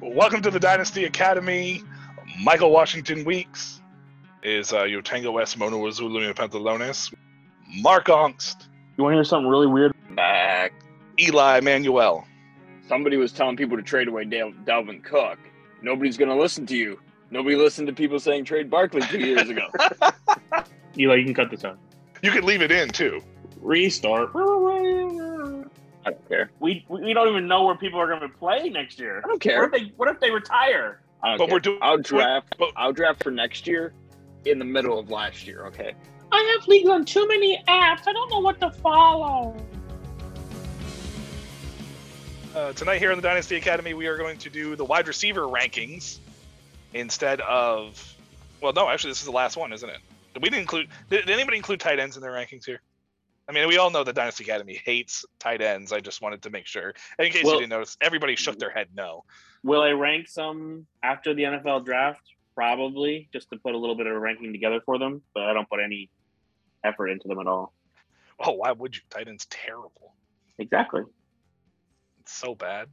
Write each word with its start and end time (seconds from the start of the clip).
Welcome 0.00 0.42
to 0.42 0.50
the 0.50 0.60
Dynasty 0.60 1.04
Academy. 1.04 1.82
Michael 2.42 2.70
Washington 2.70 3.24
Weeks 3.24 3.80
is 4.42 4.72
uh, 4.72 4.84
your 4.84 5.00
Tango 5.02 5.32
West 5.32 5.56
Mono 5.58 5.86
Azul 5.86 6.10
Pantalones. 6.10 7.12
Mark 7.80 8.06
Ongst, 8.06 8.68
You 8.96 9.04
want 9.04 9.14
to 9.14 9.16
hear 9.16 9.24
something 9.24 9.48
really 9.48 9.66
weird? 9.66 9.92
Back. 10.14 10.72
Eli 11.18 11.60
Manuel. 11.60 12.26
Somebody 12.88 13.16
was 13.16 13.32
telling 13.32 13.56
people 13.56 13.76
to 13.76 13.82
trade 13.82 14.08
away 14.08 14.24
Dal- 14.24 14.52
Dalvin 14.64 15.02
Cook. 15.02 15.38
Nobody's 15.82 16.16
going 16.16 16.30
to 16.30 16.36
listen 16.36 16.66
to 16.66 16.76
you. 16.76 16.98
Nobody 17.30 17.56
listened 17.56 17.88
to 17.88 17.92
people 17.92 18.20
saying 18.20 18.44
trade 18.44 18.70
Barkley 18.70 19.00
two 19.02 19.18
years 19.18 19.48
ago. 19.48 19.66
Eli, 20.98 21.16
you 21.16 21.24
can 21.24 21.34
cut 21.34 21.50
this 21.50 21.64
out. 21.64 21.78
You 22.22 22.30
can 22.30 22.44
leave 22.44 22.62
it 22.62 22.70
in 22.70 22.90
too. 22.90 23.20
Restart. 23.60 24.30
I 26.06 26.10
don't 26.10 26.28
care. 26.28 26.50
We 26.60 26.86
we 26.88 27.12
don't 27.12 27.28
even 27.28 27.48
know 27.48 27.64
where 27.64 27.74
people 27.74 28.00
are 28.00 28.06
going 28.06 28.20
to 28.20 28.28
play 28.28 28.68
next 28.70 28.98
year. 29.00 29.18
I 29.18 29.20
don't 29.22 29.32
What 29.32 29.40
care. 29.40 29.64
if 29.64 29.72
they 29.72 29.92
What 29.96 30.08
if 30.08 30.20
they 30.20 30.30
retire? 30.30 31.00
I 31.22 31.30
don't 31.30 31.38
But 31.38 31.46
care. 31.46 31.54
we're 31.54 31.60
doing- 31.60 31.78
I'll 31.82 31.98
draft. 31.98 32.54
but- 32.58 32.70
I'll 32.76 32.92
draft 32.92 33.22
for 33.24 33.30
next 33.32 33.66
year, 33.66 33.92
in 34.44 34.58
the 34.60 34.64
middle 34.64 34.98
of 34.98 35.10
last 35.10 35.46
year. 35.46 35.66
Okay. 35.66 35.94
I 36.30 36.56
have 36.58 36.68
leagues 36.68 36.88
on 36.88 37.04
too 37.04 37.26
many 37.26 37.60
apps. 37.68 38.06
I 38.06 38.12
don't 38.12 38.30
know 38.30 38.38
what 38.40 38.60
to 38.60 38.70
follow. 38.70 39.56
Uh, 42.54 42.72
tonight 42.72 42.98
here 42.98 43.10
in 43.12 43.18
the 43.18 43.22
Dynasty 43.22 43.56
Academy, 43.56 43.92
we 43.94 44.06
are 44.06 44.16
going 44.16 44.38
to 44.38 44.48
do 44.50 44.76
the 44.76 44.84
wide 44.84 45.08
receiver 45.08 45.42
rankings 45.42 46.18
instead 46.94 47.40
of. 47.42 48.14
Well, 48.62 48.72
no, 48.72 48.88
actually, 48.88 49.10
this 49.10 49.18
is 49.20 49.26
the 49.26 49.32
last 49.32 49.56
one, 49.56 49.72
isn't 49.72 49.88
it? 49.88 49.98
We 50.36 50.48
didn't 50.48 50.60
include. 50.60 50.88
Did, 51.10 51.26
did 51.26 51.34
anybody 51.34 51.56
include 51.58 51.80
tight 51.80 51.98
ends 51.98 52.16
in 52.16 52.22
their 52.22 52.32
rankings 52.32 52.64
here? 52.64 52.80
I 53.48 53.52
mean, 53.52 53.68
we 53.68 53.78
all 53.78 53.90
know 53.90 54.02
the 54.02 54.12
Dynasty 54.12 54.44
Academy 54.44 54.80
hates 54.84 55.24
tight 55.38 55.62
ends. 55.62 55.92
I 55.92 56.00
just 56.00 56.20
wanted 56.20 56.42
to 56.42 56.50
make 56.50 56.66
sure. 56.66 56.94
In 57.18 57.30
case 57.30 57.44
Well- 57.44 57.54
you 57.54 57.60
didn't 57.60 57.70
notice, 57.70 57.96
everybody 58.00 58.36
shook 58.36 58.58
their 58.58 58.70
head 58.70 58.88
no. 58.94 59.24
Will 59.62 59.82
I 59.82 59.90
rank 59.90 60.28
some 60.28 60.86
after 61.02 61.34
the 61.34 61.44
NFL 61.44 61.84
draft? 61.84 62.22
Probably, 62.54 63.28
just 63.32 63.50
to 63.50 63.58
put 63.58 63.74
a 63.74 63.78
little 63.78 63.94
bit 63.96 64.06
of 64.06 64.14
a 64.14 64.18
ranking 64.18 64.52
together 64.52 64.80
for 64.84 64.98
them. 64.98 65.22
But 65.34 65.44
I 65.44 65.52
don't 65.52 65.68
put 65.68 65.80
any 65.80 66.10
effort 66.82 67.08
into 67.08 67.28
them 67.28 67.38
at 67.38 67.46
all. 67.46 67.74
Oh, 68.40 68.52
why 68.52 68.72
would 68.72 68.96
you? 68.96 69.02
Tight 69.10 69.28
end's 69.28 69.46
terrible. 69.46 70.14
Exactly. 70.58 71.02
It's 72.20 72.32
so 72.32 72.54
bad. 72.54 72.88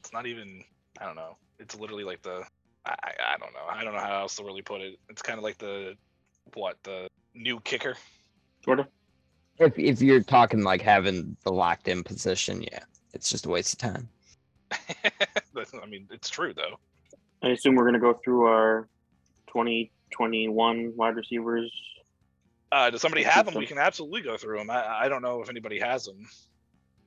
It's 0.00 0.12
not 0.12 0.26
even. 0.26 0.64
I 1.00 1.04
don't 1.04 1.16
know. 1.16 1.36
It's 1.58 1.78
literally 1.78 2.04
like 2.04 2.22
the. 2.22 2.42
I, 2.84 2.94
I 3.04 3.12
I 3.34 3.38
don't 3.38 3.52
know. 3.52 3.66
I 3.70 3.84
don't 3.84 3.94
know 3.94 4.00
how 4.00 4.20
else 4.20 4.36
to 4.36 4.44
really 4.44 4.62
put 4.62 4.80
it. 4.80 4.98
It's 5.08 5.22
kind 5.22 5.38
of 5.38 5.44
like 5.44 5.58
the 5.58 5.94
what 6.54 6.76
the 6.82 7.08
new 7.34 7.60
kicker. 7.60 7.96
Sort 8.64 8.80
of. 8.80 8.86
If 9.58 9.78
if 9.78 10.00
you're 10.00 10.22
talking 10.22 10.62
like 10.62 10.82
having 10.82 11.36
the 11.44 11.52
locked 11.52 11.88
in 11.88 12.04
position, 12.04 12.62
yeah, 12.62 12.80
it's 13.12 13.30
just 13.30 13.46
a 13.46 13.48
waste 13.48 13.74
of 13.74 13.78
time. 13.78 14.08
I 14.72 15.86
mean, 15.86 16.06
it's 16.10 16.28
true 16.28 16.54
though. 16.54 16.78
I 17.42 17.48
assume 17.48 17.74
we're 17.74 17.84
going 17.84 17.94
to 17.94 18.00
go 18.00 18.14
through 18.14 18.46
our 18.46 18.88
2021 19.48 20.92
wide 20.96 21.16
receivers. 21.16 21.72
Uh, 22.70 22.90
does 22.90 23.00
somebody 23.00 23.22
have 23.22 23.46
them? 23.46 23.54
We 23.54 23.66
can 23.66 23.78
absolutely 23.78 24.20
go 24.22 24.36
through 24.36 24.58
them. 24.58 24.70
I, 24.70 25.04
I 25.04 25.08
don't 25.08 25.22
know 25.22 25.40
if 25.40 25.48
anybody 25.48 25.78
has 25.80 26.04
them. 26.04 26.28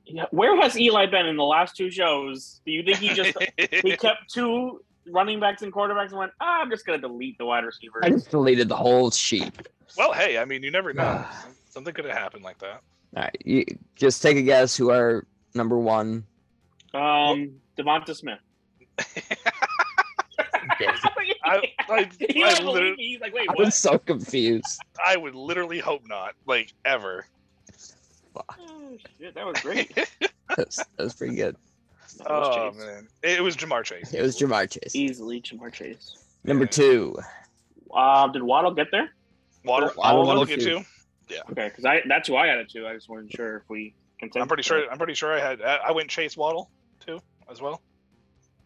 Yeah, 0.06 0.26
where 0.32 0.60
has 0.60 0.78
Eli 0.80 1.06
been 1.06 1.28
in 1.28 1.38
the 1.38 1.44
last 1.44 1.76
two 1.76 1.92
shows? 1.92 2.62
Do 2.66 2.72
you 2.72 2.84
think 2.84 2.98
he 2.98 3.10
just 3.10 3.38
he 3.58 3.96
kept 3.98 4.30
two 4.34 4.84
running 5.08 5.40
backs 5.40 5.62
and 5.62 5.72
quarterbacks 5.72 6.10
and 6.10 6.18
went, 6.18 6.32
ah, 6.42 6.62
I'm 6.62 6.70
just 6.70 6.86
going 6.86 7.00
to 7.00 7.08
delete 7.08 7.38
the 7.38 7.46
wide 7.46 7.64
receivers? 7.64 8.02
I 8.04 8.10
just 8.10 8.32
deleted 8.32 8.68
the 8.68 8.76
whole 8.76 9.12
sheet. 9.12 9.54
well, 9.98 10.14
hey, 10.14 10.38
I 10.38 10.46
mean, 10.46 10.64
you 10.64 10.72
never 10.72 10.94
know. 10.94 11.24
Something 11.72 11.94
could 11.94 12.06
have 12.06 12.18
happened 12.18 12.44
like 12.44 12.60
that. 12.60 12.82
All 13.16 13.24
right, 13.24 13.38
you, 13.44 13.66
just 13.96 14.22
take 14.22 14.38
a 14.38 14.42
guess 14.42 14.76
who 14.76 14.92
are 14.92 15.26
number 15.54 15.78
one. 15.78 16.24
Um, 16.94 17.56
Devonta 17.78 18.16
Smith. 18.16 18.40
I, 21.44 21.62
I, 21.90 22.10
he 22.30 22.44
I, 22.44 22.62
literally. 22.62 22.96
He's 22.98 23.22
like, 23.22 23.34
wait, 23.34 23.48
I 23.50 23.54
was 23.58 23.76
so 23.76 23.98
confused. 23.98 24.80
I 25.06 25.18
would 25.18 25.36
literally 25.36 25.80
hope 25.80 26.08
not. 26.08 26.34
Like 26.46 26.74
ever. 26.86 27.26
Oh, 28.36 28.98
shit, 29.20 29.36
that 29.36 29.46
was 29.46 29.60
great. 29.62 29.94
That's, 30.58 30.78
that 30.78 31.04
was 31.04 31.14
pretty 31.14 31.36
good. 31.36 31.56
That 32.18 32.28
Oh 32.30 32.72
Chase. 32.72 32.80
man, 32.80 33.08
it, 33.24 33.40
it 33.40 33.42
was 33.42 33.56
Ja'Marr 33.58 33.84
Chase. 33.84 34.14
It 34.14 34.22
was 34.22 34.38
Ja'Marr 34.38 34.70
Chase. 34.70 34.96
Easily 34.96 35.42
Ja'Marr 35.42 35.72
Chase. 35.74 36.18
Number 36.44 36.66
Yeah. 36.66 36.70
two. 36.72 37.18
Uh, 37.94 38.28
did 38.28 38.44
Waddle 38.44 38.74
get 38.74 38.88
there? 38.92 39.10
Waddle. 39.66 39.92
Waddle 39.98 40.26
Waddle 40.26 40.36
number 40.46 40.46
get 40.46 40.62
two. 40.62 40.84
Two. 41.32 41.52
Okay, 41.52 41.68
because 41.70 41.86
I 41.86 42.02
that's 42.08 42.28
who 42.28 42.36
I 42.36 42.48
added 42.48 42.70
to. 42.70 42.88
I 42.88 42.94
just 42.94 43.10
wasn't 43.10 43.32
sure 43.32 43.58
if 43.58 43.64
we. 43.70 43.96
I'm 44.36 44.48
pretty 44.48 44.64
sure. 44.64 44.90
I'm 44.92 44.98
pretty 44.98 45.16
sure 45.16 45.34
I 45.34 45.40
had. 45.40 45.62
I 45.62 45.78
I 45.88 45.92
went 45.92 46.10
Chase 46.10 46.38
Waddle 46.38 46.70
too 47.06 47.20
as 47.50 47.62
well. 47.62 47.82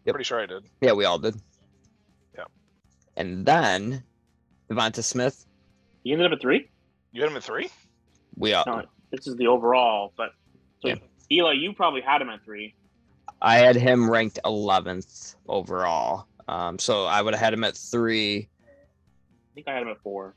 Yep. 0.04 0.14
Pretty 0.14 0.24
sure 0.24 0.40
I 0.40 0.46
did. 0.46 0.64
Yeah, 0.80 0.92
we 0.92 1.04
all 1.04 1.18
did. 1.18 1.34
Yeah. 2.36 2.44
And 3.16 3.44
then 3.44 4.04
Devonta 4.70 5.02
Smith. 5.02 5.46
He 6.04 6.12
ended 6.12 6.26
up 6.26 6.36
at 6.36 6.40
three. 6.40 6.68
You 7.12 7.22
had 7.22 7.30
him 7.30 7.36
at 7.36 7.42
three. 7.42 7.70
We 8.36 8.52
all. 8.52 8.64
No, 8.66 8.82
this 9.10 9.26
is 9.26 9.36
the 9.36 9.46
overall, 9.48 10.12
but 10.16 10.30
so 10.80 10.88
Yeah. 10.88 10.94
Eli, 11.32 11.54
you 11.54 11.72
probably 11.72 12.02
had 12.02 12.22
him 12.22 12.28
at 12.28 12.44
three. 12.44 12.74
I 13.42 13.58
had 13.58 13.74
him 13.76 14.08
ranked 14.08 14.38
11th 14.44 15.34
overall. 15.48 16.26
Um, 16.48 16.78
so 16.78 17.04
I 17.04 17.20
would 17.20 17.34
have 17.34 17.40
had 17.40 17.52
him 17.52 17.64
at 17.64 17.76
three. 17.76 18.48
I 18.62 19.54
think 19.54 19.68
I 19.68 19.72
had 19.74 19.82
him 19.82 19.88
at 19.88 20.00
four. 20.02 20.34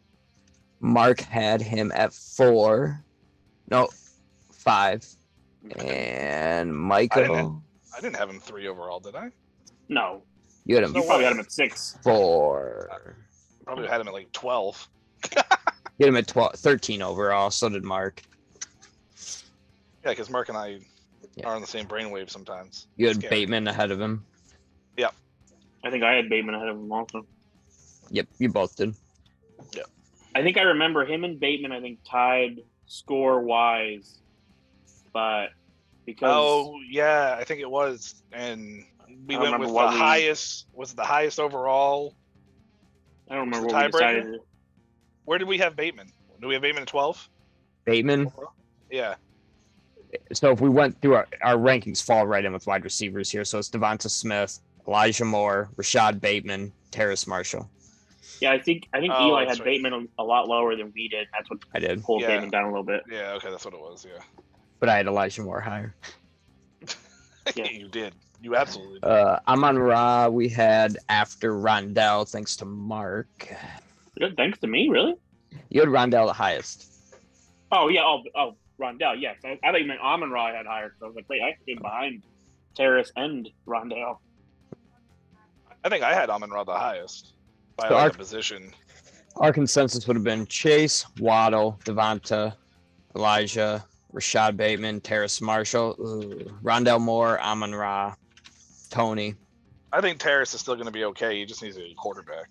Mark 0.80 1.20
had 1.22 1.62
him 1.62 1.92
at 1.94 2.14
four. 2.14 3.04
No, 3.70 3.90
five. 4.52 5.06
And 5.78 6.76
Michael, 6.76 7.62
I 7.96 8.02
didn't 8.02 8.16
have 8.16 8.30
him 8.30 8.40
three 8.40 8.68
overall, 8.68 9.00
did 9.00 9.16
I? 9.16 9.30
No, 9.90 10.24
you 10.66 10.76
had 10.76 10.84
him 10.86 10.96
you 10.96 11.04
probably 11.04 11.26
had 11.26 11.34
him 11.34 11.40
at 11.42 11.52
six. 11.52 11.98
four. 12.04 12.90
Probably 13.66 13.88
had 13.88 14.00
him 14.02 14.08
at 14.08 14.14
like 14.14 14.32
twelve. 14.32 14.88
You 15.98 16.06
had 16.06 16.14
him 16.14 16.16
at 16.16 16.28
12, 16.28 16.54
13 16.56 17.02
overall. 17.02 17.52
So 17.52 17.68
did 17.68 17.84
Mark. 17.84 18.22
Yeah, 20.06 20.12
because 20.12 20.30
Mark 20.30 20.48
and 20.48 20.58
I 20.58 20.80
Yeah. 21.36 21.46
are 21.50 21.56
on 21.56 21.60
the 21.60 21.68
same 21.68 21.88
brainwave 21.88 22.30
sometimes. 22.30 22.88
You 22.96 23.08
had 23.08 23.18
Scary. 23.18 23.30
Bateman 23.30 23.68
ahead 23.68 23.92
of 23.92 24.00
him. 24.00 24.26
Yep. 24.96 25.14
I 25.84 25.90
think 25.92 26.06
I 26.06 26.14
had 26.14 26.30
Bateman 26.30 26.56
ahead 26.56 26.70
of 26.70 26.78
him 26.78 26.90
also. 26.90 27.26
Yep, 28.12 28.28
you 28.38 28.48
both 28.48 28.78
did. 28.78 28.96
I 30.36 30.44
think 30.44 30.58
I 30.58 30.62
remember 30.62 31.06
him 31.06 31.24
and 31.24 31.40
Bateman. 31.40 31.72
I 31.72 31.82
think 31.82 32.00
tied 32.06 32.60
score 32.86 33.42
wise, 33.42 34.20
but 35.14 35.48
because 36.06 36.30
Oh 36.32 36.76
yeah, 36.90 37.36
I 37.38 37.44
think 37.44 37.62
it 37.62 37.70
was, 37.70 38.24
and 38.32 38.84
we 39.26 39.38
went 39.38 39.60
with 39.60 39.70
the 39.70 39.74
we- 39.74 39.80
highest. 39.80 40.68
Was 40.74 40.92
it 40.92 40.98
the 40.98 41.04
highest 41.04 41.40
overall? 41.40 42.16
I 43.30 43.36
don't 43.36 43.46
remember 43.50 43.68
what 43.68 43.76
we 43.76 43.82
tiebreaker? 43.82 43.92
decided. 43.92 44.40
Where 45.26 45.38
did 45.38 45.48
we 45.48 45.58
have 45.60 45.76
Bateman? 45.76 46.12
Do 46.42 46.48
we 46.48 46.54
have 46.56 46.62
Bateman 46.62 46.84
at 46.84 46.88
twelve? 46.88 47.30
Bateman. 47.86 48.32
Yeah. 48.90 49.16
So 50.34 50.52
if 50.52 50.60
we 50.62 50.70
went 50.70 51.00
through 51.02 51.16
our, 51.16 51.28
our 51.44 51.56
rankings, 51.56 52.04
fall 52.04 52.26
right 52.26 52.44
in 52.44 52.52
with 52.54 52.66
wide 52.66 52.84
receivers 52.84 53.30
here. 53.30 53.46
So 53.46 53.60
it's 53.60 53.70
Devonta 53.70 54.10
Smith, 54.10 54.60
Elijah 54.88 55.26
Moore, 55.26 55.70
Rashod 55.76 56.20
Bateman, 56.20 56.72
Terrace 56.90 57.28
Marshall. 57.28 57.70
Yeah, 58.42 58.52
I 58.52 58.60
think 58.60 58.88
I 58.94 59.00
think 59.00 59.14
Oh, 59.16 59.28
Eli 59.28 59.46
had 59.46 59.60
right. 59.60 59.66
Bateman 59.66 60.08
a 60.18 60.24
lot 60.24 60.48
lower 60.48 60.76
than 60.76 60.92
we 60.96 61.08
did. 61.10 61.28
That's 61.34 61.50
what 61.50 61.60
I 61.74 61.80
did, 61.80 62.04
pulled 62.04 62.22
Yeah. 62.22 62.28
Bateman 62.28 62.50
down 62.50 62.64
a 62.66 62.68
little 62.68 62.84
bit. 62.84 63.04
Yeah. 63.12 63.34
Okay, 63.34 63.50
that's 63.50 63.66
what 63.66 63.74
it 63.74 63.80
was. 63.80 64.06
Yeah. 64.10 64.22
but 64.80 64.88
I 64.90 64.98
had 64.98 65.08
Elijah 65.08 65.42
Moore 65.42 65.60
higher. 65.62 65.94
Yeah. 67.56 67.66
you 67.72 67.88
did. 67.88 68.14
You 68.42 68.56
absolutely. 68.56 69.00
Did. 69.00 69.06
Uh, 69.10 69.40
Amon 69.48 69.80
Ra, 69.80 70.28
we 70.30 70.48
had 70.48 70.98
after 71.10 71.54
Rondale, 71.54 72.30
thanks 72.30 72.56
to 72.58 72.66
Mark. 72.66 73.52
Good, 74.20 74.38
thanks 74.38 74.60
to 74.60 74.68
me, 74.68 74.88
really. 74.88 75.16
You 75.70 75.82
had 75.82 75.90
Rondale 75.90 76.28
the 76.28 76.34
highest. 76.34 76.86
Oh 77.72 77.88
yeah. 77.88 78.04
Oh 78.06 78.22
oh 78.36 78.56
Rondale. 78.80 79.20
Yes, 79.20 79.38
I, 79.44 79.60
I 79.64 79.72
thought 79.72 79.82
you 79.82 79.88
meant 79.88 80.00
Amon 80.02 80.30
Ra 80.30 80.54
had 80.54 80.66
higher. 80.68 80.94
So 81.00 81.06
I 81.06 81.08
was 81.08 81.16
like, 81.16 81.28
wait, 81.28 81.42
I 81.42 81.56
came 81.66 81.80
behind 81.82 82.22
Terrace 82.76 83.12
and 83.16 83.50
Rondale. 83.68 84.20
I 85.84 85.90
think 85.90 86.04
I 86.04 86.14
had 86.14 86.30
Amon 86.30 86.50
Ra 86.52 86.64
the 86.64 86.74
highest 86.74 87.34
by 87.80 87.88
So 87.88 87.94
like 87.96 88.04
our- 88.04 88.10
a 88.10 88.14
position. 88.14 88.74
Our 89.38 89.54
consensus 89.54 90.06
would 90.08 90.16
have 90.16 90.24
been 90.24 90.46
Chase, 90.48 91.06
Waddle, 91.20 91.80
Devonta, 91.86 92.56
Elijah, 93.16 93.86
Rashod 94.12 94.58
Bateman, 94.58 95.02
Terrace 95.02 95.40
Marshall, 95.40 95.96
ooh, 96.00 96.52
Rondale 96.64 97.00
Moore, 97.00 97.40
Amon 97.40 97.74
Ra, 97.74 98.16
Tony. 98.90 99.36
I 99.94 100.02
think 100.02 100.20
Terrace 100.20 100.54
is 100.54 100.62
still 100.62 100.76
going 100.76 100.88
to 100.88 100.92
be 100.92 101.06
okay. 101.06 101.40
He 101.40 101.46
just 101.46 101.64
needs 101.64 101.78
a 101.78 101.94
quarterback. 101.96 102.50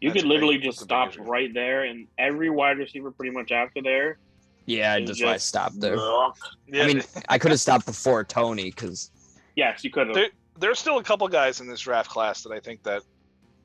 You 0.00 0.10
That's 0.10 0.22
could 0.22 0.28
literally 0.28 0.56
big- 0.56 0.64
just 0.64 0.78
that's 0.80 0.84
stop 0.84 1.08
issue. 1.10 1.22
right 1.22 1.52
there, 1.52 1.84
and 1.84 2.06
every 2.18 2.50
wide 2.50 2.78
receiver 2.78 3.10
pretty 3.10 3.34
much 3.34 3.50
after 3.52 3.82
there. 3.82 4.18
Yeah, 4.66 4.98
is 4.98 5.08
that's 5.08 5.22
why 5.22 5.30
I 5.30 5.32
just- 5.34 5.48
stopped 5.48 5.80
there. 5.80 5.96
Yeah, 5.96 6.84
I 6.84 6.86
mean, 6.86 7.02
I 7.28 7.38
could 7.38 7.50
have 7.50 7.60
stopped 7.60 7.86
before 7.86 8.22
Tony 8.24 8.64
because 8.70 9.10
yes, 9.56 9.82
you 9.82 9.90
could 9.90 10.08
have. 10.08 10.14
There- 10.14 10.30
there's 10.58 10.78
still 10.78 10.98
a 10.98 11.02
couple 11.04 11.26
guys 11.28 11.60
in 11.60 11.66
this 11.66 11.80
draft 11.80 12.10
class 12.10 12.42
that 12.42 12.52
I 12.52 12.60
think 12.60 12.82
that 12.84 13.02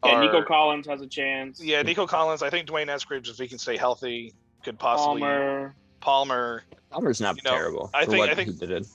Yeah, 0.05 0.11
are. 0.11 0.21
Nico 0.21 0.43
Collins 0.43 0.87
has 0.87 1.01
a 1.01 1.07
chance. 1.07 1.61
yeah, 1.61 1.81
Nico 1.81 2.05
Collins. 2.05 2.41
I 2.43 2.49
think 2.49 2.67
D'Wayne 2.67 2.87
Eskridge, 2.87 3.29
if 3.29 3.37
he 3.37 3.47
can 3.47 3.57
stay 3.57 3.77
healthy, 3.77 4.33
could 4.63 4.77
possibly 4.79 5.21
Palmer. 5.21 5.75
Palmer. 6.01 6.63
Palmer's 6.91 7.19
not 7.19 7.35
You 7.37 7.43
know, 7.43 7.51
terrible 7.51 7.89
I 7.93 8.05
think- 8.05 8.29
I 8.29 8.35
think- 8.35 8.59
did. 8.59 8.85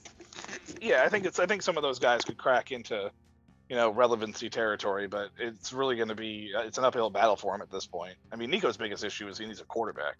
Yeah, 0.81 1.03
I 1.05 1.09
think 1.09 1.27
it's. 1.27 1.39
I 1.39 1.47
think 1.47 1.63
some 1.63 1.77
of 1.77 1.83
those 1.83 1.99
guys 1.99 2.23
could 2.23 2.39
crack 2.39 2.73
into, 2.73 3.11
you 3.69 3.77
know, 3.77 3.91
relevancy 3.91 4.49
territory, 4.49 5.07
but 5.07 5.31
it's 5.39 5.73
really 5.73 5.97
going 5.97 6.09
to 6.09 6.15
be 6.15 6.53
uh, 6.57 6.63
it's 6.63 6.79
an 6.79 6.85
uphill 6.85 7.11
battle 7.11 7.37
for 7.37 7.55
him 7.55 7.61
at 7.63 7.71
this 7.71 7.87
point. 7.87 8.15
I 8.33 8.37
mean, 8.37 8.51
Nico's 8.51 8.77
biggest 8.77 9.05
issue 9.05 9.29
is 9.29 9.39
he 9.39 9.47
needs 9.47 9.61
a 9.61 9.65
quarterback. 9.65 10.17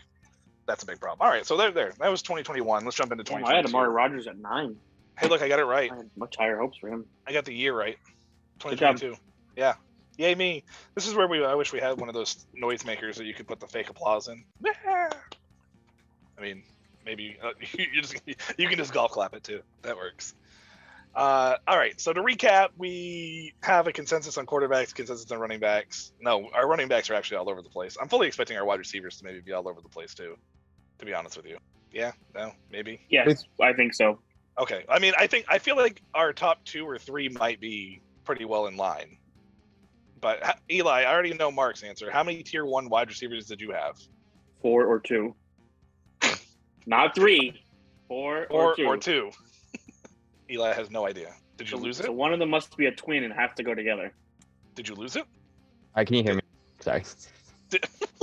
That's 0.67 0.83
a 0.83 0.87
big 0.87 1.01
problem. 1.01 1.27
All 1.27 1.33
right, 1.33 1.45
so 1.47 1.57
there, 1.57 1.71
there. 1.73 1.93
That 1.99 2.09
was 2.11 2.23
2021. 2.23 2.85
Let's 2.85 2.97
jump 2.97 3.11
into 3.11 3.25
Damn, 3.25 3.39
2022. 3.39 3.53
I 3.53 3.57
had 3.57 3.67
Amari 3.67 3.89
Rodgers 3.89 4.27
at 4.29 4.39
nine. 4.39 4.77
Hey, 5.19 5.29
look, 5.29 5.43
I 5.43 5.49
got 5.49 5.59
it 5.59 5.65
right. 5.65 5.91
I 5.91 5.97
had 5.97 6.11
much 6.17 6.37
higher 6.37 6.59
hopes 6.59 6.79
for 6.79 6.89
him. 6.89 7.05
I 7.27 7.33
got 7.33 7.45
the 7.45 7.55
year 7.55 7.77
right. 7.77 7.99
Good 8.61 8.79
2022. 8.79 9.17
Yeah. 9.57 9.75
Yay 10.19 10.35
me. 10.35 10.65
This 10.95 11.09
is 11.09 11.15
where 11.15 11.27
we 11.27 11.45
I 11.45 11.55
wish 11.55 11.73
we 11.73 11.81
had 11.81 11.99
one 11.99 12.09
of 12.09 12.15
those 12.15 12.47
noise 12.55 12.85
makers 12.85 13.17
that 13.17 13.25
you 13.25 13.35
could 13.35 13.47
put 13.47 13.61
the 13.61 13.67
fake 13.67 13.91
applause 13.91 14.29
in. 14.29 14.45
I 14.65 16.41
mean, 16.41 16.63
maybe 17.05 17.39
uh, 17.43 17.51
you 17.73 18.03
just 18.03 18.21
you 18.27 18.69
can 18.69 18.79
just 18.79 18.93
golf 18.93 19.13
clap 19.13 19.35
it 19.35 19.45
too. 19.45 19.61
That 19.83 19.97
works. 19.97 20.35
Uh, 21.15 21.57
all 21.69 21.77
right. 21.77 22.01
So 22.01 22.13
to 22.13 22.23
recap, 22.23 22.69
we 22.79 23.53
have 23.63 23.87
a 23.87 23.93
consensus 23.93 24.39
on 24.39 24.47
quarterbacks, 24.47 24.95
consensus 24.95 25.31
on 25.31 25.39
running 25.39 25.61
backs. 25.61 26.13
No, 26.21 26.49
our 26.55 26.67
running 26.67 26.89
backs 26.89 27.11
are 27.11 27.15
actually 27.15 27.39
all 27.39 27.51
over 27.51 27.61
the 27.61 27.69
place. 27.69 27.97
I'm 28.01 28.09
fully 28.09 28.27
expecting 28.27 28.57
our 28.57 28.65
wide 28.65 28.79
receivers 28.79 29.19
to 29.19 29.25
maybe 29.25 29.41
be 29.41 29.53
all 29.53 29.69
over 29.69 29.81
the 29.81 29.91
place 29.91 30.15
too. 30.15 30.37
To 30.99 31.07
be 31.07 31.13
honest 31.13 31.37
with 31.37 31.47
you. 31.47 31.59
Yeah. 31.91 32.13
No. 32.35 32.53
Maybe. 32.71 33.01
Yes, 33.11 33.45
I 33.61 33.73
think 33.73 33.93
so. 33.93 34.21
Okay. 34.59 34.85
I 34.89 34.99
mean, 34.99 35.13
I 35.19 35.27
think 35.27 35.47
I 35.49 35.59
feel 35.59 35.77
like 35.77 36.01
our 36.15 36.33
top 36.33 36.65
two 36.65 36.87
or 36.87 36.99
three 36.99 37.29
might 37.29 37.61
be 37.61 38.01
pretty 38.25 38.45
well 38.45 38.67
in 38.67 38.77
line. 38.77 39.19
But 40.23 40.59
Eli, 40.71 41.03
I 41.03 41.13
already 41.13 41.35
know 41.35 41.51
Mark's 41.51 41.83
answer. 41.83 42.09
How 42.11 42.23
many 42.23 42.43
tier 42.45 42.65
one 42.65 42.89
wide 42.89 43.09
receivers 43.09 43.47
did 43.47 43.61
you 43.61 43.73
have? 43.73 43.99
Four 44.63 44.87
or 44.87 45.01
two. 45.01 45.35
Not 46.87 47.15
three. 47.15 47.61
Four 48.09 48.47
or, 48.49 48.71
Or 48.71 48.77
two. 48.77 48.85
or 48.87 48.97
two? 48.97 49.31
Eli 50.51 50.73
has 50.73 50.91
no 50.91 51.07
idea. 51.07 51.35
Did 51.57 51.71
you 51.71 51.77
So- 51.77 51.83
lose 51.83 51.97
so 51.99 52.05
it? 52.05 52.15
one 52.15 52.33
of 52.33 52.39
them 52.39 52.51
must 52.51 52.77
be 52.77 52.87
a 52.87 52.93
twin 52.93 53.25
and 53.25 53.33
have 53.35 53.55
to 53.57 53.63
go 53.65 53.75
together. 53.75 54.13
Did 54.77 54.89
you 54.89 54.95
lose 54.95 55.17
it? 55.17 55.25
I 55.95 56.05
can 56.05 56.15
you 56.17 56.23
hear 56.23 56.35
me? 56.37 56.43
Sorry. 56.81 57.03
Did- 57.69 57.85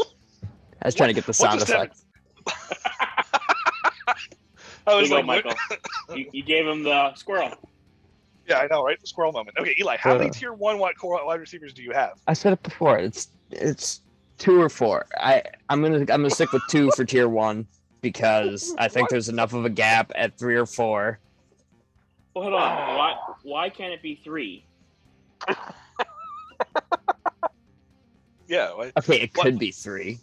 I 0.81 0.85
was 0.87 0.95
trying 0.95 1.09
to 1.09 1.13
get 1.13 1.25
the 1.25 1.33
sound 1.33 1.61
effect. 1.61 1.97
I 2.47 4.15
There 4.85 4.97
was 4.97 5.09
you 5.09 5.15
like, 5.17 5.25
Michael. 5.25 5.53
you, 6.15 6.29
you 6.31 6.43
gave 6.43 6.65
him 6.65 6.83
the 6.83 7.13
squirrel. 7.15 7.51
Yeah, 8.49 8.57
I 8.59 8.67
know, 8.67 8.83
right? 8.83 8.99
The 8.99 9.07
squirrel 9.07 9.31
moment. 9.31 9.57
Okay, 9.59 9.75
Eli, 9.79 9.97
how 9.97 10.17
many 10.17 10.29
Uh. 10.29 10.33
tier 10.33 10.53
one 10.53 10.79
wide 10.79 10.97
core 10.97 11.23
wide 11.25 11.39
receivers 11.39 11.73
do 11.73 11.83
you 11.83 11.91
have? 11.91 12.19
I 12.27 12.33
said 12.33 12.53
it 12.53 12.63
before. 12.63 12.97
It's 12.97 13.29
it's 13.51 14.01
two 14.37 14.59
or 14.59 14.69
four. 14.69 15.05
I 15.17 15.43
I'm 15.69 15.81
gonna 15.81 15.99
I'm 15.99 16.05
gonna 16.05 16.29
stick 16.29 16.51
with 16.51 16.63
two 16.69 16.91
for 16.91 17.05
tier 17.05 17.29
one 17.29 17.67
because 18.01 18.73
I 18.77 18.87
think 18.87 19.09
there's 19.09 19.29
enough 19.29 19.53
of 19.53 19.65
a 19.65 19.69
gap 19.69 20.11
at 20.15 20.37
three 20.37 20.55
or 20.55 20.65
four. 20.65 21.19
Well, 22.33 22.43
hold 22.43 22.55
on. 22.55 22.95
Why 22.97 23.15
why 23.43 23.69
can't 23.69 23.93
it 23.93 24.01
be 24.01 24.15
three? 24.23 24.65
Yeah. 28.47 28.73
what- 28.73 28.91
Okay, 28.97 29.21
it 29.21 29.31
What- 29.37 29.43
could 29.45 29.59
be 29.59 29.69
three. 29.71 30.17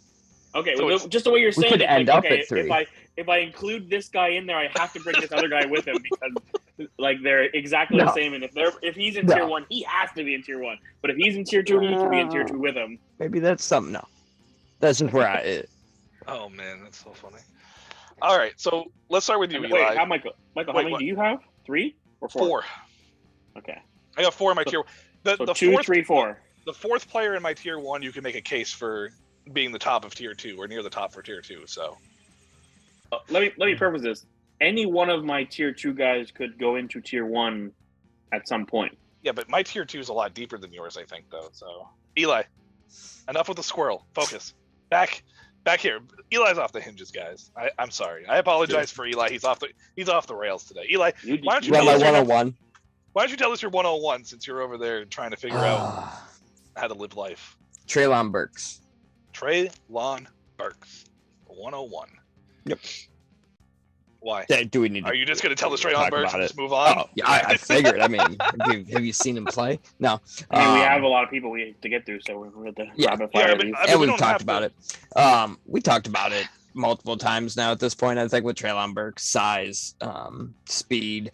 Okay, 0.53 0.75
So 0.75 0.85
well, 0.85 0.99
just 1.07 1.23
the 1.23 1.31
way 1.31 1.39
you're 1.39 1.51
saying 1.53 1.63
We 1.63 1.69
saying 1.69 1.71
could 1.79 1.81
it, 1.81 1.89
end 1.89 2.07
like, 2.09 2.17
up 2.17 2.25
okay, 2.25 2.39
at 2.41 2.47
three. 2.49 2.61
if 2.61 2.71
I 2.71 2.85
if 3.17 3.27
I 3.29 3.39
include 3.39 3.89
this 3.89 4.07
guy 4.09 4.29
in 4.29 4.45
there, 4.45 4.57
I 4.57 4.69
have 4.77 4.93
to 4.93 4.99
bring 4.99 5.19
this 5.19 5.31
other 5.31 5.49
guy 5.49 5.65
with 5.65 5.87
him 5.87 5.97
because 6.01 6.87
like 6.99 7.17
they're 7.23 7.45
exactly 7.45 7.97
the 7.99 8.13
same. 8.13 8.33
And 8.33 8.43
if 8.43 8.51
they're 8.53 8.71
if 8.83 8.95
he's 8.95 9.17
in 9.17 9.25
No. 9.25 9.35
tier 9.35 9.47
one, 9.47 9.65
he 9.69 9.81
has 9.83 10.09
to 10.15 10.23
be 10.23 10.35
in 10.35 10.43
tier 10.43 10.59
one. 10.61 10.77
But 11.01 11.11
if 11.11 11.17
he's 11.17 11.35
in 11.35 11.43
tier 11.43 11.63
two, 11.63 11.79
he 11.79 11.87
can 11.87 12.09
be 12.11 12.19
in 12.19 12.29
tier 12.29 12.43
two 12.43 12.59
with 12.59 12.75
him. 12.75 12.99
Maybe 13.19 13.39
that's 13.39 13.65
something. 13.65 13.91
No, 13.93 14.05
that's 14.79 14.99
just 14.99 15.11
where 15.13 15.27
I. 15.27 15.35
It, 15.39 15.69
Oh 16.29 16.49
man, 16.49 16.81
that's 16.83 17.01
so 17.01 17.11
funny. 17.11 17.37
All 18.21 18.37
right, 18.37 18.51
so 18.57 18.91
let's 19.09 19.25
start 19.25 19.39
with 19.39 19.49
you, 19.51 19.63
And 19.63 19.67
Eli. 19.71 19.89
wait, 19.89 19.97
how 19.97 20.03
Michael? 20.05 20.33
Michael, 20.57 20.73
Wait, 20.73 20.81
how 20.81 20.83
many 20.83 20.91
what? 20.91 20.99
do 20.99 21.05
you 21.05 21.15
have? 21.15 21.39
Three 21.65 21.95
or 22.19 22.27
four? 22.27 22.47
four. 22.47 22.63
Okay, 23.57 23.79
I 24.17 24.21
got 24.23 24.33
four 24.33 24.51
in 24.51 24.55
my 24.57 24.63
So- 24.65 24.71
tier. 24.71 24.83
The, 25.23 25.37
so 25.37 25.45
the 25.45 25.53
two, 25.53 25.71
fourth 25.71 25.85
three, 25.85 26.03
four. 26.03 26.37
the 26.65 26.73
fourth 26.73 27.09
player 27.09 27.35
in 27.35 27.41
my 27.41 27.53
tier 27.53 27.79
one, 27.79 28.01
you 28.03 28.11
can 28.11 28.23
make 28.23 28.35
a 28.35 28.41
case 28.41 28.71
for 28.73 29.11
being 29.53 29.71
the 29.71 29.79
top 29.79 30.03
of 30.03 30.13
tier 30.15 30.33
two 30.33 30.57
or 30.61 30.67
near 30.67 30.83
the 30.83 30.89
top 30.89 31.13
for 31.13 31.21
tier 31.21 31.41
two. 31.41 31.63
So 31.65 31.97
Uh, 33.11 33.17
let 33.29 33.41
me 33.41 33.51
let 33.57 33.65
me 33.67 33.75
preface 33.75 34.01
this. 34.01 34.25
Any 34.59 34.85
one 34.85 35.09
of 35.09 35.23
my 35.23 35.43
tier 35.43 35.71
two 35.71 35.93
guys 35.93 36.31
could 36.31 36.57
go 36.59 36.75
into 36.75 36.99
tier 37.01 37.25
one 37.25 37.71
at 38.33 38.47
some 38.47 38.65
point. 38.65 38.97
yeah, 39.23 39.31
but 39.31 39.47
my 39.49 39.63
tier 39.63 39.85
two 39.85 39.99
is 39.99 40.09
a 40.09 40.13
lot 40.13 40.33
deeper 40.33 40.57
than 40.57 40.73
yours, 40.73 40.97
I 40.97 41.03
think, 41.03 41.25
though. 41.31 41.49
So 41.51 41.87
Eli, 42.17 42.43
enough 43.29 43.47
with 43.47 43.57
the 43.57 43.63
squirrel. 43.63 44.05
Focus. 44.13 44.53
Back, 44.89 45.21
back 45.63 45.79
here. 45.81 45.99
Eli's 46.31 46.57
off 46.57 46.71
the 46.71 46.81
hinges, 46.81 47.11
guys. 47.11 47.51
I, 47.55 47.69
I'm 47.77 47.91
sorry. 47.91 48.25
I 48.25 48.37
apologize 48.37 48.91
for 48.91 49.05
Eli. 49.05 49.29
He's 49.29 49.43
off 49.43 49.59
the 49.59 49.67
he's 49.95 50.09
off 50.09 50.27
the 50.27 50.35
rails 50.35 50.63
today. 50.65 50.85
Eli, 50.91 51.11
Why 51.43 51.53
don't 51.53 51.65
you 51.65 51.67
you 51.67 51.71
my 51.71 51.79
tell 51.79 51.89
us 51.89 52.01
your- 52.01 52.11
101? 52.11 52.55
why 53.13 53.21
don't 53.23 53.31
you 53.31 53.37
tell 53.37 53.51
us 53.51 53.61
your 53.61 53.71
101 53.71 54.23
since 54.25 54.45
you're 54.47 54.61
over 54.61 54.77
there 54.77 55.03
trying 55.05 55.31
to 55.31 55.37
figure 55.37 55.57
out 55.57 55.79
Ah, 55.79 56.27
how 56.75 56.87
to 56.87 56.93
live 56.93 57.15
life? 57.15 57.57
Treylon 57.87 58.31
Burks. 58.31 58.81
Trey 59.33 59.69
Lon 59.89 60.27
Burks, 60.57 61.05
101. 61.45 62.09
Yep. 62.67 62.79
Why? 64.19 64.45
Yeah, 64.49 64.63
Do 64.63 64.81
we 64.81 64.89
need 64.89 65.01
to 65.01 65.07
Are 65.07 65.13
you 65.13 65.25
just 65.25 65.41
going 65.43 65.55
to 65.55 65.59
tell 65.59 65.71
us 65.73 65.81
Treylon 65.81 65.93
talk 65.93 66.09
Burks 66.09 66.23
about 66.31 66.33
and 66.35 66.43
it? 66.43 66.47
just 66.47 66.57
move 66.57 66.73
on? 66.73 66.97
Oh, 66.97 67.09
yeah, 67.15 67.25
I, 67.29 67.39
I 67.51 67.57
figured. 67.57 67.99
I 68.01 68.07
mean, 68.07 68.19
have 68.65 68.73
you, 68.73 68.85
have 68.93 69.05
you 69.05 69.13
seen 69.13 69.37
him 69.37 69.45
play? 69.45 69.79
No. 69.99 70.19
I 70.51 70.59
mean, 70.65 70.73
we 70.73 70.81
Um, 70.81 70.87
have 70.87 71.03
a 71.03 71.07
lot 71.07 71.23
of 71.23 71.29
people 71.29 71.49
we 71.51 71.67
have 71.67 71.81
to 71.81 71.89
get 71.89 72.05
through, 72.05 72.21
so 72.21 72.37
we're 72.39 72.49
going 72.49 72.73
to 72.73 72.87
Yeah. 72.95 73.11
rapid 73.11 73.29
Yeah, 73.33 73.41
fire 73.41 73.55
but- 73.55 73.61
I 73.61 73.65
mean, 73.65 73.75
and 73.87 73.91
we 73.91 73.97
we've 73.99 74.09
don't 74.09 74.17
talked 74.17 74.41
about 74.41 74.59
to- 74.59 74.65
it. 74.65 75.17
Um, 75.17 75.59
we 75.65 75.81
talked 75.81 76.07
about 76.07 76.31
it 76.33 76.47
multiple 76.73 77.15
times 77.15 77.55
now 77.55 77.71
at 77.71 77.79
this 77.79 77.93
point. 77.95 78.19
I 78.19 78.27
think 78.27 78.43
with 78.43 78.55
Treylon 78.57 78.93
Burks, 78.93 79.23
size, 79.23 79.95
um, 80.01 80.53
speed. 80.65 81.31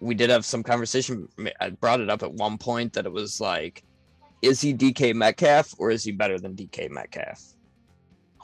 We 0.00 0.14
did 0.14 0.30
have 0.30 0.44
some 0.44 0.62
conversation. 0.62 1.28
I 1.60 1.70
brought 1.70 2.00
it 2.00 2.08
up 2.10 2.22
at 2.22 2.32
one 2.32 2.56
point 2.56 2.92
that 2.94 3.04
it 3.04 3.12
was 3.12 3.40
like, 3.40 3.82
is 4.42 4.60
he 4.60 4.72
DK 4.74 5.14
Metcalf 5.14 5.74
or 5.78 5.90
is 5.90 6.02
he 6.02 6.10
better 6.12 6.38
than 6.40 6.54
DK 6.56 6.88
Metcalf? 6.90 7.40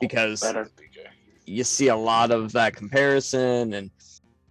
Because 0.00 0.40
Better. 0.42 0.70
You 1.48 1.64
see 1.64 1.88
a 1.88 1.96
lot 1.96 2.30
of 2.30 2.52
that 2.52 2.76
comparison, 2.76 3.72
and 3.74 3.90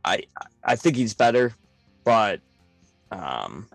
I 0.04 0.24
I 0.64 0.76
think 0.76 0.96
he's 0.96 1.14
better, 1.14 1.54
but 2.04 2.42
um, 3.12 3.68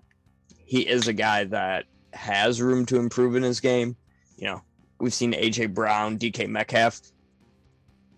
he 0.64 0.82
is 0.82 1.08
a 1.08 1.12
guy 1.12 1.44
that 1.44 1.86
has 2.12 2.60
room 2.60 2.84
to 2.86 2.98
improve 2.98 3.36
in 3.36 3.42
his 3.42 3.60
game. 3.60 3.96
You 4.36 4.46
know, 4.46 4.62
we've 4.98 5.14
seen 5.14 5.32
AJ 5.32 5.74
Brown, 5.74 6.18
DK 6.18 6.48
Metcalf 6.48 7.00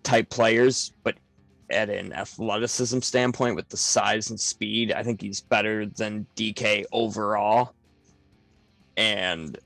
type 0.03 0.29
players, 0.29 0.91
but 1.03 1.15
at 1.69 1.89
an 1.89 2.13
athleticism 2.13 2.99
standpoint, 2.99 3.55
with 3.55 3.69
the 3.69 3.77
size 3.77 4.29
and 4.29 4.39
speed, 4.39 4.91
I 4.91 5.03
think 5.03 5.21
he's 5.21 5.41
better 5.41 5.85
than 5.85 6.25
DK 6.35 6.85
overall. 6.91 7.73
And 8.97 9.57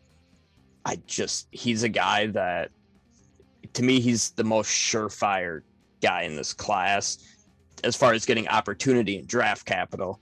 I 0.85 0.97
just, 1.07 1.47
he's 1.51 1.83
a 1.83 1.89
guy 1.89 2.27
that, 2.27 2.71
to 3.73 3.83
me, 3.83 3.99
he's 3.99 4.31
the 4.31 4.43
most 4.43 4.69
surefire 4.69 5.61
guy 6.01 6.23
in 6.23 6.35
this 6.35 6.53
class 6.53 7.17
as 7.83 7.95
far 7.95 8.13
as 8.13 8.25
getting 8.25 8.47
opportunity 8.47 9.17
and 9.17 9.27
draft 9.27 9.65
capital. 9.65 10.19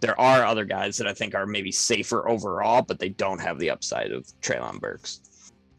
There 0.00 0.18
are 0.20 0.44
other 0.44 0.64
guys 0.64 0.96
that 0.98 1.06
I 1.06 1.14
think 1.14 1.34
are 1.34 1.46
maybe 1.46 1.72
safer 1.72 2.28
overall, 2.28 2.82
but 2.82 2.98
they 2.98 3.08
don't 3.08 3.40
have 3.40 3.58
the 3.58 3.70
upside 3.70 4.12
of 4.12 4.26
Treylon 4.42 4.80
Burks. 4.80 5.20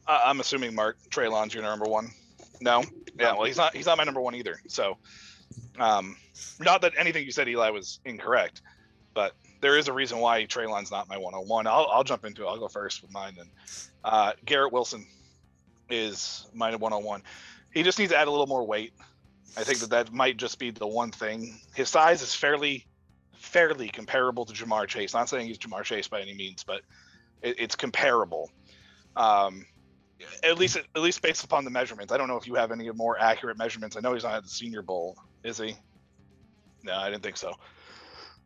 Uh, 0.07 0.21
I'm 0.25 0.39
assuming 0.39 0.74
Mark 0.74 0.97
Treylon's 1.09 1.53
your 1.53 1.63
number 1.63 1.85
one. 1.85 2.09
No, 2.62 2.83
yeah. 3.19 3.33
Well, 3.33 3.43
he's 3.43 3.57
not. 3.57 3.75
He's 3.75 3.85
not 3.85 3.97
my 3.97 4.03
number 4.03 4.21
one 4.21 4.35
either. 4.35 4.59
So, 4.67 4.97
um, 5.77 6.15
not 6.59 6.81
that 6.81 6.93
anything 6.97 7.25
you 7.25 7.31
said, 7.31 7.47
Eli, 7.50 7.69
was 7.69 8.00
incorrect, 8.05 8.62
but 9.13 9.33
there 9.62 9.77
is 9.77 9.88
a 9.88 9.93
reason 9.93 10.19
why 10.19 10.45
Treylon's 10.45 10.91
not 10.91 11.09
my 11.09 11.17
101. 11.17 11.67
I'll 11.67 11.88
I'll 11.91 12.03
jump 12.03 12.25
into 12.25 12.43
it. 12.43 12.47
I'll 12.47 12.59
go 12.59 12.67
first 12.67 13.01
with 13.01 13.12
mine 13.12 13.33
then. 13.38 13.50
Uh, 14.03 14.31
Garrett 14.45 14.71
Wilson 14.71 15.05
is 15.89 16.48
my 16.54 16.72
101. 16.72 17.22
He 17.74 17.84
just 17.84 18.00
needs 18.00 18.12
to 18.12 18.18
add 18.18 18.27
a 18.27 18.32
little 18.32 18.48
more 18.48 18.65
weight. 18.65 18.94
I 19.58 19.63
think 19.63 19.80
that 19.80 19.89
that 19.92 20.12
might 20.12 20.38
just 20.38 20.60
be 20.60 20.72
the 20.72 20.88
one 20.88 21.12
thing. 21.12 21.60
His 21.74 21.89
size 21.89 22.22
is 22.22 22.34
fairly 22.34 22.86
fairly 23.34 23.89
comparable 23.89 24.44
to 24.46 24.54
Ja'Marr 24.54 24.88
Chase. 24.88 25.13
Not 25.13 25.30
saying 25.30 25.48
he's 25.48 25.58
Ja'Marr 25.58 25.84
Chase 25.84 26.08
by 26.08 26.22
any 26.22 26.34
means, 26.34 26.63
but 26.63 26.82
it, 27.42 27.60
it's 27.60 27.75
comparable. 27.75 28.50
Um, 29.15 29.65
at 30.44 30.58
least 30.58 30.77
at 30.77 31.01
least 31.01 31.22
based 31.22 31.44
upon 31.44 31.63
the 31.63 31.70
measurements. 31.70 32.12
I 32.12 32.18
don't 32.18 32.27
know 32.27 32.38
if 32.38 32.48
you 32.48 32.56
have 32.56 32.72
any 32.72 32.89
more 32.92 33.20
accurate 33.20 33.58
measurements. 33.58 33.96
I 33.96 34.00
know 34.00 34.13
he's 34.13 34.24
not 34.24 34.36
at 34.36 34.44
the 34.44 34.50
Senior 34.50 34.82
Bowl, 34.82 35.18
is 35.44 35.58
he? 35.58 35.75
No, 36.84 36.94
I 36.94 37.10
didn't 37.10 37.24
think 37.24 37.38
so. 37.38 37.54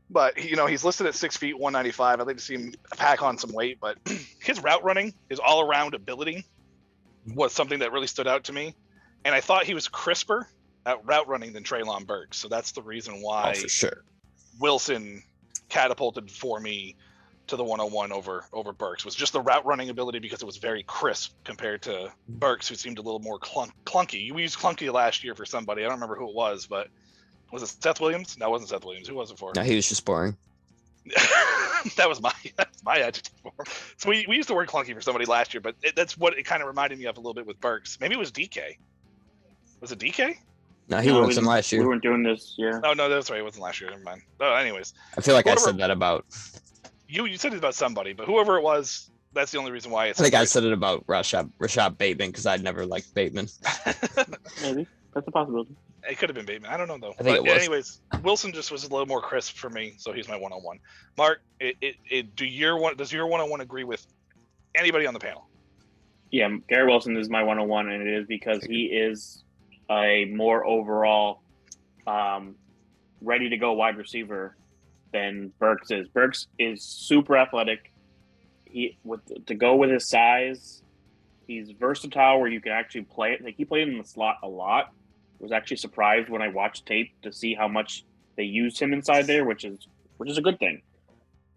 But 0.09 0.43
you 0.43 0.55
know, 0.55 0.65
he's 0.65 0.83
listed 0.83 1.07
at 1.07 1.15
six 1.15 1.37
feet, 1.37 1.57
one 1.57 1.73
ninety 1.73 1.91
five. 1.91 2.19
I'd 2.19 2.27
like 2.27 2.37
to 2.37 2.43
see 2.43 2.55
him 2.55 2.73
pack 2.97 3.21
on 3.21 3.37
some 3.37 3.53
weight, 3.53 3.79
but 3.79 3.97
his 4.41 4.61
route 4.61 4.83
running, 4.83 5.13
his 5.29 5.39
all 5.39 5.61
around 5.61 5.93
ability, 5.93 6.45
was 7.27 7.53
something 7.53 7.79
that 7.79 7.91
really 7.91 8.07
stood 8.07 8.27
out 8.27 8.45
to 8.45 8.53
me. 8.53 8.75
And 9.25 9.35
I 9.35 9.41
thought 9.41 9.65
he 9.65 9.73
was 9.73 9.87
crisper 9.87 10.47
at 10.85 11.05
route 11.05 11.27
running 11.27 11.53
than 11.53 11.63
Treylon 11.63 12.07
Burks. 12.07 12.37
So 12.37 12.47
that's 12.47 12.71
the 12.71 12.81
reason 12.81 13.15
oh, 13.17 13.21
why 13.21 13.53
Oh, 13.55 13.61
for 13.61 13.69
sure. 13.69 14.03
Wilson 14.59 15.23
catapulted 15.69 16.31
for 16.31 16.59
me 16.59 16.95
to 17.47 17.55
the 17.55 17.63
101 17.63 18.11
over 18.11 18.45
over 18.53 18.71
Burks 18.71 19.03
was 19.03 19.15
just 19.15 19.33
the 19.33 19.41
route 19.41 19.65
running 19.65 19.89
ability 19.89 20.19
because 20.19 20.41
it 20.41 20.45
was 20.45 20.57
very 20.57 20.83
crisp 20.83 21.33
compared 21.43 21.81
to 21.83 22.11
Burks, 22.27 22.67
who 22.67 22.75
seemed 22.75 22.99
a 22.99 23.01
little 23.01 23.19
more 23.19 23.39
clunk, 23.39 23.71
clunky. 23.85 24.31
We 24.31 24.43
used 24.43 24.59
clunky 24.59 24.91
last 24.93 25.23
year 25.23 25.33
for 25.33 25.45
somebody. 25.45 25.81
I 25.81 25.85
don't 25.85 25.95
remember 25.95 26.15
who 26.15 26.29
it 26.29 26.35
was, 26.35 26.67
but 26.67 26.89
was 27.51 27.63
it 27.63 27.75
Seth 27.81 27.99
Williams? 27.99 28.37
No, 28.37 28.47
it 28.47 28.51
wasn't 28.51 28.69
Seth 28.69 28.85
Williams. 28.85 29.07
Who 29.07 29.15
was 29.15 29.31
it 29.31 29.39
for? 29.39 29.51
No, 29.55 29.63
he 29.63 29.75
was 29.75 29.89
just 29.89 30.05
boring. 30.05 30.37
that 31.95 32.07
was 32.09 32.21
my 32.21 32.33
that's 32.57 32.83
my 32.83 32.97
adjective 32.99 33.33
form. 33.41 33.53
So 33.97 34.09
we, 34.09 34.25
we 34.27 34.35
used 34.35 34.49
the 34.49 34.53
word 34.55 34.67
clunky 34.67 34.93
for 34.93 35.01
somebody 35.01 35.25
last 35.25 35.53
year, 35.53 35.61
but 35.61 35.75
it, 35.81 35.95
that's 35.95 36.17
what 36.17 36.37
it 36.37 36.43
kind 36.43 36.61
of 36.61 36.67
reminded 36.67 36.99
me 36.99 37.05
of 37.05 37.17
a 37.17 37.19
little 37.19 37.33
bit 37.33 37.45
with 37.47 37.59
Burks. 37.61 37.97
Maybe 37.99 38.15
it 38.15 38.19
was 38.19 38.31
DK. 38.31 38.77
Was 39.81 39.91
it 39.91 39.99
DK? 39.99 40.35
No, 40.89 40.99
he 40.99 41.07
No, 41.09 41.19
wasn't 41.21 41.35
didn't- 41.35 41.47
last 41.47 41.71
We 41.71 41.85
weren't 41.85 42.01
doing 42.03 42.23
this 42.23 42.55
year. 42.57 42.81
Oh 42.83 42.93
no, 42.93 43.07
that's 43.09 43.29
right. 43.29 43.39
It 43.39 43.43
wasn't 43.43 43.63
last 43.63 43.79
year. 43.79 43.89
Never 43.91 44.03
mind. 44.03 44.21
Oh, 44.39 44.53
anyways, 44.55 44.93
I 45.17 45.21
feel 45.21 45.35
like 45.35 45.47
I 45.47 45.55
said 45.55 45.77
that 45.77 45.91
about. 45.91 46.25
you 47.07 47.25
you 47.25 47.37
said 47.37 47.53
it 47.53 47.57
about 47.57 47.75
somebody, 47.75 48.13
but 48.13 48.25
whoever 48.25 48.57
it 48.57 48.63
was, 48.63 49.09
that's 49.33 49.51
the 49.51 49.59
only 49.59 49.71
reason 49.71 49.91
why 49.91 50.05
I 50.05 50.07
it's. 50.09 50.19
think 50.19 50.33
I 50.33 50.45
said 50.45 50.63
it 50.63 50.73
about 50.73 51.03
Rashod 51.07 51.51
Rashod 51.59 51.97
Bateman 51.97 52.29
because 52.31 52.45
I'd 52.45 52.63
never 52.63 52.85
liked 52.85 53.13
Bateman. 53.13 53.47
Maybe 54.61 54.87
that's 55.13 55.27
a 55.27 55.31
possibility. 55.31 55.75
It 56.07 56.17
could 56.17 56.29
have 56.29 56.35
been 56.35 56.45
Bateman. 56.45 56.71
I 56.71 56.77
don't 56.77 56.87
know 56.87 56.97
though. 56.97 57.13
I 57.19 57.23
think 57.23 57.27
But 57.27 57.35
it 57.37 57.43
was. 57.43 57.51
Anyways, 57.53 58.01
Wilson 58.23 58.51
just 58.53 58.71
was 58.71 58.83
a 58.83 58.89
little 58.89 59.05
more 59.05 59.21
crisp 59.21 59.55
for 59.55 59.69
me, 59.69 59.95
so 59.97 60.13
he's 60.13 60.27
my 60.27 60.37
one-on-one. 60.37 60.79
Mark, 61.17 61.41
it, 61.59 61.75
it, 61.81 61.95
it 62.09 62.35
do 62.35 62.45
your 62.45 62.77
one 62.77 62.95
does 62.95 63.11
your 63.11 63.27
one-on-one 63.27 63.61
agree 63.61 63.83
with 63.83 64.05
anybody 64.75 65.05
on 65.05 65.13
the 65.13 65.19
panel? 65.19 65.47
Yeah, 66.31 66.49
Garrett 66.67 66.87
Wilson 66.87 67.17
is 67.17 67.29
my 67.29 67.41
101, 67.41 67.89
and 67.89 68.07
it 68.07 68.19
is 68.19 68.27
because 68.27 68.63
he 68.63 68.85
is 68.85 69.43
a 69.89 70.25
more 70.25 70.63
overall 70.65 71.41
um, 72.05 72.55
ready 73.21 73.49
to 73.49 73.57
go 73.57 73.73
wide 73.73 73.97
receiver 73.97 74.55
than 75.11 75.51
Burks 75.59 75.91
is. 75.91 76.07
Burks 76.07 76.47
is 76.59 76.83
super 76.83 77.35
athletic. 77.37 77.91
He 78.65 78.97
with 79.03 79.21
to 79.47 79.55
go 79.55 79.75
with 79.75 79.89
his 79.89 80.07
size, 80.07 80.83
he's 81.47 81.71
versatile 81.71 82.39
where 82.39 82.49
you 82.49 82.61
can 82.61 82.71
actually 82.71 83.01
play 83.01 83.33
it. 83.33 83.43
Like 83.43 83.55
he 83.55 83.65
played 83.65 83.87
in 83.87 83.97
the 83.97 84.03
slot 84.03 84.37
a 84.43 84.47
lot. 84.47 84.93
Was 85.39 85.51
actually 85.51 85.77
surprised 85.77 86.29
when 86.29 86.41
I 86.41 86.49
watched 86.49 86.85
tape 86.85 87.11
to 87.21 87.31
see 87.31 87.53
how 87.53 87.67
much 87.67 88.03
they 88.35 88.43
used 88.43 88.79
him 88.79 88.91
inside 88.93 89.25
there, 89.27 89.45
which 89.45 89.63
is 89.63 89.87
which 90.17 90.29
is 90.29 90.37
a 90.37 90.41
good 90.41 90.59
thing. 90.59 90.81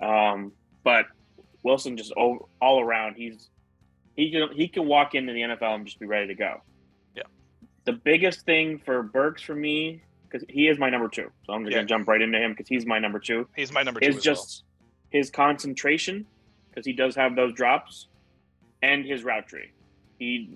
Um, 0.01 0.53
but 0.85 1.07
Wilson 1.65 1.97
just 1.97 2.13
all, 2.13 2.49
all 2.61 2.81
around, 2.81 3.15
he's 3.17 3.49
he 4.17 4.31
can 4.31 4.49
he 4.55 4.69
can 4.69 4.87
walk 4.87 5.15
into 5.15 5.33
the 5.33 5.41
NFL 5.41 5.75
and 5.75 5.85
just 5.87 5.99
be 5.99 6.07
ready 6.07 6.29
to 6.29 6.35
go. 6.35 6.61
Yeah. 7.17 7.23
The 7.85 7.93
biggest 7.93 8.45
thing 8.47 8.79
for 8.85 9.03
Burks 9.03 9.43
for 9.43 9.55
me 9.55 10.03
because 10.29 10.47
he 10.49 10.69
is 10.69 10.79
my 10.79 10.89
number 10.91 11.09
two, 11.09 11.31
so 11.45 11.53
I'm 11.53 11.65
just 11.65 11.73
Yeah. 11.73 11.79
gonna 11.79 11.89
jump 11.89 12.09
right 12.09 12.23
into 12.23 12.39
him 12.39 12.53
because 12.53 12.69
he's 12.69 12.87
my 12.87 12.99
number 13.01 13.19
two. 13.19 13.49
He's 13.57 13.73
my 13.73 13.83
number 13.83 14.01
two 14.01 14.09
Is 14.09 14.23
just 14.23 14.63
his 15.11 15.29
concentration 15.31 16.25
because 16.71 16.87
he 16.87 16.93
does 16.93 17.15
have 17.17 17.35
those 17.37 17.53
drops 17.53 18.07
and 18.81 19.05
his 19.05 19.25
route 19.25 19.47
tree. 19.49 19.73
He 20.19 20.51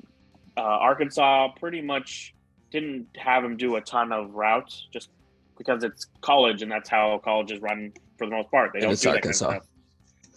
uh, 0.56 0.61
Arkansas 0.62 1.49
pretty 1.59 1.83
much 1.83 2.33
didn't 2.80 3.06
have 3.16 3.45
him 3.45 3.56
do 3.56 3.76
a 3.76 3.80
ton 3.80 4.12
of 4.12 4.35
routes 4.35 4.87
just 4.92 5.09
because 5.59 5.83
it's 5.85 6.06
college 6.21 6.62
and 6.62 6.71
that's 6.71 6.88
how 6.88 7.18
colleges 7.25 7.61
run 7.61 7.92
for 8.18 8.26
the 8.26 8.33
most 8.33 8.50
part. 8.50 8.73
They 8.73 8.78
And 8.78 8.85
don't 8.85 8.92
it's 8.92 9.02
do 9.02 9.09
that 9.11 9.16
Arkansas. 9.16 9.47
kind 9.47 9.56
of 9.59 9.62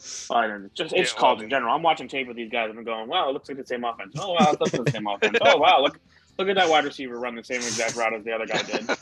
stuff. 0.02 0.38
And 0.38 0.66
it's 0.66 0.74
just 0.76 0.94
it's 0.94 1.12
Yeah, 1.12 1.16
well, 1.16 1.22
college 1.32 1.44
in 1.44 1.50
general. 1.50 1.76
I'm 1.76 1.84
watching 1.84 2.08
tape 2.08 2.28
with 2.28 2.38
these 2.38 2.50
guys 2.52 2.70
and 2.70 2.80
I'm 2.80 2.86
going, 2.86 3.10
wow, 3.10 3.30
it 3.30 3.34
looks 3.34 3.50
like 3.50 3.58
the 3.58 3.66
same 3.66 3.84
offense. 3.84 4.16
Oh 4.18 4.32
wow, 4.34 4.52
it 4.54 4.60
looks 4.60 4.74
like 4.74 4.86
the 4.86 4.92
same 4.92 5.08
offense. 5.08 5.38
Oh 5.42 5.58
wow, 5.58 5.82
look 5.82 6.00
look 6.38 6.48
at 6.48 6.56
that 6.56 6.70
wide 6.70 6.86
receiver 6.86 7.20
run 7.20 7.36
the 7.36 7.44
same 7.44 7.58
exact 7.58 7.96
route 7.98 8.14
as 8.14 8.24
the 8.24 8.32
other 8.32 8.46
guy 8.46 8.62
did. 8.64 8.90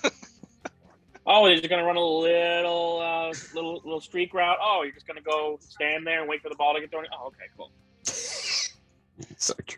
Oh, 1.29 1.46
he's 1.46 1.60
just 1.60 1.70
gonna 1.70 1.84
run 1.84 1.98
a 1.98 2.00
little, 2.00 3.01
uh, 3.01 3.34
little, 3.53 3.82
little 3.84 4.00
streak 4.00 4.34
route. 4.34 4.58
Oh, 4.62 4.84
you're 4.84 4.94
just 4.94 5.06
gonna 5.06 5.20
go 5.20 5.60
stand 5.60 6.08
there 6.08 6.22
and 6.22 6.29
wait 6.29 6.41
for 6.41 6.48
the 6.48 6.56
ball 6.56 6.74
to 6.74 6.79
get 6.79 6.89
thrown. 6.89 7.06
Oh, 7.13 7.27
okay, 7.27 7.44
cool. 7.58 7.70
So 9.36 9.53
true. 9.65 9.77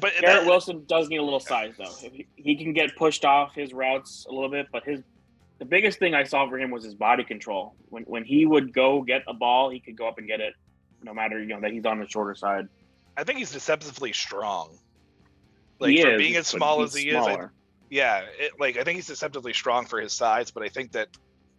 But 0.00 0.12
Garrett 0.20 0.42
that- 0.42 0.46
Wilson 0.46 0.84
does 0.86 1.08
need 1.08 1.18
a 1.18 1.22
little 1.22 1.40
size 1.40 1.74
though. 1.78 1.92
He, 2.00 2.26
he 2.36 2.56
can 2.56 2.72
get 2.72 2.96
pushed 2.96 3.24
off 3.24 3.54
his 3.54 3.72
routes 3.72 4.26
a 4.28 4.32
little 4.32 4.50
bit, 4.50 4.68
but 4.72 4.84
his 4.84 5.02
the 5.58 5.64
biggest 5.64 5.98
thing 5.98 6.14
I 6.14 6.24
saw 6.24 6.48
for 6.48 6.58
him 6.58 6.70
was 6.70 6.84
his 6.84 6.94
body 6.94 7.24
control. 7.24 7.74
When 7.88 8.04
when 8.04 8.24
he 8.24 8.46
would 8.46 8.72
go 8.72 9.02
get 9.02 9.22
a 9.26 9.34
ball, 9.34 9.70
he 9.70 9.80
could 9.80 9.96
go 9.96 10.08
up 10.08 10.18
and 10.18 10.26
get 10.26 10.40
it, 10.40 10.54
no 11.02 11.12
matter 11.12 11.40
you 11.40 11.46
know 11.46 11.60
that 11.60 11.72
he's 11.72 11.84
on 11.84 11.98
the 11.98 12.08
shorter 12.08 12.34
side. 12.34 12.68
I 13.16 13.24
think 13.24 13.38
he's 13.38 13.52
deceptively 13.52 14.12
strong. 14.12 14.78
Like 15.80 15.90
he 15.90 16.02
for 16.02 16.12
is, 16.12 16.18
being 16.18 16.36
as 16.36 16.46
small 16.46 16.82
as 16.82 16.94
he 16.94 17.10
is, 17.10 17.16
I, 17.16 17.46
yeah, 17.90 18.22
it, 18.38 18.52
like 18.58 18.76
I 18.76 18.84
think 18.84 18.96
he's 18.96 19.06
deceptively 19.06 19.52
strong 19.52 19.86
for 19.86 20.00
his 20.00 20.12
size, 20.12 20.50
but 20.50 20.62
I 20.62 20.68
think 20.68 20.92
that 20.92 21.08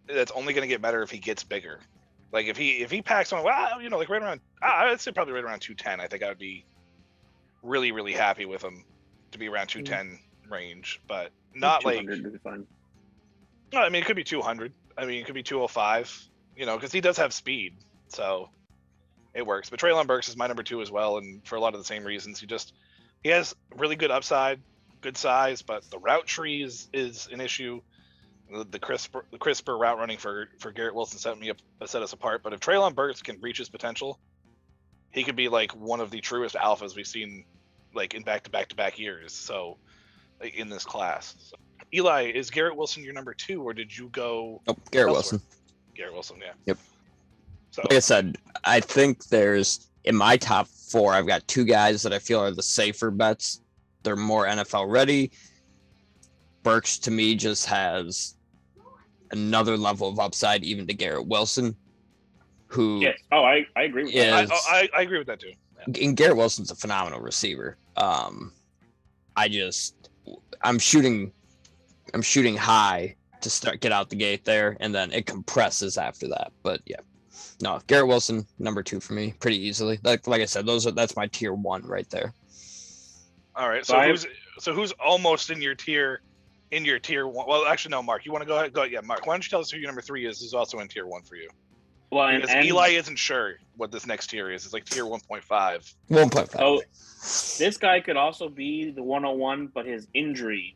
that's 0.06 0.32
only 0.32 0.52
going 0.54 0.62
to 0.62 0.68
get 0.68 0.82
better 0.82 1.02
if 1.02 1.10
he 1.10 1.18
gets 1.18 1.44
bigger. 1.44 1.80
Like 2.32 2.46
if 2.46 2.56
he 2.56 2.82
if 2.82 2.90
he 2.90 3.02
packs 3.02 3.32
on, 3.32 3.42
well, 3.44 3.82
you 3.82 3.90
know, 3.90 3.98
like 3.98 4.08
right 4.08 4.22
around, 4.22 4.40
ah, 4.62 4.84
I'd 4.84 5.00
say 5.00 5.12
probably 5.12 5.34
right 5.34 5.44
around 5.44 5.60
two 5.60 5.74
ten. 5.74 6.00
I 6.00 6.06
think 6.06 6.22
I 6.22 6.28
would 6.28 6.38
be 6.38 6.64
really 7.62 7.92
really 7.92 8.12
happy 8.12 8.46
with 8.46 8.62
him 8.62 8.84
to 9.32 9.38
be 9.38 9.48
around 9.48 9.70
hmm. 9.70 9.80
two 9.80 9.84
ten 9.84 10.18
range, 10.48 11.00
but 11.06 11.30
not 11.54 11.84
like 11.84 12.00
200 12.00 12.24
would 12.24 12.32
be 12.32 12.38
fine. 12.38 12.66
no, 13.72 13.80
I 13.80 13.88
mean 13.88 14.02
it 14.02 14.06
could 14.06 14.16
be 14.16 14.24
two 14.24 14.42
hundred. 14.42 14.72
I 14.96 15.06
mean 15.06 15.20
it 15.20 15.26
could 15.26 15.34
be 15.34 15.42
two 15.42 15.58
hundred 15.58 15.68
five. 15.68 16.26
You 16.56 16.66
know, 16.66 16.76
because 16.76 16.92
he 16.92 17.00
does 17.00 17.16
have 17.16 17.32
speed, 17.32 17.74
so 18.08 18.50
it 19.34 19.46
works. 19.46 19.70
But 19.70 19.80
Treylon 19.80 20.06
Burks 20.06 20.28
is 20.28 20.36
my 20.36 20.46
number 20.46 20.62
two 20.62 20.82
as 20.82 20.90
well, 20.90 21.18
and 21.18 21.46
for 21.46 21.56
a 21.56 21.60
lot 21.60 21.74
of 21.74 21.80
the 21.80 21.84
same 21.84 22.04
reasons. 22.04 22.40
He 22.40 22.46
just 22.46 22.74
he 23.22 23.30
has 23.30 23.54
really 23.76 23.96
good 23.96 24.10
upside, 24.10 24.60
good 25.00 25.16
size, 25.16 25.62
but 25.62 25.88
the 25.90 25.98
route 25.98 26.26
tree 26.26 26.62
is 26.62 26.88
is 26.92 27.28
an 27.32 27.40
issue. 27.40 27.80
The, 28.52 28.64
the 28.64 28.78
crisper 28.80 29.24
the 29.30 29.38
crisper 29.38 29.78
route 29.78 29.98
running 29.98 30.18
for 30.18 30.48
for 30.58 30.72
Garrett 30.72 30.94
Wilson 30.94 31.18
set 31.18 31.38
me 31.38 31.50
up 31.50 31.58
set 31.86 32.02
us 32.02 32.12
apart. 32.12 32.42
But 32.42 32.52
if 32.52 32.60
Treylon 32.60 32.94
Burks 32.94 33.22
can 33.22 33.40
reach 33.40 33.58
his 33.58 33.68
potential, 33.68 34.18
he 35.10 35.24
could 35.24 35.36
be 35.36 35.48
like 35.48 35.72
one 35.72 36.00
of 36.00 36.10
the 36.10 36.20
truest 36.20 36.54
alphas 36.54 36.96
we've 36.96 37.06
seen 37.06 37.44
like 37.94 38.14
in 38.14 38.22
back 38.22 38.44
to 38.44 38.50
back 38.50 38.68
to 38.68 38.76
back 38.76 38.98
years. 38.98 39.32
So 39.32 39.76
like, 40.40 40.54
in 40.54 40.68
this 40.68 40.84
class. 40.84 41.34
So, 41.38 41.56
Eli, 41.92 42.30
is 42.30 42.50
Garrett 42.50 42.76
Wilson 42.76 43.02
your 43.02 43.12
number 43.12 43.34
two, 43.34 43.62
or 43.62 43.74
did 43.74 43.96
you 43.96 44.08
go 44.10 44.62
Oh, 44.68 44.76
Garrett 44.90 45.08
Elsewhere. 45.08 45.12
Wilson. 45.12 45.42
Garrett 45.94 46.14
Wilson? 46.14 46.36
Yeah. 46.40 46.52
Yep. 46.66 46.78
So 47.72 47.82
Like 47.82 47.94
I 47.94 48.00
said, 48.00 48.36
I 48.64 48.80
think 48.80 49.26
there's 49.26 49.90
in 50.04 50.16
my 50.16 50.36
top 50.36 50.66
four. 50.68 51.12
I've 51.14 51.26
got 51.26 51.46
two 51.46 51.64
guys 51.64 52.02
that 52.02 52.12
I 52.12 52.18
feel 52.18 52.40
are 52.40 52.50
the 52.50 52.62
safer 52.62 53.10
bets. 53.10 53.60
They're 54.02 54.16
more 54.16 54.46
NFL 54.46 54.90
ready. 54.90 55.30
Burks 56.62 56.98
to 57.00 57.10
me 57.10 57.34
just 57.34 57.66
has 57.66 58.36
another 59.30 59.76
level 59.76 60.08
of 60.08 60.18
upside, 60.18 60.64
even 60.64 60.86
to 60.86 60.94
Garrett 60.94 61.26
Wilson, 61.26 61.76
who 62.70 63.00
Yes. 63.00 63.18
Oh, 63.32 63.44
I, 63.44 63.66
I 63.76 63.82
agree 63.82 64.04
with 64.04 64.12
Yeah. 64.14 64.42
that. 64.42 64.50
I, 64.50 64.54
oh, 64.54 64.60
I, 64.68 64.88
I 64.98 65.02
agree 65.02 65.18
with 65.18 65.26
that 65.26 65.40
too. 65.40 65.52
Yeah. 65.88 66.04
and 66.06 66.16
Garrett 66.16 66.36
Wilson's 66.36 66.70
a 66.70 66.74
phenomenal 66.76 67.20
receiver. 67.20 67.76
Um, 67.96 68.52
I 69.36 69.48
just 69.48 70.08
I'm 70.62 70.78
shooting 70.78 71.32
I'm 72.14 72.22
shooting 72.22 72.56
high 72.56 73.16
to 73.40 73.50
start 73.50 73.80
get 73.80 73.90
out 73.92 74.10
the 74.10 74.16
gate 74.16 74.44
there, 74.44 74.76
and 74.80 74.94
then 74.94 75.10
it 75.12 75.26
compresses 75.26 75.96
after 75.98 76.28
that. 76.28 76.52
But 76.62 76.80
yeah, 76.86 76.96
no, 77.60 77.80
Garrett 77.86 78.06
Wilson 78.08 78.46
number 78.58 78.82
two 78.82 79.00
for 79.00 79.14
me 79.14 79.34
pretty 79.40 79.58
easily. 79.58 79.98
Like 80.04 80.26
like 80.26 80.42
I 80.42 80.46
said, 80.46 80.66
those 80.66 80.86
are 80.86 80.90
that's 80.92 81.16
my 81.16 81.26
tier 81.28 81.54
one 81.54 81.82
right 81.86 82.08
there. 82.10 82.32
All 83.56 83.68
right. 83.68 83.84
So 83.84 83.94
So 83.94 83.98
I- 83.98 84.08
who's 84.08 84.26
so 84.58 84.74
who's 84.74 84.92
almost 84.92 85.50
in 85.50 85.60
your 85.62 85.74
tier 85.74 86.20
in 86.70 86.84
your 86.84 86.98
tier 87.00 87.26
one? 87.26 87.46
Well, 87.48 87.66
actually, 87.66 87.90
no. 87.92 88.02
Mark, 88.02 88.24
you 88.26 88.32
want 88.32 88.42
to 88.42 88.48
go 88.48 88.58
ahead? 88.58 88.72
Go 88.72 88.82
ahead. 88.82 88.92
yeah, 88.92 89.00
Mark. 89.00 89.26
Why 89.26 89.34
don't 89.34 89.44
you 89.44 89.50
tell 89.50 89.60
us 89.60 89.70
who 89.70 89.78
your 89.78 89.88
number 89.88 90.02
three 90.02 90.26
is? 90.26 90.40
Is 90.42 90.54
also 90.54 90.78
in 90.80 90.88
tier 90.88 91.06
one 91.06 91.22
for 91.22 91.34
you 91.36 91.48
Well, 92.10 92.26
and, 92.26 92.48
and 92.48 92.64
Eli 92.66 92.88
isn't 92.90 93.16
sure 93.16 93.54
what 93.76 93.92
this 93.92 94.06
next 94.06 94.28
tier 94.30 94.50
is. 94.50 94.64
It's 94.64 94.74
like 94.74 94.84
tier 94.84 95.06
one 95.06 95.20
point 95.20 95.44
five. 95.44 95.92
One 96.08 96.28
point 96.28 96.50
five. 96.50 96.62
Oh, 96.62 96.82
this 97.58 97.76
guy 97.76 98.00
could 98.00 98.16
also 98.16 98.48
be 98.48 98.90
the 98.90 99.02
101, 99.02 99.68
but 99.68 99.86
his 99.86 100.08
injury 100.14 100.74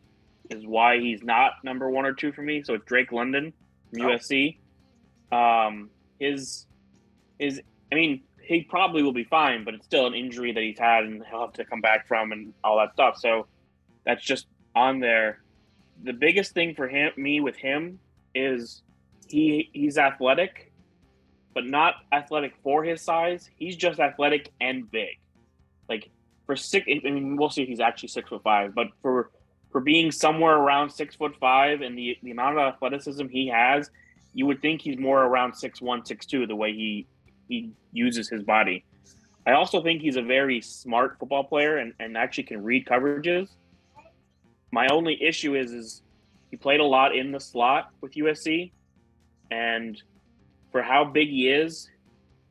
is 0.51 0.67
why 0.67 0.99
he's 1.01 1.23
not 1.23 1.53
number 1.65 1.91
one 1.91 2.05
or 2.05 2.13
two 2.13 2.31
for 2.33 2.43
me. 2.43 2.63
So 2.63 2.75
it's 2.75 2.85
Drake 2.85 3.11
London 3.13 3.53
from 3.91 4.03
Oh. 4.03 4.09
USC. 4.11 4.59
Um, 5.33 5.91
his 6.21 6.67
his, 7.39 7.61
I 7.91 7.97
mean, 7.97 8.23
he 8.41 8.63
probably 8.63 9.03
will 9.03 9.13
be 9.13 9.25
fine, 9.25 9.65
but 9.65 9.75
it's 9.75 9.85
still 9.87 10.07
an 10.07 10.15
injury 10.15 10.53
that 10.53 10.63
he's 10.63 10.79
had, 10.79 11.05
and 11.05 11.25
he'll 11.29 11.41
have 11.41 11.55
to 11.55 11.65
come 11.65 11.81
back 11.81 12.07
from, 12.07 12.31
and 12.31 12.53
all 12.63 12.79
that 12.79 12.93
stuff. 12.93 13.17
So 13.19 13.47
that's 14.05 14.23
just 14.23 14.47
on 14.77 15.01
there. 15.01 15.41
The 16.05 16.13
biggest 16.13 16.53
thing 16.53 16.75
for 16.75 16.87
him, 16.87 17.11
me 17.17 17.41
with 17.41 17.57
him, 17.57 17.99
is 18.35 18.83
he 19.29 19.71
he's 19.73 19.99
athletic, 19.99 20.71
but 21.55 21.65
not 21.65 21.95
athletic 22.13 22.55
for 22.63 22.85
his 22.85 23.01
size. 23.01 23.49
He's 23.57 23.77
just 23.77 24.01
athletic 24.01 24.53
and 24.61 24.91
big. 24.91 25.19
Like 25.89 26.11
for 26.47 26.57
six, 26.57 26.87
I 26.89 27.11
mean, 27.11 27.37
we'll 27.37 27.51
see 27.51 27.63
if 27.63 27.69
he's 27.69 27.81
actually 27.81 28.09
six 28.09 28.29
foot 28.29 28.43
five, 28.43 28.75
but 28.75 28.89
for 29.01 29.31
for 29.71 29.81
being 29.81 30.13
somewhere 30.13 30.55
around 30.55 30.91
six 30.91 31.17
foot 31.17 31.35
five 31.41 31.81
and 31.81 31.97
the 31.97 32.17
the 32.23 32.31
amount 32.31 32.59
of 32.59 32.75
athleticism 32.75 33.29
he 33.29 33.49
has, 33.49 33.91
you 34.35 34.47
would 34.47 34.61
think 34.61 34.83
he's 34.83 34.99
more 34.99 35.23
around 35.23 35.55
six 35.55 35.81
one, 35.81 36.05
six 36.05 36.27
two, 36.27 36.47
the 36.47 36.57
way 36.57 36.73
he 36.73 37.07
he 37.49 37.71
uses 37.93 38.29
his 38.29 38.43
body. 38.43 38.85
I 39.47 39.53
also 39.53 39.83
think 39.83 40.01
he's 40.01 40.17
a 40.17 40.23
very 40.23 40.61
smart 40.63 41.19
football 41.19 41.45
player 41.45 41.77
and, 41.77 41.93
and 42.01 42.17
actually 42.17 42.45
can 42.45 42.63
read 42.65 42.87
coverages. 42.87 43.49
My 44.73 44.89
only 44.89 45.23
issue 45.23 45.55
is 45.55 45.73
is 45.73 46.03
he 46.51 46.57
played 46.57 46.81
a 46.81 46.85
lot 46.85 47.15
in 47.15 47.33
the 47.33 47.41
slot 47.41 47.91
with 48.01 48.15
USC, 48.15 48.73
and 49.51 50.01
for 50.75 50.83
how 50.83 51.05
big 51.05 51.29
he 51.29 51.49
is, 51.49 51.89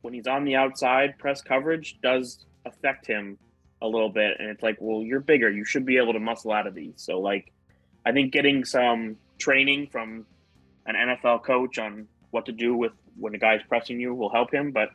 when 0.00 0.14
he's 0.14 0.26
on 0.26 0.44
the 0.46 0.54
outside, 0.56 1.18
press 1.18 1.42
coverage 1.42 1.98
does 2.02 2.46
affect 2.64 3.06
him 3.06 3.36
a 3.82 3.86
little 3.86 4.08
bit. 4.08 4.36
And 4.38 4.48
it's 4.48 4.62
like, 4.62 4.78
well, 4.80 5.02
you're 5.02 5.20
bigger. 5.20 5.50
You 5.50 5.66
should 5.66 5.84
be 5.84 5.98
able 5.98 6.14
to 6.14 6.18
muscle 6.20 6.50
out 6.50 6.66
of 6.66 6.74
these. 6.74 6.94
So, 6.96 7.20
like, 7.20 7.52
I 8.06 8.12
think 8.12 8.32
getting 8.32 8.64
some 8.64 9.16
training 9.38 9.88
from 9.92 10.24
an 10.86 10.94
NFL 10.94 11.44
coach 11.44 11.78
on 11.78 12.08
what 12.30 12.46
to 12.46 12.52
do 12.52 12.74
with 12.74 12.92
when 13.18 13.32
the 13.34 13.38
guy's 13.38 13.60
pressing 13.68 14.00
you 14.00 14.14
will 14.14 14.30
help 14.30 14.54
him. 14.54 14.72
But 14.72 14.88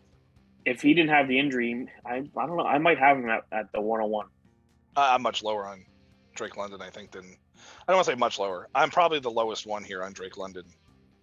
if 0.66 0.82
he 0.82 0.96
didn't 0.96 1.12
have 1.12 1.28
the 1.28 1.38
injury, 1.38 1.86
I, 2.04 2.24
I 2.36 2.46
don't 2.48 2.58
know. 2.58 2.66
I 2.66 2.80
might 2.80 2.98
have 2.98 3.18
him 3.18 3.30
at, 3.30 3.44
at 3.52 3.72
the 3.74 3.80
101. 3.80 4.26
I- 4.96 5.14
I'm 5.14 5.22
much 5.22 5.44
lower 5.44 5.68
on 5.68 5.86
Drake 6.34 6.58
London, 6.58 6.82
I 6.82 6.90
think, 6.90 7.12
than 7.12 7.26
I 7.26 7.92
don't 7.92 7.98
want 7.98 8.08
to 8.08 8.12
say 8.14 8.16
much 8.18 8.40
lower. 8.40 8.70
I'm 8.74 8.90
probably 8.90 9.20
the 9.20 9.30
lowest 9.30 9.68
one 9.68 9.84
here 9.84 10.02
on 10.02 10.14
Drake 10.14 10.36
London 10.36 10.64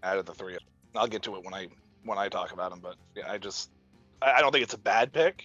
out 0.04 0.18
of 0.18 0.26
the 0.26 0.34
three. 0.34 0.56
I'll 0.94 1.08
get 1.08 1.24
to 1.24 1.34
it 1.34 1.42
when 1.44 1.52
I 1.52 1.66
when 2.06 2.18
I 2.18 2.28
talk 2.28 2.52
about 2.52 2.72
him, 2.72 2.80
but 2.80 2.96
yeah, 3.14 3.30
I 3.30 3.38
just 3.38 3.70
I, 4.22 4.32
I 4.34 4.40
don't 4.40 4.52
think 4.52 4.62
it's 4.64 4.74
a 4.74 4.78
bad 4.78 5.12
pick. 5.12 5.44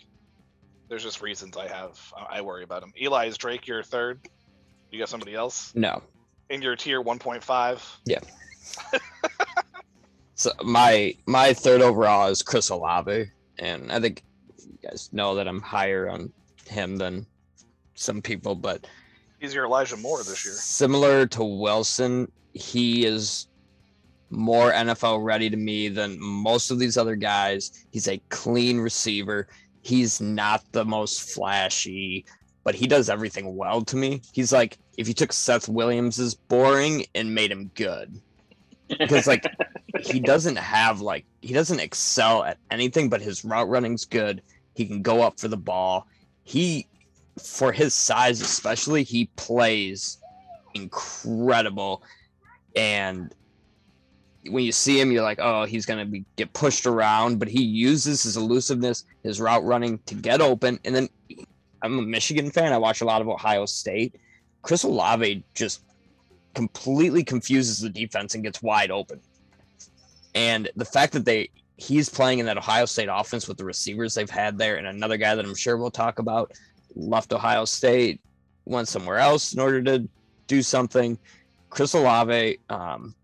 There's 0.89 1.03
just 1.03 1.21
reasons 1.21 1.57
I 1.57 1.67
have 1.67 1.99
I 2.17 2.37
I 2.37 2.41
worry 2.41 2.63
about 2.63 2.83
him. 2.83 2.93
Eli 3.01 3.25
is 3.27 3.37
Drake 3.37 3.67
your 3.67 3.83
third. 3.83 4.19
You 4.91 4.99
got 4.99 5.09
somebody 5.09 5.35
else 5.35 5.71
No. 5.75 6.01
in 6.49 6.61
your 6.61 6.75
tier 6.75 7.01
1.5. 7.01 7.97
Yeah. 8.05 8.19
So 10.35 10.51
my 10.63 11.13
my 11.27 11.53
third 11.53 11.81
overall 11.83 12.27
is 12.29 12.41
Chris 12.41 12.69
Olave, 12.69 13.29
and 13.59 13.91
I 13.91 13.99
think 13.99 14.23
you 14.57 14.77
guys 14.89 15.07
know 15.13 15.35
that 15.35 15.47
I'm 15.47 15.61
higher 15.61 16.09
on 16.09 16.33
him 16.67 16.97
than 16.97 17.27
some 17.93 18.23
people, 18.23 18.55
but 18.55 18.87
He's 19.39 19.53
your 19.53 19.65
Elijah 19.65 19.97
Moore 19.97 20.17
this 20.23 20.43
year. 20.43 20.55
similar 20.55 21.27
to 21.27 21.43
Wilson, 21.43 22.31
he 22.53 23.05
is 23.05 23.49
more 24.31 24.71
NFL 24.71 25.23
ready 25.23 25.49
to 25.49 25.57
me 25.57 25.89
than 25.89 26.17
most 26.19 26.71
of 26.71 26.79
these 26.79 26.97
other 26.97 27.15
guys. 27.15 27.85
He's 27.91 28.07
a 28.07 28.21
clean 28.29 28.79
receiver. 28.79 29.47
He's 29.81 30.21
not 30.21 30.63
the 30.71 30.85
most 30.85 31.33
flashy, 31.33 32.25
but 32.63 32.75
he 32.75 32.87
does 32.87 33.09
everything 33.09 33.55
well 33.55 33.81
to 33.83 33.95
me. 33.95 34.21
He's 34.33 34.53
like 34.53 34.77
if 34.97 35.07
you 35.07 35.13
took 35.13 35.33
Seth 35.33 35.67
Williams's 35.67 36.35
boring 36.35 37.05
and 37.15 37.33
made 37.33 37.51
him 37.51 37.71
good. 37.75 38.19
Because 38.87 39.27
like 39.27 39.45
he 40.01 40.19
doesn't 40.19 40.57
have 40.57 41.01
like 41.01 41.25
he 41.41 41.53
doesn't 41.53 41.79
excel 41.79 42.43
at 42.43 42.57
anything, 42.69 43.09
but 43.09 43.21
his 43.21 43.43
route 43.43 43.69
running's 43.69 44.05
good. 44.05 44.41
He 44.75 44.85
can 44.85 45.01
go 45.01 45.21
up 45.21 45.39
for 45.39 45.47
the 45.47 45.57
ball. 45.57 46.07
He 46.43 46.87
for 47.41 47.71
his 47.71 47.93
size 47.93 48.41
especially, 48.41 49.03
he 49.03 49.25
plays 49.35 50.17
incredible. 50.73 52.03
And 52.75 53.33
when 54.49 54.63
you 54.63 54.71
see 54.71 54.99
him, 54.99 55.11
you're 55.11 55.23
like, 55.23 55.39
oh, 55.39 55.65
he's 55.65 55.85
gonna 55.85 56.05
be 56.05 56.25
get 56.35 56.51
pushed 56.53 56.85
around, 56.85 57.39
but 57.39 57.47
he 57.47 57.61
uses 57.61 58.23
his 58.23 58.37
elusiveness, 58.37 59.05
his 59.23 59.39
route 59.39 59.63
running 59.63 59.99
to 60.07 60.15
get 60.15 60.41
open. 60.41 60.79
And 60.85 60.95
then 60.95 61.09
I'm 61.81 61.99
a 61.99 62.01
Michigan 62.01 62.51
fan. 62.51 62.73
I 62.73 62.77
watch 62.77 63.01
a 63.01 63.05
lot 63.05 63.21
of 63.21 63.29
Ohio 63.29 63.65
State. 63.65 64.15
Chris 64.61 64.83
Olave 64.83 65.43
just 65.53 65.83
completely 66.53 67.23
confuses 67.23 67.79
the 67.79 67.89
defense 67.89 68.35
and 68.35 68.43
gets 68.43 68.61
wide 68.61 68.91
open. 68.91 69.19
And 70.35 70.69
the 70.75 70.85
fact 70.85 71.13
that 71.13 71.25
they 71.25 71.49
he's 71.77 72.09
playing 72.09 72.39
in 72.39 72.45
that 72.45 72.57
Ohio 72.57 72.85
State 72.85 73.09
offense 73.11 73.47
with 73.47 73.57
the 73.57 73.65
receivers 73.65 74.13
they've 74.13 74.29
had 74.29 74.57
there, 74.57 74.77
and 74.77 74.87
another 74.87 75.17
guy 75.17 75.35
that 75.35 75.45
I'm 75.45 75.55
sure 75.55 75.77
we'll 75.77 75.91
talk 75.91 76.19
about 76.19 76.51
left 76.95 77.33
Ohio 77.33 77.65
State, 77.65 78.21
went 78.65 78.87
somewhere 78.87 79.17
else 79.17 79.53
in 79.53 79.59
order 79.59 79.81
to 79.83 80.07
do 80.47 80.61
something. 80.61 81.17
Chris 81.69 81.93
Olave 81.93 82.59
um, 82.69 83.15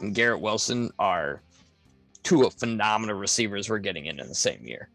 and 0.00 0.14
Garrett 0.14 0.40
Wilson 0.40 0.90
are 0.98 1.42
two 2.22 2.42
of 2.44 2.54
phenomenal 2.54 3.16
receivers 3.16 3.68
we're 3.68 3.78
getting 3.78 4.06
in 4.06 4.20
in 4.20 4.28
the 4.28 4.34
same 4.34 4.66
year. 4.66 4.88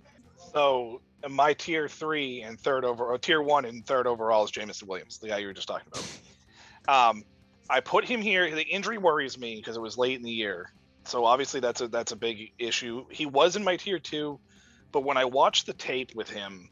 So 0.54 1.02
my 1.30 1.54
tier 1.54 1.88
three 1.88 2.42
and 2.42 2.60
third 2.60 2.86
over, 2.86 3.06
or 3.06 3.18
tier 3.18 3.42
one 3.42 3.66
and 3.66 3.86
third 3.86 4.08
overall 4.08 4.44
is 4.44 4.52
Jameson 4.52 4.88
Williams, 4.88 5.18
the 5.18 5.30
guy 5.30 5.40
you 5.40 5.48
were 5.48 5.54
just 5.54 5.68
talking 5.68 5.88
about. 5.92 6.08
Um, 6.88 7.24
I 7.68 7.80
put 7.80 8.06
him 8.06 8.22
here. 8.22 8.48
The 8.54 8.62
injury 8.62 9.00
worries 9.00 9.40
me 9.40 9.56
because 9.56 9.76
it 9.76 9.80
was 9.80 9.98
late 9.98 10.18
in 10.18 10.22
the 10.22 10.30
year, 10.30 10.72
so 11.04 11.26
obviously 11.26 11.60
that's 11.60 11.82
a 11.82 11.88
that's 11.88 12.12
a 12.12 12.16
big 12.16 12.52
issue. 12.60 13.08
He 13.10 13.26
was 13.26 13.56
in 13.56 13.64
my 13.64 13.76
tier 13.76 13.98
two, 13.98 14.40
but 14.92 15.04
when 15.04 15.18
I 15.18 15.26
watched 15.26 15.66
the 15.66 15.74
tape 15.74 16.14
with 16.14 16.30
him, 16.30 16.70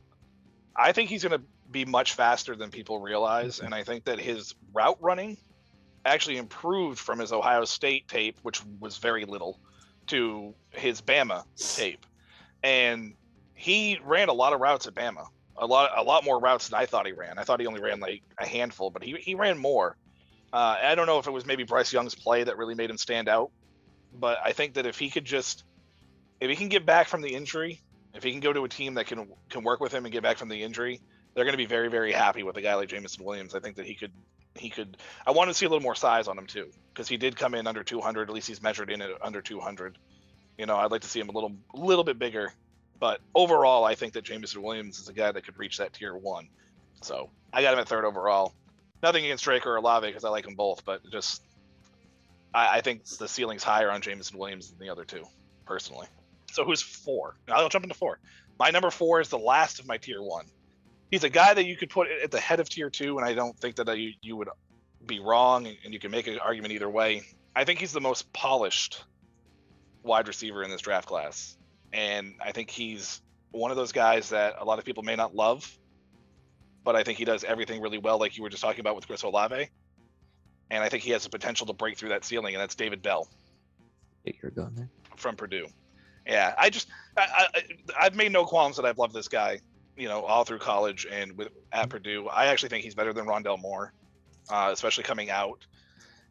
I 0.75 0.91
think 0.91 1.09
he's 1.09 1.23
going 1.23 1.39
to 1.39 1.43
be 1.71 1.83
much 1.83 2.13
faster 2.13 2.55
than 2.55 2.69
people 2.69 2.99
realize, 2.99 3.59
and 3.59 3.73
I 3.73 3.83
think 3.83 4.05
that 4.05 4.19
his 4.19 4.53
route 4.71 4.99
running 5.01 5.35
actually 6.05 6.37
improved 6.37 6.99
from 6.99 7.19
his 7.19 7.31
Ohio 7.31 7.65
State 7.65 8.07
tape, 8.07 8.37
which 8.41 8.61
was 8.79 8.97
very 8.97 9.25
little, 9.25 9.59
to 10.07 10.53
his 10.71 11.01
Bama 11.01 11.43
tape, 11.55 12.05
and 12.63 13.13
he 13.53 13.99
ran 14.03 14.29
a 14.29 14.33
lot 14.33 14.53
of 14.53 14.59
routes 14.59 14.87
at 14.87 14.93
Bama. 14.93 15.27
A 15.55 15.67
lot, 15.67 15.91
a 15.95 16.01
lot 16.01 16.25
more 16.25 16.39
routes 16.39 16.69
than 16.69 16.79
I 16.79 16.87
thought 16.87 17.05
he 17.05 17.11
ran. 17.11 17.37
I 17.37 17.43
thought 17.43 17.59
he 17.59 17.67
only 17.67 17.79
ran 17.79 17.99
like 17.99 18.23
a 18.39 18.45
handful, 18.45 18.89
but 18.89 19.03
he, 19.03 19.13
he 19.13 19.35
ran 19.35 19.57
more. 19.57 19.95
Uh, 20.51 20.77
I 20.81 20.95
don't 20.95 21.05
know 21.05 21.19
if 21.19 21.27
it 21.27 21.31
was 21.31 21.45
maybe 21.45 21.63
Bryce 21.63 21.93
Young's 21.93 22.15
play 22.15 22.43
that 22.43 22.57
really 22.57 22.75
made 22.75 22.89
him 22.89 22.97
stand 22.97 23.29
out, 23.29 23.51
but 24.19 24.39
I 24.43 24.51
think 24.51 24.73
that 24.73 24.85
if 24.85 24.97
he 24.97 25.09
could 25.09 25.25
just, 25.25 25.63
if 26.41 26.49
he 26.49 26.55
can 26.55 26.69
get 26.69 26.85
back 26.85 27.07
from 27.07 27.21
the 27.21 27.33
injury, 27.33 27.81
if 28.13 28.23
he 28.23 28.31
can 28.31 28.39
go 28.39 28.51
to 28.51 28.63
a 28.63 28.69
team 28.69 28.95
that 28.95 29.07
can 29.07 29.27
can 29.49 29.63
work 29.63 29.79
with 29.79 29.91
him 29.91 30.05
and 30.05 30.11
get 30.11 30.23
back 30.23 30.37
from 30.37 30.49
the 30.49 30.61
injury, 30.61 31.01
they're 31.33 31.45
going 31.45 31.53
to 31.53 31.57
be 31.57 31.65
very 31.65 31.89
very 31.89 32.11
happy 32.11 32.43
with 32.43 32.57
a 32.57 32.61
guy 32.61 32.75
like 32.75 32.89
Jameson 32.89 33.23
Williams. 33.23 33.55
I 33.55 33.59
think 33.59 33.75
that 33.77 33.85
he 33.85 33.95
could 33.95 34.11
he 34.55 34.69
could. 34.69 34.97
I 35.25 35.31
want 35.31 35.49
to 35.49 35.53
see 35.53 35.65
a 35.65 35.69
little 35.69 35.83
more 35.83 35.95
size 35.95 36.27
on 36.27 36.37
him 36.37 36.47
too, 36.47 36.69
because 36.93 37.07
he 37.07 37.17
did 37.17 37.35
come 37.35 37.55
in 37.55 37.67
under 37.67 37.83
200. 37.83 38.29
At 38.29 38.33
least 38.33 38.47
he's 38.47 38.61
measured 38.61 38.89
in 38.89 39.01
at 39.01 39.09
under 39.21 39.41
200. 39.41 39.97
You 40.57 40.65
know, 40.65 40.75
I'd 40.75 40.91
like 40.91 41.01
to 41.01 41.07
see 41.07 41.19
him 41.19 41.29
a 41.29 41.31
little 41.31 41.53
little 41.73 42.03
bit 42.03 42.19
bigger. 42.19 42.53
But 42.99 43.19
overall, 43.35 43.83
I 43.83 43.95
think 43.95 44.13
that 44.13 44.23
Jameson 44.23 44.61
Williams 44.61 44.99
is 44.99 45.09
a 45.09 45.13
guy 45.13 45.31
that 45.31 45.43
could 45.43 45.57
reach 45.57 45.77
that 45.79 45.93
tier 45.93 46.15
one. 46.15 46.47
So 47.01 47.29
I 47.51 47.61
got 47.61 47.73
him 47.73 47.79
at 47.79 47.87
third 47.87 48.05
overall. 48.05 48.53
Nothing 49.01 49.25
against 49.25 49.43
Drake 49.43 49.65
or 49.65 49.75
Olave 49.75 50.07
because 50.07 50.23
I 50.23 50.29
like 50.29 50.45
them 50.45 50.55
both, 50.55 50.85
but 50.85 51.01
just 51.11 51.41
I, 52.53 52.77
I 52.77 52.81
think 52.81 53.05
the 53.05 53.27
ceiling's 53.27 53.63
higher 53.63 53.91
on 53.91 54.01
Jameson 54.01 54.37
Williams 54.37 54.69
than 54.69 54.79
the 54.79 54.89
other 54.89 55.03
two, 55.03 55.25
personally. 55.65 56.07
So 56.51 56.63
who's 56.63 56.81
four? 56.81 57.35
I'll 57.49 57.67
jump 57.69 57.83
into 57.83 57.95
four. 57.95 58.19
My 58.59 58.69
number 58.69 58.91
four 58.91 59.19
is 59.19 59.29
the 59.29 59.39
last 59.39 59.79
of 59.79 59.87
my 59.87 59.97
tier 59.97 60.21
one. 60.21 60.45
He's 61.13 61.23
a 61.23 61.29
guy 61.29 61.53
that 61.53 61.67
you 61.67 61.77
could 61.77 61.91
put 61.91 62.07
at 62.09 62.31
the 62.31 62.39
head 62.39 62.59
of 62.59 62.67
tier 62.67 62.89
two, 62.89 63.19
and 63.19 63.27
I 63.27 63.35
don't 63.35 63.55
think 63.59 63.75
that 63.75 63.99
you, 63.99 64.13
you 64.23 64.35
would 64.35 64.49
be 65.05 65.19
wrong, 65.19 65.67
and 65.67 65.93
you 65.93 65.99
can 65.99 66.09
make 66.09 66.25
an 66.25 66.39
argument 66.39 66.73
either 66.73 66.89
way. 66.89 67.21
I 67.55 67.65
think 67.65 67.77
he's 67.77 67.91
the 67.91 68.01
most 68.01 68.33
polished 68.33 69.03
wide 70.01 70.27
receiver 70.27 70.63
in 70.63 70.71
this 70.71 70.81
draft 70.81 71.07
class, 71.07 71.55
and 71.93 72.33
I 72.43 72.51
think 72.51 72.71
he's 72.71 73.21
one 73.51 73.69
of 73.69 73.77
those 73.77 73.91
guys 73.91 74.29
that 74.29 74.55
a 74.59 74.65
lot 74.65 74.79
of 74.79 74.85
people 74.85 75.03
may 75.03 75.15
not 75.15 75.35
love, 75.35 75.77
but 76.83 76.95
I 76.95 77.03
think 77.03 77.19
he 77.19 77.25
does 77.25 77.43
everything 77.43 77.79
really 77.79 77.99
well, 77.99 78.17
like 78.17 78.35
you 78.35 78.41
were 78.41 78.49
just 78.49 78.63
talking 78.63 78.79
about 78.79 78.95
with 78.95 79.05
Chris 79.05 79.21
Olave. 79.21 79.69
And 80.71 80.83
I 80.83 80.89
think 80.89 81.03
he 81.03 81.11
has 81.11 81.23
the 81.23 81.29
potential 81.29 81.67
to 81.67 81.73
break 81.73 81.95
through 81.95 82.09
that 82.09 82.25
ceiling, 82.25 82.55
and 82.55 82.61
that's 82.63 82.73
David 82.73 83.03
Bell 83.03 83.29
You're 84.25 84.49
going 84.49 84.73
there. 84.73 84.89
from 85.15 85.35
Purdue. 85.35 85.67
Yeah, 86.25 86.55
I 86.57 86.71
just 86.71 86.87
I, 87.15 87.49
I 87.53 87.63
I've 87.99 88.15
made 88.15 88.31
no 88.31 88.45
qualms 88.45 88.77
that 88.77 88.85
I've 88.87 88.97
loved 88.97 89.13
this 89.13 89.27
guy, 89.27 89.59
you 89.97 90.07
know, 90.07 90.23
all 90.23 90.43
through 90.43 90.59
college 90.59 91.05
and 91.09 91.37
with 91.37 91.49
at 91.71 91.89
Purdue. 91.89 92.27
I 92.27 92.47
actually 92.47 92.69
think 92.69 92.83
he's 92.83 92.95
better 92.95 93.13
than 93.13 93.25
Rondale 93.25 93.61
Moore, 93.61 93.93
uh, 94.49 94.69
especially 94.71 95.03
coming 95.03 95.29
out. 95.29 95.65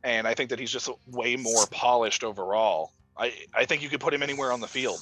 And 0.04 0.26
I 0.26 0.34
think 0.34 0.50
that 0.50 0.58
he's 0.58 0.70
just 0.70 0.90
way 1.06 1.36
more 1.36 1.66
polished 1.70 2.24
overall. 2.24 2.92
I 3.16 3.32
I 3.54 3.64
think 3.64 3.82
you 3.82 3.88
could 3.88 4.00
put 4.00 4.12
him 4.12 4.22
anywhere 4.22 4.52
on 4.52 4.60
the 4.60 4.68
field. 4.68 5.00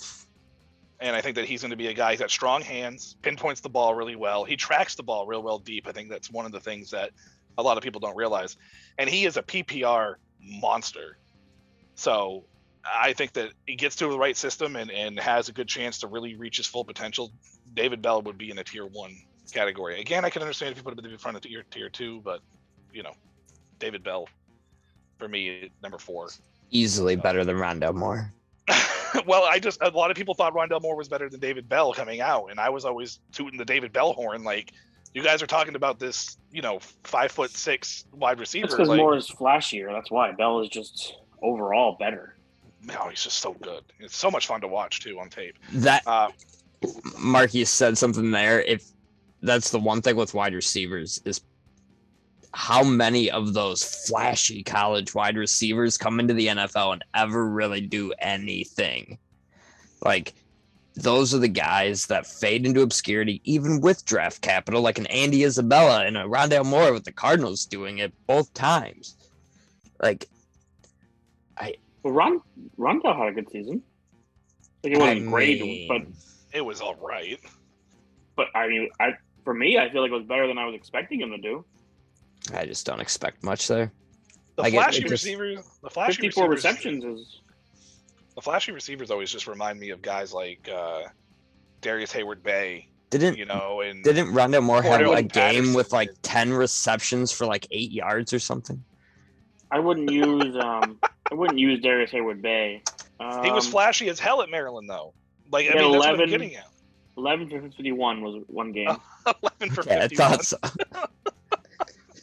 And 1.02 1.16
I 1.16 1.22
think 1.22 1.36
that 1.36 1.46
he's 1.46 1.62
going 1.62 1.70
to 1.70 1.78
be 1.78 1.86
a 1.86 1.94
guy. 1.94 2.10
He's 2.10 2.20
got 2.20 2.30
strong 2.30 2.60
hands, 2.60 3.16
pinpoints 3.22 3.62
the 3.62 3.70
ball 3.70 3.94
really 3.94 4.16
well. 4.16 4.44
He 4.44 4.56
tracks 4.56 4.96
the 4.96 5.02
ball 5.02 5.26
real 5.26 5.42
well 5.42 5.58
deep. 5.58 5.88
I 5.88 5.92
think 5.92 6.10
that's 6.10 6.30
one 6.30 6.44
of 6.44 6.52
the 6.52 6.60
things 6.60 6.90
that 6.90 7.12
a 7.56 7.62
lot 7.62 7.78
of 7.78 7.82
people 7.82 8.00
don't 8.00 8.16
realize. 8.16 8.58
And 8.98 9.08
he 9.08 9.24
is 9.24 9.38
a 9.38 9.42
PPR 9.42 10.16
monster. 10.42 11.16
So 11.94 12.44
I 12.84 13.12
think 13.12 13.32
that 13.34 13.50
he 13.66 13.76
gets 13.76 13.96
to 13.96 14.08
the 14.08 14.18
right 14.18 14.36
system 14.36 14.76
and, 14.76 14.90
and 14.90 15.18
has 15.18 15.48
a 15.48 15.52
good 15.52 15.68
chance 15.68 15.98
to 16.00 16.06
really 16.06 16.34
reach 16.36 16.56
his 16.56 16.66
full 16.66 16.84
potential. 16.84 17.32
David 17.74 18.00
Bell 18.02 18.22
would 18.22 18.38
be 18.38 18.50
in 18.50 18.58
a 18.58 18.64
tier 18.64 18.86
one 18.86 19.16
category. 19.52 20.00
Again, 20.00 20.24
I 20.24 20.30
can 20.30 20.42
understand 20.42 20.72
if 20.72 20.78
you 20.78 20.82
put 20.82 20.98
him 20.98 21.04
in 21.04 21.18
front 21.18 21.36
of 21.36 21.42
tier 21.42 21.64
tier 21.70 21.88
two, 21.88 22.20
but 22.24 22.40
you 22.92 23.02
know, 23.02 23.12
David 23.78 24.02
Bell 24.02 24.28
for 25.18 25.28
me 25.28 25.70
number 25.82 25.98
four. 25.98 26.28
Easily 26.70 27.16
better 27.16 27.44
than 27.44 27.56
Rondale 27.56 27.94
Moore. 27.94 28.32
well, 29.26 29.44
I 29.44 29.58
just 29.58 29.80
a 29.82 29.88
lot 29.90 30.10
of 30.10 30.16
people 30.16 30.34
thought 30.34 30.54
Rondale 30.54 30.82
Moore 30.82 30.96
was 30.96 31.08
better 31.08 31.28
than 31.28 31.40
David 31.40 31.68
Bell 31.68 31.92
coming 31.92 32.20
out, 32.20 32.46
and 32.50 32.60
I 32.60 32.68
was 32.68 32.84
always 32.84 33.20
tooting 33.32 33.58
the 33.58 33.64
David 33.64 33.92
Bell 33.92 34.12
horn. 34.12 34.44
Like, 34.44 34.72
you 35.14 35.22
guys 35.22 35.42
are 35.42 35.46
talking 35.46 35.74
about 35.74 35.98
this, 35.98 36.36
you 36.52 36.62
know, 36.62 36.80
five 37.04 37.32
foot 37.32 37.50
six 37.50 38.04
wide 38.12 38.38
receiver. 38.38 38.66
That's 38.66 38.74
because 38.74 38.88
like, 38.88 38.98
Moore 38.98 39.16
is 39.16 39.28
flashier. 39.28 39.92
That's 39.92 40.10
why 40.10 40.32
Bell 40.32 40.60
is 40.60 40.68
just 40.68 41.16
overall 41.42 41.96
better. 41.98 42.36
Oh, 42.98 43.08
he's 43.08 43.22
just 43.24 43.38
so 43.40 43.52
good. 43.54 43.82
It's 43.98 44.16
so 44.16 44.30
much 44.30 44.46
fun 44.46 44.60
to 44.62 44.68
watch 44.68 45.00
too 45.00 45.18
on 45.20 45.28
tape. 45.28 45.58
That 45.72 46.02
Uh, 46.06 46.30
Marky 47.18 47.64
said 47.64 47.98
something 47.98 48.30
there. 48.30 48.62
If 48.62 48.84
that's 49.42 49.70
the 49.70 49.78
one 49.78 50.02
thing 50.02 50.16
with 50.16 50.34
wide 50.34 50.54
receivers 50.54 51.20
is 51.24 51.42
how 52.52 52.82
many 52.82 53.30
of 53.30 53.54
those 53.54 53.82
flashy 54.08 54.62
college 54.62 55.14
wide 55.14 55.36
receivers 55.36 55.96
come 55.96 56.18
into 56.18 56.34
the 56.34 56.48
NFL 56.48 56.94
and 56.94 57.04
ever 57.14 57.46
really 57.48 57.80
do 57.80 58.12
anything. 58.18 59.18
Like 60.02 60.34
those 60.96 61.32
are 61.34 61.38
the 61.38 61.48
guys 61.48 62.06
that 62.06 62.26
fade 62.26 62.66
into 62.66 62.82
obscurity, 62.82 63.40
even 63.44 63.80
with 63.80 64.04
draft 64.04 64.42
capital, 64.42 64.82
like 64.82 64.98
an 64.98 65.06
Andy 65.06 65.44
Isabella 65.44 66.04
and 66.04 66.16
a 66.16 66.24
Rondale 66.24 66.64
Moore 66.66 66.92
with 66.92 67.04
the 67.04 67.12
Cardinals 67.12 67.64
doing 67.66 67.98
it 67.98 68.12
both 68.26 68.52
times. 68.54 69.16
Like 70.02 70.28
I 72.04 72.08
Well, 72.08 72.14
Ron 72.14 72.40
Rondale 72.78 73.16
had 73.16 73.28
a 73.28 73.32
good 73.32 73.50
season. 73.50 73.82
Like 74.82 74.92
it 74.94 74.98
wasn't 74.98 75.28
I 75.28 75.30
great, 75.30 75.60
mean, 75.60 75.88
but 75.88 76.02
It 76.52 76.62
was 76.64 76.80
all 76.80 76.94
right. 76.96 77.38
but 78.36 78.46
I 78.54 78.68
mean, 78.68 78.88
I 78.98 79.12
for 79.44 79.54
me, 79.54 79.78
I 79.78 79.90
feel 79.90 80.02
like 80.02 80.10
it 80.10 80.14
was 80.14 80.24
better 80.24 80.46
than 80.46 80.58
I 80.58 80.66
was 80.66 80.74
expecting 80.74 81.20
him 81.20 81.30
to 81.30 81.38
do. 81.38 81.64
I 82.54 82.64
just 82.66 82.86
don't 82.86 83.00
expect 83.00 83.42
much 83.42 83.68
there. 83.68 83.92
The 84.56 84.62
I 84.62 84.70
get- 84.70 84.82
flashy 84.84 84.98
it 84.98 85.08
just- 85.08 85.24
receivers, 85.24 85.58
the 85.82 85.90
flashy 85.90 86.12
Fifty-four 86.14 86.48
receivers, 86.48 86.64
receptions 86.64 87.04
is 87.04 87.40
the 88.34 88.40
flashy 88.42 88.72
receivers 88.72 89.10
always 89.10 89.30
just 89.30 89.46
remind 89.46 89.78
me 89.78 89.90
of 89.90 90.00
guys 90.02 90.32
like 90.32 90.68
uh, 90.72 91.02
Darrius 91.82 92.12
Heyward-Bey, 92.12 92.88
Didn't 93.10 93.36
you 93.36 93.44
know, 93.44 93.82
and 93.82 94.02
didn't 94.04 94.28
Rondale 94.28 94.62
Moore 94.62 94.82
have 94.82 95.00
Cordell 95.00 95.16
a 95.18 95.22
game 95.22 95.28
Patterson 95.30 95.74
with 95.74 95.92
like 95.92 96.10
ten 96.22 96.52
receptions 96.52 97.32
for 97.32 97.46
like 97.46 97.66
eight 97.70 97.90
yards 97.92 98.32
or 98.32 98.38
something? 98.38 98.82
I 99.70 99.78
wouldn't 99.78 100.10
use 100.10 100.56
um 100.56 100.98
I 101.30 101.34
wouldn't 101.34 101.58
use 101.58 101.80
Darrius 101.80 102.10
Heyward-Bey. 102.10 102.82
Um, 103.20 103.44
he 103.44 103.50
was 103.52 103.66
flashy 103.68 104.08
as 104.08 104.18
hell 104.18 104.42
at 104.42 104.48
Maryland 104.50 104.88
though. 104.88 105.12
Like 105.52 105.66
I 105.68 105.72
he 105.72 105.78
had 105.78 105.82
mean, 105.82 105.92
that's 105.92 105.98
what 106.00 106.08
I'm 106.08 106.14
11 106.16 106.30
getting 106.30 106.56
at. 106.56 106.66
Eleven 107.16 107.50
for 107.50 107.60
fifty-one 107.60 108.22
was 108.22 108.42
one 108.46 108.72
game. 108.72 108.88
Oh. 109.26 109.32
Eleven 109.42 109.74
for 109.74 109.84
yeah, 109.86 110.02
fifty-one. 110.08 110.38
thought. 110.38 111.10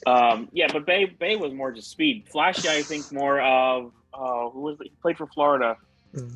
Um, 0.05 0.47
yeah, 0.53 0.67
but 0.71 0.86
Bey 0.86 1.03
Bey 1.05 1.36
was 1.36 1.51
more 1.53 1.69
just 1.73 1.91
speed. 1.91 2.27
Flashy, 2.31 2.69
I 2.69 2.81
think, 2.81 3.12
more 3.12 3.41
of 3.41 3.91
uh, 4.13 4.49
who 4.51 4.62
was 4.62 4.77
he 4.81 4.89
played 5.01 5.17
for 5.17 5.27
Florida. 5.27 5.75
The- 6.13 6.33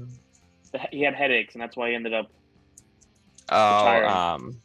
He 0.92 1.02
had 1.04 1.14
headaches, 1.16 1.54
and 1.56 1.62
that's 1.62 1.78
why 1.78 1.90
he 1.90 1.96
ended 1.96 2.14
up 2.14 2.30
Oh, 3.50 3.78
Retired. 3.78 4.06
um, 4.08 4.58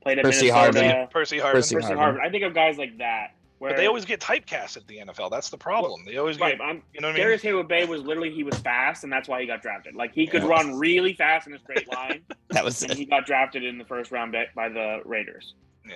played 0.00 0.18
at 0.18 0.24
Percy 0.24 0.46
Minnesota. 0.50 0.78
Harvin. 0.80 1.10
Percy 1.10 1.38
Harvin. 1.38 1.52
Percy 1.52 1.74
Percy 1.74 1.88
Harvin. 1.88 1.96
Harvin. 1.98 2.20
I 2.20 2.30
think 2.30 2.44
of 2.44 2.54
guys 2.54 2.78
like 2.78 2.96
that. 2.98 3.34
Where, 3.64 3.72
But 3.72 3.78
they 3.78 3.86
always 3.86 4.04
get 4.04 4.20
typecast 4.20 4.76
at 4.76 4.86
the 4.86 4.98
NFL. 4.98 5.30
That's 5.30 5.48
the 5.48 5.56
problem. 5.56 6.04
They 6.04 6.18
always 6.18 6.38
right. 6.38 6.58
get, 6.58 6.62
I'm, 6.62 6.82
you 6.92 7.00
know 7.00 7.08
what 7.08 7.12
I 7.14 7.16
mean? 7.16 7.22
Darrius 7.22 7.40
Heyward-Bey 7.42 7.86
was 7.86 8.02
literally 8.02 8.30
he 8.30 8.44
was 8.44 8.58
fast, 8.58 9.04
and 9.04 9.10
that's 9.12 9.26
why 9.26 9.40
he 9.40 9.46
got 9.46 9.62
drafted. 9.62 9.94
Like 9.94 10.12
he 10.12 10.26
could 10.26 10.42
Yeah. 10.42 10.48
run 10.50 10.78
really 10.78 11.14
fast 11.14 11.46
in 11.46 11.54
a 11.54 11.58
straight 11.58 11.90
line, 11.90 12.20
that 12.50 12.62
was 12.62 12.82
and 12.82 12.92
it. 12.92 12.98
he 12.98 13.06
got 13.06 13.24
drafted 13.24 13.64
in 13.64 13.78
the 13.78 13.86
first 13.86 14.10
round 14.10 14.32
by, 14.32 14.48
by 14.54 14.68
the 14.68 15.00
Raiders. 15.06 15.54
Yeah. 15.88 15.94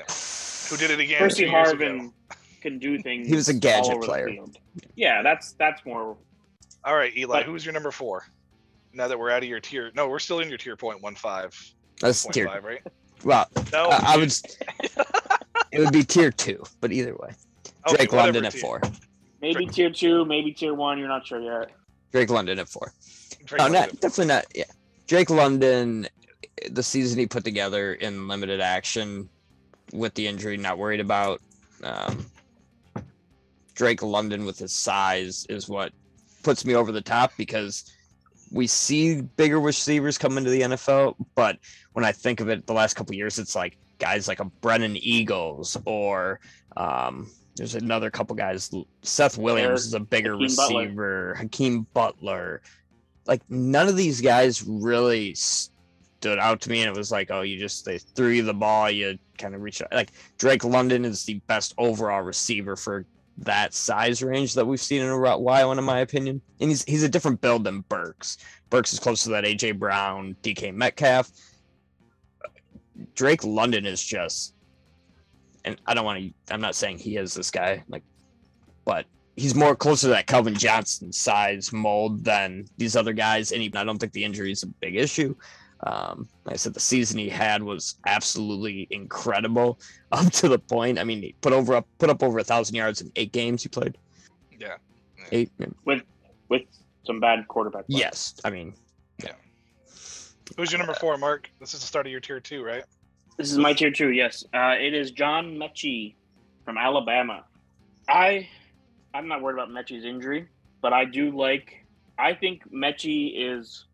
Who 0.71 0.79
did 0.79 0.91
it 0.93 0.99
again? 0.99 1.19
Percy 1.19 1.43
two 1.45 1.51
ago. 1.51 1.57
Harvin 1.63 2.13
can 2.63 2.79
do 2.79 3.03
things. 3.03 3.29
He 3.29 3.35
was 3.35 3.51
a 3.51 3.55
gadget 3.55 3.85
all 3.85 3.97
over 3.97 4.01
the 4.01 4.07
player. 4.07 4.31
Yeah, 4.97 5.21
that's 5.21 5.53
that's 5.53 5.85
more. 5.85 6.17
All 6.87 6.97
right, 6.97 7.15
Eli. 7.19 7.41
But- 7.41 7.45
who's 7.45 7.67
your 7.67 7.75
number 7.75 7.91
four? 7.91 8.25
Now 8.95 9.09
that 9.09 9.19
we're 9.19 9.31
out 9.31 9.43
of 9.43 9.49
your 9.51 9.61
tier, 9.61 9.91
no, 9.95 10.09
we're 10.09 10.19
still 10.21 10.41
in 10.41 10.49
your 10.49 10.57
tier 10.57 10.75
point 10.75 11.03
one 11.03 11.15
five. 11.17 11.55
That's 12.01 12.25
tier. 12.29 12.47
five, 12.47 12.65
right? 12.65 12.81
Well, 13.25 13.47
No, 13.75 13.91
I, 13.91 14.15
I 14.15 14.17
would. 14.17 14.33
it 15.73 15.79
would 15.81 15.93
be 15.93 16.03
tier 16.03 16.31
two, 16.31 16.63
but 16.81 16.93
either 16.93 17.15
way, 17.17 17.35
okay, 17.89 17.97
Drake 17.97 18.13
whatever 18.13 18.27
London 18.27 18.45
at 18.47 18.53
tier. 18.53 18.61
four. 18.61 18.81
Maybe 19.41 19.67
tier 19.67 19.91
two, 19.91 20.25
maybe 20.25 20.53
tier 20.53 20.75
one. 20.75 20.99
You're 20.99 21.09
not 21.09 21.27
sure 21.27 21.41
yet. 21.41 21.71
Drake 22.13 22.31
London 22.31 22.59
at 22.59 22.69
four. 22.69 22.93
Drake 23.45 23.59
No, 23.59 23.65
London. 23.65 23.81
not 23.83 24.01
definitely 24.01 24.27
not. 24.27 24.45
Yeah, 24.55 24.65
Drake 25.07 25.31
London, 25.31 26.09
the 26.71 26.83
season 26.83 27.19
he 27.19 27.27
put 27.27 27.45
together 27.45 27.95
in 27.95 28.29
limited 28.29 28.61
action 28.61 29.29
with 29.93 30.15
the 30.15 30.27
injury, 30.27 30.57
not 30.57 30.79
worried 30.79 31.01
about. 31.01 31.41
Um, 31.83 32.27
Drake 33.75 34.03
London 34.03 34.45
with 34.45 34.59
his 34.59 34.73
size 34.73 35.47
is 35.49 35.69
what 35.69 35.93
puts 36.43 36.65
me 36.65 36.75
over 36.75 36.91
the 36.91 37.01
top 37.01 37.33
because 37.37 37.85
we 38.51 38.67
see 38.67 39.21
bigger 39.21 39.61
receivers 39.61 40.19
come 40.19 40.37
into 40.37 40.51
the 40.51 40.63
NFL, 40.63 41.15
but 41.35 41.59
when 41.93 42.05
I 42.05 42.11
think 42.13 42.41
of 42.41 42.49
it, 42.49 42.67
the 42.67 42.73
last 42.73 42.95
couple 42.95 43.15
years, 43.15 43.39
it's 43.39 43.55
like 43.55 43.77
guys 43.99 44.27
like 44.27 44.41
a 44.41 44.47
Brennan 44.47 44.97
Eagles 44.97 45.77
or 45.85 46.41
um, 46.77 47.31
there's 47.59 47.75
another 47.75 48.11
couple 48.11 48.35
guys. 48.35 48.71
Seth 49.03 49.37
Williams 49.37 49.87
is 49.87 49.95
a 49.95 50.01
bigger 50.01 50.33
Hakeem 50.33 50.57
Butler. 50.57 50.81
receiver. 50.81 51.35
Hakeem 51.39 51.87
Butler. 51.93 52.63
Like 53.27 53.43
none 53.51 53.89
of 53.89 53.97
these 53.97 54.21
guys 54.21 54.65
really 54.67 55.35
stood 55.35 56.39
out 56.39 56.61
to 56.63 56.71
me, 56.71 56.83
and 56.83 56.89
it 56.89 56.99
was 56.99 57.13
like, 57.13 57.31
oh, 57.31 57.43
you 57.43 57.59
just 57.59 57.85
they 57.85 57.99
threw 57.99 58.29
you 58.29 58.43
the 58.43 58.55
ball, 58.55 58.91
you 58.91 59.19
kind 59.37 59.55
of 59.55 59.61
reached. 59.61 59.83
out. 59.83 59.93
Like 59.93 60.13
Drake 60.39 60.65
London 60.65 61.05
is 61.05 61.25
the 61.25 61.41
best 61.47 61.75
overall 61.79 62.23
receiver 62.23 62.77
for 62.77 63.05
that 63.39 63.73
size 63.73 64.23
range 64.23 64.55
that 64.55 64.67
we've 64.67 64.81
seen 64.81 65.03
in 65.03 65.09
a 65.09 65.39
while, 65.39 65.73
in 65.73 65.85
my 65.85 66.01
opinion. 66.01 66.41
And 66.61 66.71
he's 66.71 66.85
he's 66.85 67.03
a 67.03 67.09
different 67.09 67.41
build 67.41 67.65
than 67.65 67.81
Burks. 67.83 68.39
Burks 68.71 68.93
is 68.93 68.99
close 68.99 69.23
to 69.25 69.31
that 69.31 69.45
AJ 69.45 69.79
Brown, 69.79 70.37
DK 70.43 70.75
Metcalf. 70.75 71.31
Drake 73.15 73.45
London 73.45 73.87
is 73.87 74.03
just, 74.03 74.55
and 75.69 75.81
I 75.87 75.95
don't 75.95 76.05
want 76.05 76.19
to. 76.19 76.55
I'm 76.55 76.61
not 76.61 76.75
saying 76.75 76.99
he 76.99 77.17
is 77.17 77.35
this 77.35 77.51
guy, 77.51 77.85
like, 77.89 78.03
but 78.85 79.05
he's 79.37 79.55
more 79.55 79.77
closer 79.77 80.07
to 80.07 80.11
that 80.11 80.27
Calvin 80.27 80.55
Johnson 80.55 81.13
size 81.13 81.73
mold 81.73 82.25
than 82.25 82.67
these 82.79 82.97
other 82.97 83.13
guys. 83.13 83.53
And 83.53 83.63
even 83.63 83.77
I 83.77 83.85
don't 83.85 83.99
think 83.99 84.13
the 84.13 84.25
injury 84.25 84.51
is 84.51 84.63
a 84.63 84.67
big 84.67 84.97
issue. 84.97 85.35
Um, 85.85 86.27
like 86.45 86.55
I 86.55 86.57
said, 86.57 86.75
the 86.75 86.81
season 86.81 87.19
he 87.19 87.29
had 87.29 87.63
was 87.63 87.97
absolutely 88.07 88.89
incredible 88.91 89.79
up 90.13 90.33
to 90.33 90.49
the 90.49 90.59
point. 90.59 90.99
I 90.99 91.05
mean, 91.05 91.23
he 91.23 91.35
put 91.41 91.53
over 91.53 91.75
up 91.77 91.87
put 91.99 92.09
up 92.09 92.23
over 92.23 92.39
a 92.39 92.45
thousand 92.45 92.75
yards 92.75 93.03
in 93.03 93.13
eight 93.17 93.33
games 93.33 93.63
he 93.63 93.69
played. 93.69 93.99
Yeah. 94.59 94.77
Eight. 95.31 95.53
with 95.85 96.03
with 96.49 96.63
some 97.05 97.21
bad 97.21 97.47
quarterback. 97.47 97.87
play. 97.87 98.01
Yes, 98.01 98.41
I 98.45 98.51
mean, 98.51 98.75
Yeah. 99.23 99.33
Who's 100.57 100.73
your 100.73 100.79
number 100.79 100.95
four, 100.95 101.19
Mark? 101.19 101.51
This 101.61 101.75
is 101.75 101.81
the 101.81 101.87
start 101.87 102.07
of 102.07 102.13
your 102.13 102.21
tier 102.21 102.41
two, 102.41 102.65
right? 102.65 102.85
This 103.39 103.53
is 103.53 103.59
my 103.59 103.73
tier 103.73 103.93
two. 103.93 104.11
Yes, 104.11 104.45
uh, 104.53 104.75
it 104.81 104.95
is 104.95 105.13
John 105.13 105.59
Metchie 105.59 106.17
from 106.65 106.77
Alabama. 106.77 107.45
I 108.09 108.49
I'm 109.15 109.29
not 109.29 109.43
worried 109.43 109.55
about 109.55 109.69
Metchie's 109.69 110.05
injury, 110.05 110.49
but 110.83 110.93
I 110.93 111.05
do 111.05 111.31
like. 111.31 111.87
I 112.19 112.35
think 112.35 112.69
Metchie 112.73 113.33
is 113.37 113.87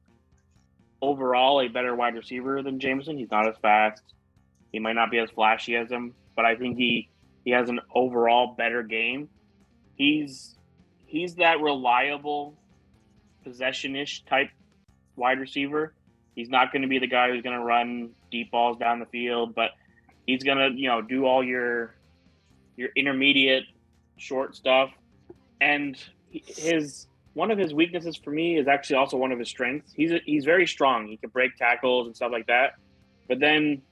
overall 1.03 1.61
a 1.61 1.69
better 1.69 1.95
wide 1.95 2.15
receiver 2.15 2.63
than 2.63 2.81
Jameson. 2.81 3.19
He's 3.19 3.31
not 3.31 3.47
as 3.47 3.55
fast. 3.61 4.03
He 4.73 4.79
might 4.79 4.95
not 4.95 5.11
be 5.11 5.19
as 5.19 5.29
flashy 5.29 5.77
as 5.77 5.91
him, 5.91 6.15
but 6.35 6.47
I 6.47 6.57
think 6.57 6.79
he 6.79 7.11
he 7.45 7.51
has 7.51 7.69
an 7.69 7.81
overall 7.95 8.55
better 8.57 8.83
game. 8.83 9.29
He's 9.95 10.57
he's 11.05 11.35
that 11.35 11.61
reliable 11.61 12.55
possession-ish 13.45 14.25
type 14.25 14.49
wide 15.17 15.39
receiver. 15.39 15.93
He's 16.35 16.49
not 16.49 16.73
going 16.73 16.81
to 16.81 16.89
be 16.89 16.99
the 16.99 17.07
guy 17.07 17.29
who's 17.29 17.43
going 17.43 17.59
to 17.59 17.63
run 17.63 18.11
deep 18.35 18.51
balls 18.51 18.77
down 18.77 18.99
the 18.99 19.07
field, 19.07 19.55
but 19.55 19.71
he's 20.27 20.43
to, 20.43 20.71
you 20.75 20.89
know, 20.89 21.01
do 21.01 21.25
all 21.25 21.43
your 21.45 21.95
your 22.77 22.91
intermediate 22.97 23.65
short 24.17 24.57
stuff. 24.57 24.91
And 25.61 25.97
his 26.31 27.07
one 27.35 27.53
of 27.53 27.59
his 27.59 27.73
weaknesses 27.73 28.17
for 28.17 28.31
me 28.31 28.59
is 28.59 28.67
actually 28.67 28.97
also 28.97 29.17
one 29.17 29.31
of 29.31 29.39
his 29.39 29.49
strengths. 29.49 29.93
He's 29.93 30.11
a, 30.11 30.21
he's 30.25 30.45
very 30.45 30.67
strong. 30.67 31.07
He 31.07 31.17
can 31.17 31.31
break 31.31 31.57
tackles 31.57 32.07
and 32.07 32.17
stuff 32.17 32.33
like 32.33 32.47
that. 32.49 32.75
But 33.29 33.39
then 33.39 33.83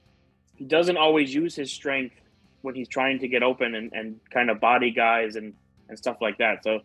he 0.55 0.65
doesn't 0.65 0.97
always 0.97 1.33
use 1.33 1.55
his 1.55 1.71
strength 1.71 2.15
when 2.61 2.75
he's 2.75 2.87
trying 2.87 3.19
to 3.19 3.27
get 3.27 3.43
open 3.43 3.75
and, 3.75 3.91
and 3.93 4.19
kind 4.29 4.49
of 4.49 4.59
body 4.59 4.91
guys 4.91 5.35
and, 5.35 5.53
and 5.87 5.97
stuff 5.97 6.17
like 6.21 6.37
that. 6.39 6.63
So 6.63 6.81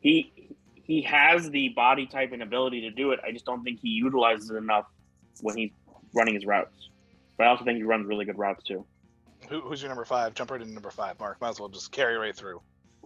he 0.00 0.32
he 0.74 1.02
has 1.02 1.50
the 1.50 1.70
body 1.70 2.06
type 2.06 2.30
and 2.32 2.42
ability 2.42 2.82
to 2.82 2.90
do 2.90 3.10
it. 3.10 3.20
I 3.26 3.32
just 3.32 3.44
don't 3.44 3.64
think 3.64 3.80
he 3.80 3.88
utilizes 3.88 4.50
it 4.50 4.56
enough 4.56 4.86
when 5.40 5.56
he's 5.56 5.72
running 6.14 6.34
his 6.34 6.46
routes. 6.46 6.88
But 7.36 7.46
I 7.46 7.50
also 7.50 7.64
think 7.64 7.76
he 7.76 7.82
runs 7.82 8.06
really 8.06 8.24
good 8.24 8.38
routes 8.38 8.62
too. 8.64 8.84
Who, 9.48 9.60
who's 9.60 9.82
your 9.82 9.88
number 9.88 10.04
five? 10.04 10.34
Jump 10.34 10.50
right 10.50 10.60
into 10.60 10.72
number 10.72 10.90
five, 10.90 11.18
Mark. 11.20 11.40
Might 11.40 11.50
as 11.50 11.60
well 11.60 11.68
just 11.68 11.92
carry 11.92 12.16
right 12.16 12.34
through. 12.34 12.60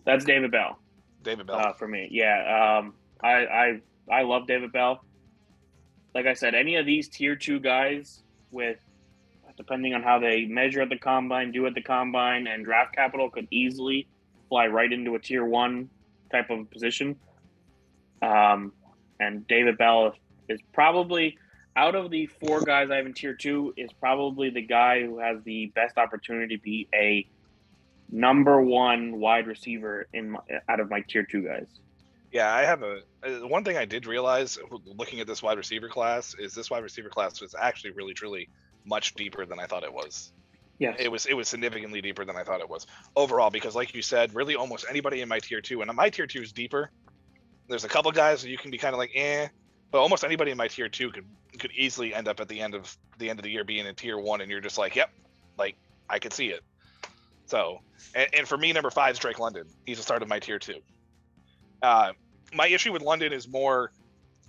That's 0.04 0.24
David 0.24 0.52
Bell 0.52 0.78
David 1.22 1.46
Bell. 1.46 1.56
uh, 1.56 1.72
for 1.72 1.88
me. 1.88 2.08
Yeah, 2.10 2.78
um, 2.78 2.94
I, 3.22 3.46
I 3.46 3.80
I 4.10 4.22
love 4.22 4.46
David 4.46 4.72
Bell. 4.72 5.04
Like 6.14 6.26
I 6.26 6.34
said, 6.34 6.54
any 6.54 6.76
of 6.76 6.86
these 6.86 7.08
tier 7.08 7.36
two 7.36 7.60
guys 7.60 8.22
with, 8.50 8.78
depending 9.56 9.94
on 9.94 10.02
how 10.02 10.18
they 10.18 10.46
measure 10.46 10.80
at 10.80 10.88
the 10.88 10.98
combine, 10.98 11.52
do 11.52 11.66
at 11.66 11.74
the 11.74 11.82
combine, 11.82 12.46
and 12.46 12.64
draft 12.64 12.94
capital, 12.94 13.30
could 13.30 13.46
easily 13.50 14.08
fly 14.48 14.66
right 14.66 14.90
into 14.90 15.14
a 15.14 15.18
tier 15.18 15.44
one 15.44 15.90
type 16.32 16.50
of 16.50 16.70
position. 16.70 17.16
Um, 18.22 18.72
and 19.20 19.46
David 19.46 19.76
Bell 19.78 20.14
is 20.48 20.60
probably 20.72 21.36
out 21.78 21.94
of 21.94 22.10
the 22.10 22.26
four 22.26 22.60
guys 22.62 22.90
I 22.90 22.96
have 22.96 23.06
in 23.06 23.14
tier 23.14 23.34
two 23.34 23.72
is 23.76 23.92
probably 23.92 24.50
the 24.50 24.62
guy 24.62 25.00
who 25.04 25.20
has 25.20 25.40
the 25.44 25.66
best 25.66 25.96
opportunity 25.96 26.56
to 26.56 26.62
be 26.62 26.88
a 26.92 27.24
number 28.10 28.60
one 28.60 29.20
wide 29.20 29.46
receiver 29.46 30.08
in 30.12 30.30
my, 30.30 30.40
out 30.68 30.80
of 30.80 30.90
my 30.90 31.02
tier 31.02 31.22
two 31.22 31.42
guys. 31.42 31.68
Yeah, 32.32 32.52
I 32.52 32.62
have 32.62 32.82
a 32.82 33.02
uh, 33.22 33.46
one 33.46 33.64
thing 33.64 33.76
I 33.76 33.84
did 33.84 34.06
realize 34.06 34.58
looking 34.84 35.20
at 35.20 35.28
this 35.28 35.40
wide 35.40 35.56
receiver 35.56 35.88
class 35.88 36.34
is 36.34 36.52
this 36.52 36.68
wide 36.68 36.82
receiver 36.82 37.10
class 37.10 37.40
was 37.40 37.54
actually 37.54 37.92
really 37.92 38.12
truly 38.12 38.48
much 38.84 39.14
deeper 39.14 39.46
than 39.46 39.60
I 39.60 39.66
thought 39.66 39.84
it 39.84 39.92
was. 39.92 40.32
Yes. 40.80 40.96
It 40.98 41.12
was 41.12 41.26
it 41.26 41.34
was 41.34 41.48
significantly 41.48 42.02
deeper 42.02 42.24
than 42.24 42.34
I 42.34 42.42
thought 42.42 42.60
it 42.60 42.68
was 42.68 42.88
overall 43.14 43.50
because 43.50 43.76
like 43.76 43.94
you 43.94 44.02
said, 44.02 44.34
really 44.34 44.56
almost 44.56 44.84
anybody 44.90 45.20
in 45.20 45.28
my 45.28 45.38
tier 45.38 45.60
two 45.60 45.80
and 45.80 45.94
my 45.94 46.10
tier 46.10 46.26
two 46.26 46.42
is 46.42 46.50
deeper. 46.50 46.90
There's 47.68 47.84
a 47.84 47.88
couple 47.88 48.10
guys 48.10 48.42
that 48.42 48.48
you 48.48 48.58
can 48.58 48.72
be 48.72 48.78
kind 48.78 48.94
of 48.94 48.98
like 48.98 49.12
eh, 49.14 49.46
but 49.90 49.98
almost 50.00 50.24
anybody 50.24 50.50
in 50.50 50.56
my 50.56 50.68
tier 50.68 50.88
two 50.88 51.10
could 51.10 51.26
could 51.58 51.72
easily 51.72 52.14
end 52.14 52.28
up 52.28 52.40
at 52.40 52.48
the 52.48 52.60
end 52.60 52.74
of 52.74 52.96
the 53.18 53.30
end 53.30 53.38
of 53.38 53.42
the 53.42 53.50
year 53.50 53.64
being 53.64 53.86
in 53.86 53.94
tier 53.94 54.18
one 54.18 54.40
and 54.40 54.50
you're 54.50 54.60
just 54.60 54.78
like 54.78 54.94
yep, 54.96 55.10
like 55.56 55.76
I 56.08 56.18
could 56.18 56.32
see 56.32 56.48
it. 56.48 56.60
So 57.46 57.78
and, 58.14 58.28
and 58.32 58.48
for 58.48 58.56
me 58.56 58.72
number 58.72 58.90
five 58.90 59.12
is 59.12 59.18
Drake 59.18 59.38
London. 59.38 59.64
He's 59.86 59.98
a 59.98 60.02
start 60.02 60.22
of 60.22 60.28
my 60.28 60.38
tier 60.38 60.58
two. 60.58 60.80
Uh, 61.82 62.12
my 62.52 62.66
issue 62.66 62.92
with 62.92 63.02
London 63.02 63.32
is 63.32 63.48
more 63.48 63.92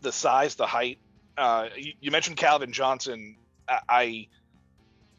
the 0.01 0.11
size, 0.11 0.55
the 0.55 0.65
height. 0.65 0.99
Uh, 1.37 1.67
you, 1.75 1.93
you 1.99 2.11
mentioned 2.11 2.37
Calvin 2.37 2.71
Johnson. 2.71 3.37
I 3.87 4.27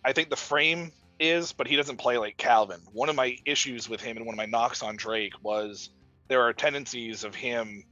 I 0.05 0.13
think 0.13 0.31
the 0.31 0.37
frame 0.37 0.93
is, 1.19 1.53
but 1.53 1.67
he 1.67 1.77
doesn't 1.77 1.99
play 1.99 2.19
like 2.19 2.37
Calvin. 2.37 2.81
One 2.93 3.09
of 3.09 3.17
my 3.17 3.37
issues 3.45 3.89
with 3.89 4.01
him 4.01 4.17
and 4.17 4.27
one 4.27 4.35
of 4.35 4.39
my 4.39 4.47
knocks 4.47 4.83
on 4.83 4.97
Drake 4.97 5.35
was 5.43 5.91
there 6.29 6.43
are 6.43 6.53
tendencies 6.53 7.25
of 7.25 7.35
him, 7.35 7.85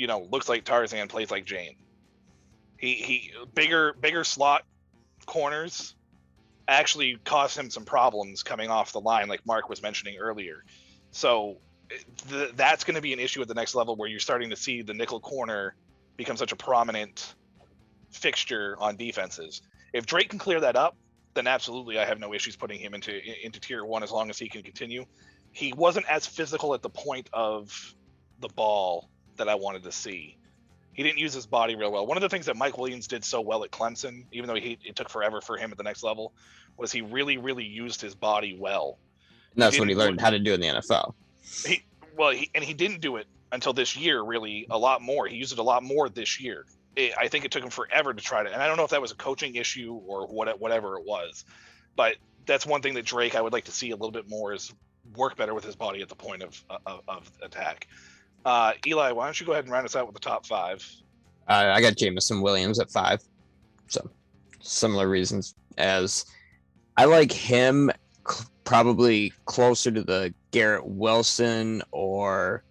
you 0.00 0.06
know, 0.06 0.26
looks 0.32 0.48
like 0.48 0.64
Tarzan, 0.64 1.08
plays 1.08 1.30
like 1.30 1.44
Jane. 1.44 1.76
He 2.78 2.94
he 2.94 3.32
bigger 3.54 3.92
bigger 4.00 4.24
slot 4.24 4.62
corners 5.26 5.94
actually 6.66 7.18
caused 7.22 7.58
him 7.58 7.68
some 7.68 7.84
problems 7.84 8.42
coming 8.42 8.70
off 8.70 8.92
the 8.92 9.00
line, 9.00 9.28
like 9.28 9.44
Mark 9.44 9.68
was 9.68 9.82
mentioning 9.82 10.16
earlier. 10.16 10.64
So 11.10 11.58
th- 12.30 12.52
that's 12.54 12.84
going 12.84 12.94
to 12.94 13.02
be 13.02 13.12
an 13.12 13.18
issue 13.18 13.42
at 13.42 13.48
the 13.48 13.54
next 13.54 13.74
level 13.74 13.94
where 13.94 14.08
you're 14.08 14.20
starting 14.20 14.48
to 14.50 14.56
see 14.56 14.80
the 14.80 14.94
nickel 14.94 15.20
corner 15.20 15.74
become 16.16 16.38
such 16.38 16.52
a 16.52 16.56
prominent 16.56 17.34
fixture 18.10 18.76
on 18.80 18.96
defenses. 18.96 19.60
If 19.92 20.06
Drake 20.06 20.30
can 20.30 20.38
clear 20.38 20.60
that 20.60 20.76
up, 20.76 20.96
then 21.34 21.46
absolutely 21.46 21.98
I 21.98 22.06
have 22.06 22.18
no 22.18 22.32
issues 22.32 22.56
putting 22.56 22.80
him 22.80 22.94
into 22.94 23.20
into 23.44 23.60
tier 23.60 23.84
one 23.84 24.02
as 24.02 24.10
long 24.10 24.30
as 24.30 24.38
he 24.38 24.48
can 24.48 24.62
continue. 24.62 25.04
He 25.52 25.74
wasn't 25.74 26.06
as 26.08 26.26
physical 26.26 26.72
at 26.72 26.80
the 26.80 26.88
point 26.88 27.28
of 27.34 27.94
the 28.38 28.48
ball 28.48 29.10
that 29.36 29.48
I 29.48 29.54
wanted 29.54 29.82
to 29.84 29.92
see. 29.92 30.36
He 30.92 31.02
didn't 31.02 31.18
use 31.18 31.32
his 31.32 31.46
body 31.46 31.76
real 31.76 31.92
well. 31.92 32.06
One 32.06 32.16
of 32.16 32.22
the 32.22 32.28
things 32.28 32.46
that 32.46 32.56
Mike 32.56 32.76
Williams 32.76 33.06
did 33.06 33.24
so 33.24 33.40
well 33.40 33.64
at 33.64 33.70
Clemson, 33.70 34.24
even 34.32 34.48
though 34.48 34.56
he, 34.56 34.78
it 34.84 34.96
took 34.96 35.08
forever 35.08 35.40
for 35.40 35.56
him 35.56 35.70
at 35.70 35.78
the 35.78 35.84
next 35.84 36.02
level, 36.02 36.32
was 36.76 36.92
he 36.92 37.00
really, 37.00 37.38
really 37.38 37.64
used 37.64 38.00
his 38.00 38.14
body 38.14 38.56
well. 38.58 38.98
And 39.54 39.62
that's 39.62 39.74
He 39.74 39.80
what 39.80 39.88
he 39.88 39.94
learned 39.94 40.20
how 40.20 40.30
to 40.30 40.38
do 40.38 40.54
in 40.54 40.60
the 40.60 40.66
NFL. 40.66 41.14
He 41.66 41.84
well, 42.16 42.30
he, 42.30 42.50
and 42.54 42.62
he 42.64 42.74
didn't 42.74 43.00
do 43.00 43.16
it 43.16 43.26
until 43.52 43.72
this 43.72 43.96
year. 43.96 44.22
Really, 44.22 44.66
a 44.70 44.78
lot 44.78 45.02
more. 45.02 45.26
He 45.26 45.36
used 45.36 45.52
it 45.52 45.58
a 45.58 45.62
lot 45.62 45.82
more 45.82 46.08
this 46.08 46.40
year. 46.40 46.66
It, 46.96 47.12
I 47.18 47.28
think 47.28 47.44
it 47.44 47.50
took 47.50 47.62
him 47.62 47.70
forever 47.70 48.12
to 48.12 48.22
try 48.22 48.42
to, 48.42 48.52
and 48.52 48.62
I 48.62 48.66
don't 48.66 48.76
know 48.76 48.84
if 48.84 48.90
that 48.90 49.00
was 49.00 49.12
a 49.12 49.16
coaching 49.16 49.54
issue 49.54 50.00
or 50.06 50.26
what, 50.26 50.60
whatever 50.60 50.98
it 50.98 51.06
was, 51.06 51.44
but 51.96 52.16
that's 52.46 52.66
one 52.66 52.82
thing 52.82 52.94
that 52.94 53.04
Drake 53.04 53.34
I 53.34 53.40
would 53.40 53.52
like 53.52 53.64
to 53.64 53.72
see 53.72 53.90
a 53.90 53.96
little 53.96 54.10
bit 54.10 54.28
more 54.28 54.52
is 54.52 54.72
work 55.14 55.36
better 55.36 55.54
with 55.54 55.64
his 55.64 55.76
body 55.76 56.02
at 56.02 56.08
the 56.08 56.16
point 56.16 56.42
of 56.42 56.62
of, 56.86 57.02
of 57.08 57.30
attack. 57.42 57.86
Uh, 58.44 58.72
Eli, 58.86 59.12
why 59.12 59.26
don't 59.26 59.38
you 59.38 59.46
go 59.46 59.52
ahead 59.52 59.64
and 59.64 59.72
round 59.72 59.84
us 59.84 59.96
out 59.96 60.06
with 60.06 60.14
the 60.14 60.20
top 60.20 60.46
five? 60.46 60.86
Uh, 61.48 61.72
I 61.74 61.80
got 61.80 61.96
Jameson 61.96 62.40
Williams 62.40 62.78
at 62.78 62.90
five. 62.90 63.22
So 63.88 64.08
similar 64.60 65.08
reasons 65.08 65.54
as 65.78 66.24
I 66.96 67.06
like 67.06 67.32
him 67.32 67.90
cl- 68.28 68.48
probably 68.64 69.32
closer 69.46 69.90
to 69.90 70.02
the 70.02 70.32
Garrett 70.50 70.86
Wilson 70.86 71.82
or 71.90 72.62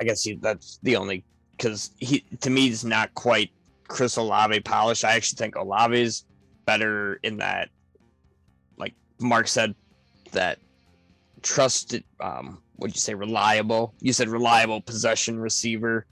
I 0.00 0.04
guess 0.04 0.22
he, 0.22 0.34
that's 0.34 0.78
the 0.82 0.96
only 0.96 1.24
because 1.52 1.90
he 1.98 2.24
to 2.40 2.50
me 2.50 2.62
he's 2.62 2.84
not 2.84 3.14
quite 3.14 3.50
Chris 3.88 4.16
Olave 4.16 4.60
polished. 4.60 5.04
I 5.04 5.12
actually 5.12 5.36
think 5.36 5.56
Olave 5.56 6.00
is 6.00 6.24
better 6.64 7.18
in 7.22 7.38
that, 7.38 7.70
like 8.76 8.94
Mark 9.18 9.48
said, 9.48 9.74
that 10.32 10.58
trusted. 11.42 12.04
Um, 12.20 12.62
what'd 12.78 12.96
you 12.96 13.00
say? 13.00 13.14
Reliable. 13.14 13.94
You 14.00 14.12
said 14.12 14.28
reliable 14.28 14.80
possession 14.80 15.38
receiver. 15.38 16.06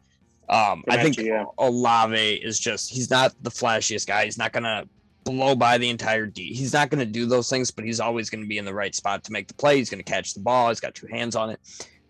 Um, 0.49 0.85
I 0.89 1.03
think 1.03 1.17
Comanche, 1.17 1.25
yeah. 1.25 1.45
Olave 1.59 2.35
is 2.35 2.59
just 2.59 2.91
he's 2.91 3.11
not 3.11 3.35
the 3.43 3.51
flashiest 3.51 4.07
guy. 4.07 4.25
He's 4.25 4.39
not 4.39 4.53
gonna 4.53 4.85
blow 5.25 5.57
by 5.57 5.79
the 5.79 5.89
entire 5.89 6.27
D. 6.27 6.53
He's 6.53 6.73
not 6.73 6.91
gonna 6.91 7.07
do 7.07 7.27
those 7.27 7.49
things, 7.49 7.71
but 7.71 7.85
he's 7.85 7.99
always 7.99 8.31
gonna 8.31 8.47
be 8.47 8.59
in 8.59 8.65
the 8.65 8.75
right 8.75 8.95
spot 8.95 9.25
to 9.25 9.33
make 9.33 9.49
the 9.49 9.55
play. 9.55 9.79
He's 9.79 9.91
gonna 9.91 10.03
catch 10.03 10.35
the 10.35 10.41
ball. 10.41 10.69
He's 10.69 10.81
got 10.81 10.95
two 10.95 11.09
hands 11.09 11.35
on 11.35 11.51
it. 11.51 11.61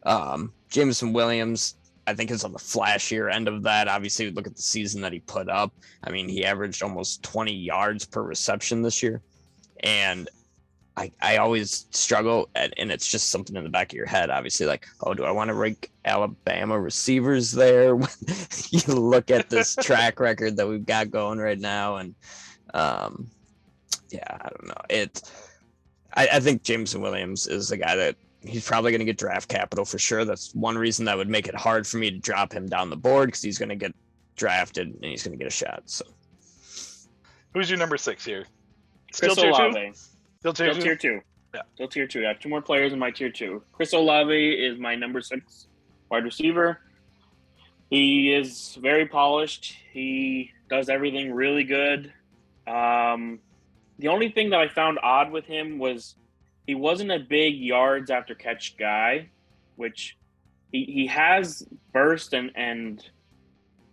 Um, 0.05 0.53
Jameson 0.69 1.13
Williams, 1.13 1.77
I 2.07 2.15
think 2.15 2.31
is 2.31 2.45
on 2.45 2.53
the 2.53 2.59
flashier 2.59 3.33
end 3.33 3.49
of 3.49 3.63
that. 3.63 3.89
Obviously, 3.89 4.31
look 4.31 4.47
at 4.47 4.57
the 4.57 4.63
season 4.63 5.01
that 5.03 5.13
he 5.13 5.21
put 5.21 5.49
up. 5.49 5.73
I 6.05 6.11
mean, 6.11 6.29
he 6.29 6.45
averaged 6.45 6.83
almost 6.83 7.23
20 7.23 7.53
yards 7.55 8.05
per 8.05 8.23
reception 8.23 8.83
this 8.83 9.03
year, 9.03 9.23
and 9.81 10.29
I, 10.97 11.13
I 11.21 11.37
always 11.37 11.87
struggle, 11.91 12.49
at, 12.55 12.73
and 12.79 12.91
it's 12.91 13.07
just 13.07 13.31
something 13.31 13.55
in 13.55 13.65
the 13.65 13.71
back 13.71 13.93
of 13.93 13.97
your 13.97 14.07
head. 14.07 14.31
Obviously, 14.31 14.67
like, 14.67 14.87
oh, 15.03 15.15
do 15.15 15.25
I 15.25 15.31
want 15.31 15.49
to 15.49 15.55
rank 15.55 15.91
Alabama 16.05 16.79
receivers 16.79 17.53
there? 17.53 17.97
when 17.97 18.09
you 18.71 18.95
look 18.95 19.31
at 19.31 19.51
this 19.51 19.77
track 19.83 20.21
record 20.21 20.57
that 20.57 20.67
we've 20.67 20.87
got 20.87 21.11
going 21.11 21.39
right 21.39 21.59
now, 21.59 21.97
and 21.97 22.15
um, 22.73 23.31
yeah, 24.11 24.25
I 24.31 24.49
don't 24.49 24.67
know. 24.69 24.83
It, 24.89 25.23
I, 26.15 26.29
I 26.35 26.41
think 26.41 26.63
Jameson 26.63 27.03
Williams 27.03 27.47
is 27.47 27.69
the 27.69 27.77
guy 27.77 27.95
that 27.97 28.17
he's 28.41 28.67
probably 28.67 28.91
going 28.91 29.01
to 29.01 29.05
get 29.05 29.19
draft 29.19 29.49
capital 29.49 29.85
for 29.85 29.99
sure. 29.99 30.25
That's 30.25 30.55
one 30.55 30.79
reason 30.79 31.05
that 31.07 31.17
would 31.17 31.29
make 31.29 31.49
it 31.49 31.55
hard 31.55 31.87
for 31.87 31.99
me 31.99 32.11
to 32.11 32.19
drop 32.19 32.53
him 32.53 32.69
down 32.69 32.91
the 32.91 32.97
board 32.97 33.29
because 33.29 33.43
he's 33.43 33.59
going 33.59 33.69
to 33.69 33.77
get 33.77 33.95
drafted 34.37 34.89
and 34.89 35.05
he's 35.05 35.23
going 35.23 35.37
to 35.37 35.43
get 35.43 35.49
a 35.49 35.55
shot. 35.55 35.83
So 35.87 36.05
Who's 37.57 37.71
your 37.71 37.79
number 37.79 37.97
six 37.97 38.23
here? 38.23 38.45
Still 39.13 39.35
Chris 39.35 39.57
two. 39.57 39.93
Still 40.47 40.53
tier 40.53 40.73
Still 40.75 40.83
two. 40.83 40.89
tier 40.89 40.97
two. 40.97 41.21
Yeah. 41.55 41.63
Still 41.75 41.89
tier 41.89 42.07
two. 42.07 42.25
I 42.25 42.29
have 42.29 42.39
two 42.39 42.49
more 42.49 42.63
players 42.63 42.93
in 42.93 43.01
my 43.01 43.11
tier 43.11 43.31
two. 43.31 43.65
Chris 43.73 43.93
Olave 43.93 44.33
is 44.33 44.79
my 44.79 44.95
number 44.95 45.21
six 45.21 45.67
wide 46.09 46.23
receiver. 46.23 46.79
He 47.91 48.33
is 48.33 48.79
very 48.81 49.07
polished. 49.07 49.75
He 49.93 50.53
does 50.71 50.89
everything 50.89 51.33
really 51.33 51.65
good. 51.65 52.13
Um, 52.65 53.41
the 53.99 54.07
only 54.07 54.31
thing 54.31 54.51
that 54.51 54.61
I 54.61 54.69
found 54.69 55.01
odd 55.03 55.33
with 55.33 55.47
him 55.47 55.81
was 55.81 56.15
he 56.65 56.77
wasn't 56.77 57.11
a 57.11 57.19
big 57.19 57.57
yards 57.57 58.09
after 58.09 58.37
catch 58.37 58.77
guy, 58.77 59.31
which 59.75 60.17
he, 60.71 60.85
he 60.85 61.07
has 61.09 61.67
burst 61.93 62.35
and 62.35 62.53
and 62.55 63.05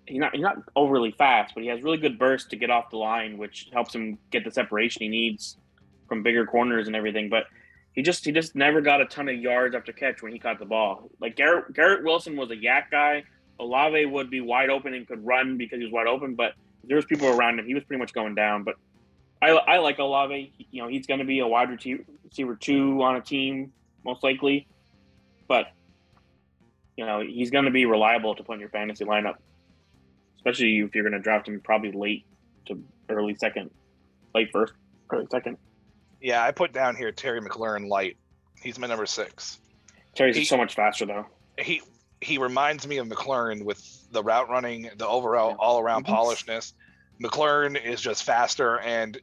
he's 0.05 0.19
not 0.19 0.35
he's 0.35 0.43
not 0.43 0.57
overly 0.75 1.15
fast, 1.17 1.55
but 1.55 1.63
he 1.63 1.69
has 1.69 1.81
really 1.81 1.97
good 1.97 2.19
burst 2.19 2.51
to 2.51 2.55
get 2.57 2.69
off 2.69 2.91
the 2.91 2.97
line, 2.97 3.39
which 3.39 3.69
helps 3.73 3.95
him 3.95 4.19
get 4.29 4.43
the 4.43 4.51
separation 4.51 5.01
he 5.01 5.07
needs 5.07 5.57
from 6.13 6.21
bigger 6.21 6.45
corners 6.45 6.85
and 6.85 6.95
everything. 6.95 7.29
But 7.29 7.45
he 7.93 8.01
just 8.03 8.23
he 8.23 8.31
just 8.31 8.55
never 8.55 8.81
got 8.81 9.01
a 9.01 9.05
ton 9.05 9.27
of 9.27 9.35
yards 9.35 9.75
after 9.75 9.91
catch 9.91 10.21
when 10.21 10.31
he 10.31 10.39
caught 10.39 10.59
the 10.59 10.65
ball. 10.65 11.09
Like 11.19 11.35
Garrett 11.35 11.73
Garrett 11.73 12.03
Wilson 12.03 12.35
was 12.35 12.51
a 12.51 12.55
YAC 12.55 12.91
guy. 12.91 13.23
Olave 13.59 14.05
would 14.05 14.29
be 14.29 14.41
wide 14.41 14.69
open 14.69 14.93
and 14.93 15.07
could 15.07 15.25
run 15.25 15.57
because 15.57 15.77
he 15.77 15.85
was 15.85 15.93
wide 15.93 16.07
open, 16.07 16.35
but 16.35 16.53
there 16.83 16.95
was 16.95 17.05
people 17.05 17.27
around 17.27 17.59
him. 17.59 17.65
He 17.65 17.73
was 17.73 17.83
pretty 17.83 17.99
much 17.99 18.13
going 18.13 18.35
down. 18.35 18.63
But 18.63 18.75
I, 19.41 19.49
I 19.49 19.77
like 19.77 19.99
Olave. 19.99 20.53
You 20.71 20.81
know, 20.81 20.87
he's 20.87 21.05
going 21.07 21.19
to 21.19 21.25
be 21.25 21.39
a 21.39 21.47
wide 21.47 21.69
receiver 21.69 22.03
receiver 22.25 22.55
two 22.55 23.01
on 23.01 23.15
a 23.15 23.21
team 23.21 23.71
most 24.05 24.23
likely, 24.23 24.67
but 25.47 25.67
you 26.97 27.05
know 27.05 27.21
he's 27.21 27.51
going 27.51 27.65
to 27.65 27.71
be 27.71 27.85
reliable 27.85 28.35
to 28.35 28.43
put 28.43 28.53
in 28.53 28.59
your 28.59 28.69
fantasy 28.69 29.05
lineup, 29.05 29.35
especially 30.37 30.79
if 30.79 30.93
you're 30.93 31.03
going 31.03 31.13
to 31.13 31.19
draft 31.19 31.47
him 31.47 31.59
probably 31.59 31.91
late 31.91 32.25
to 32.65 32.83
early 33.09 33.35
second, 33.35 33.69
late 34.33 34.51
first, 34.51 34.73
early 35.11 35.27
second. 35.31 35.57
Yeah, 36.23 36.41
I 36.43 36.51
put 36.51 36.71
down 36.73 36.95
here 36.95 37.11
Terry 37.11 37.41
McLaurin 37.41 37.87
light. 37.89 38.15
He's 38.61 38.79
my 38.79 38.87
number 38.87 39.05
six. 39.05 39.59
Terry's 40.15 40.37
He- 40.37 40.45
so 40.45 40.57
much 40.57 40.73
faster 40.73 41.05
though. 41.05 41.25
He 41.59 41.81
he 42.21 42.37
reminds 42.37 42.87
me 42.87 42.97
of 42.97 43.07
McLaurin 43.07 43.65
with 43.65 43.85
the 44.13 44.23
route 44.23 44.49
running, 44.49 44.89
the 44.95 45.05
overall 45.05 45.49
Yeah. 45.49 45.55
all 45.59 45.79
around 45.81 46.05
Mhm. 46.05 46.15
polishedness. 46.15 46.71
McLaurin 47.21 47.75
is 47.83 47.99
just 47.99 48.23
faster 48.23 48.79
and 48.79 49.19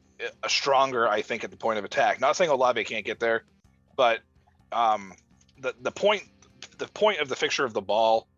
stronger, 0.46 1.08
I 1.08 1.22
think, 1.22 1.42
at 1.42 1.50
the 1.50 1.56
point 1.56 1.78
of 1.78 1.84
attack. 1.86 2.20
Not 2.20 2.36
saying 2.36 2.50
Olave 2.50 2.84
can't 2.84 3.06
get 3.06 3.18
there, 3.18 3.44
but 3.96 4.20
um, 4.70 5.14
the 5.58 5.74
the 5.80 5.90
point 5.90 6.24
the 6.76 6.86
point 6.88 7.20
of 7.20 7.28
the 7.30 7.36
fixture 7.36 7.64
of 7.64 7.72
the 7.72 7.80
ball, 7.80 8.28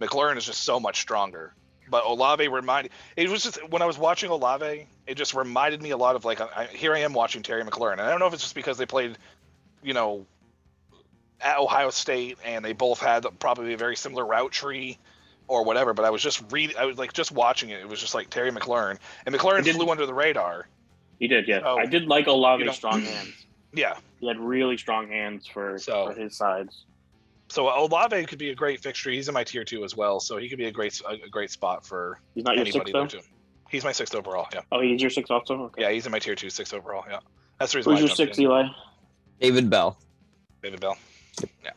McLaurin 0.00 0.36
is 0.36 0.44
just 0.44 0.64
so 0.64 0.80
much 0.80 1.00
stronger. 1.00 1.54
But 1.88 2.04
Olave 2.04 2.46
reminded 2.48 2.90
it 3.16 3.28
was 3.28 3.44
just 3.44 3.62
when 3.70 3.80
I 3.82 3.86
was 3.86 3.96
watching 3.98 4.30
Olave, 4.30 4.88
it 5.06 5.16
just 5.16 5.34
reminded 5.34 5.82
me 5.82 5.90
a 5.90 5.96
lot 5.96 6.16
of 6.16 6.24
like 6.24 6.40
I, 6.40 6.66
here 6.66 6.94
I 6.94 7.00
am 7.00 7.12
watching 7.12 7.42
Terry 7.42 7.62
McLaurin, 7.64 7.92
and 7.94 8.02
I 8.02 8.10
don't 8.10 8.20
know 8.20 8.26
if 8.26 8.32
it's 8.34 8.42
just 8.42 8.54
because 8.54 8.78
they 8.78 8.86
played, 8.86 9.18
you 9.82 9.94
know, 9.94 10.26
at 11.40 11.58
Ohio 11.58 11.90
State 11.90 12.38
and 12.44 12.64
they 12.64 12.72
both 12.72 13.00
had 13.00 13.26
probably 13.40 13.72
a 13.72 13.76
very 13.76 13.96
similar 13.96 14.24
route 14.24 14.52
tree 14.52 14.98
or 15.48 15.64
whatever. 15.64 15.92
But 15.92 16.04
I 16.04 16.10
was 16.10 16.22
just 16.22 16.42
reading, 16.52 16.76
I 16.78 16.84
was 16.86 16.98
like 16.98 17.12
just 17.12 17.32
watching 17.32 17.70
it. 17.70 17.80
It 17.80 17.88
was 17.88 18.00
just 18.00 18.14
like 18.14 18.30
Terry 18.30 18.50
McLaurin, 18.52 18.98
and 19.26 19.34
McLaurin 19.34 19.68
flew 19.72 19.90
under 19.90 20.06
the 20.06 20.14
radar. 20.14 20.68
He 21.18 21.28
did, 21.28 21.46
yeah. 21.46 21.60
Oh, 21.64 21.76
I 21.78 21.86
did 21.86 22.06
like 22.06 22.26
you 22.26 22.32
Olave's 22.32 22.64
don't- 22.64 22.74
strong 22.74 23.02
hands. 23.02 23.46
Yeah, 23.74 23.96
He 24.20 24.26
had 24.28 24.38
really 24.38 24.76
strong 24.76 25.08
hands 25.08 25.46
for, 25.46 25.78
So- 25.78 26.10
for 26.12 26.20
his 26.20 26.36
sides. 26.36 26.84
so 27.48 27.68
Olave 27.68 28.24
could 28.26 28.38
be 28.38 28.50
a 28.50 28.54
great 28.54 28.80
fixture. 28.80 29.10
He's 29.10 29.28
in 29.28 29.34
my 29.34 29.44
tier 29.44 29.64
two 29.64 29.82
as 29.84 29.96
well, 29.96 30.20
so 30.20 30.36
he 30.36 30.48
could 30.48 30.58
be 30.58 30.66
a 30.66 30.70
great 30.70 31.00
a, 31.08 31.12
a 31.24 31.28
great 31.28 31.50
spot 31.50 31.86
for 31.86 32.20
He's 32.34 32.44
not 32.44 32.54
your 32.56 32.62
anybody 32.66 32.92
sixth 32.92 32.92
there 32.92 33.20
though. 33.20 33.26
Too. 33.72 33.76
He's 33.76 33.84
my 33.84 33.92
sixth 33.92 34.14
overall. 34.14 34.46
Yeah, 34.52 34.60
Oh, 34.70 34.80
he's 34.80 35.00
your 35.00 35.10
sixth 35.10 35.30
also. 35.30 35.62
Okay. 35.64 35.82
yeah, 35.82 35.90
he's 35.90 36.06
in 36.06 36.12
my 36.12 36.18
tier 36.18 36.34
two, 36.34 36.50
six 36.50 36.72
overall. 36.72 37.04
Yeah, 37.08 37.18
that's 37.58 37.72
the 37.72 37.78
reason 37.78 37.92
Who's 37.92 37.96
why 37.96 37.98
I 37.98 38.00
your 38.00 38.08
jumped 38.08 38.16
six, 38.16 38.38
in. 38.38 38.44
Eli? 38.44 38.68
David 39.40 39.70
Bell, 39.70 39.98
David 40.62 40.80
Bell. 40.80 40.96
Yeah. 41.64 41.70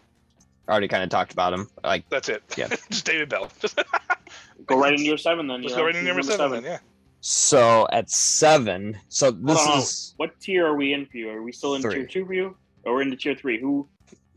Already 0.70 0.88
kind 0.88 1.04
of 1.04 1.10
talked 1.10 1.32
about 1.32 1.54
him. 1.54 1.70
Like 1.84 2.10
That's 2.10 2.28
it. 2.30 2.44
Yeah. 2.58 2.68
just 2.90 3.06
David 3.06 3.30
Bell. 3.30 3.50
Just, 3.60 3.80
Go 4.66 4.80
right 4.80 4.94
into 4.94 5.06
your 5.06 5.18
seven 5.18 5.48
then. 5.48 5.62
just 5.62 5.74
Eli. 5.74 5.80
go 5.82 5.86
right 5.86 5.96
into 5.96 6.14
Who's 6.14 6.28
number 6.28 6.44
seven. 6.44 6.64
Then, 6.64 6.72
yeah. 6.74 6.80
so 7.22 7.88
at 7.92 8.10
seven. 8.10 8.98
So 9.10 9.30
this 9.32 9.58
Hold 9.58 9.70
on. 9.70 9.78
is 9.80 10.14
What 10.18 10.40
tier 10.40 10.66
are 10.66 10.76
we 10.76 10.94
in 10.94 11.06
for 11.06 11.18
you? 11.18 11.30
Are 11.30 11.42
we 11.44 11.52
still 11.52 11.76
in 11.76 11.82
Three. 11.82 11.96
tier 11.96 12.06
two 12.08 12.26
for 12.26 12.34
you? 12.34 12.56
Or 12.84 12.96
we're 12.96 13.02
into 13.04 13.16
tier 13.16 13.36
three? 13.36 13.60
Who 13.60 13.88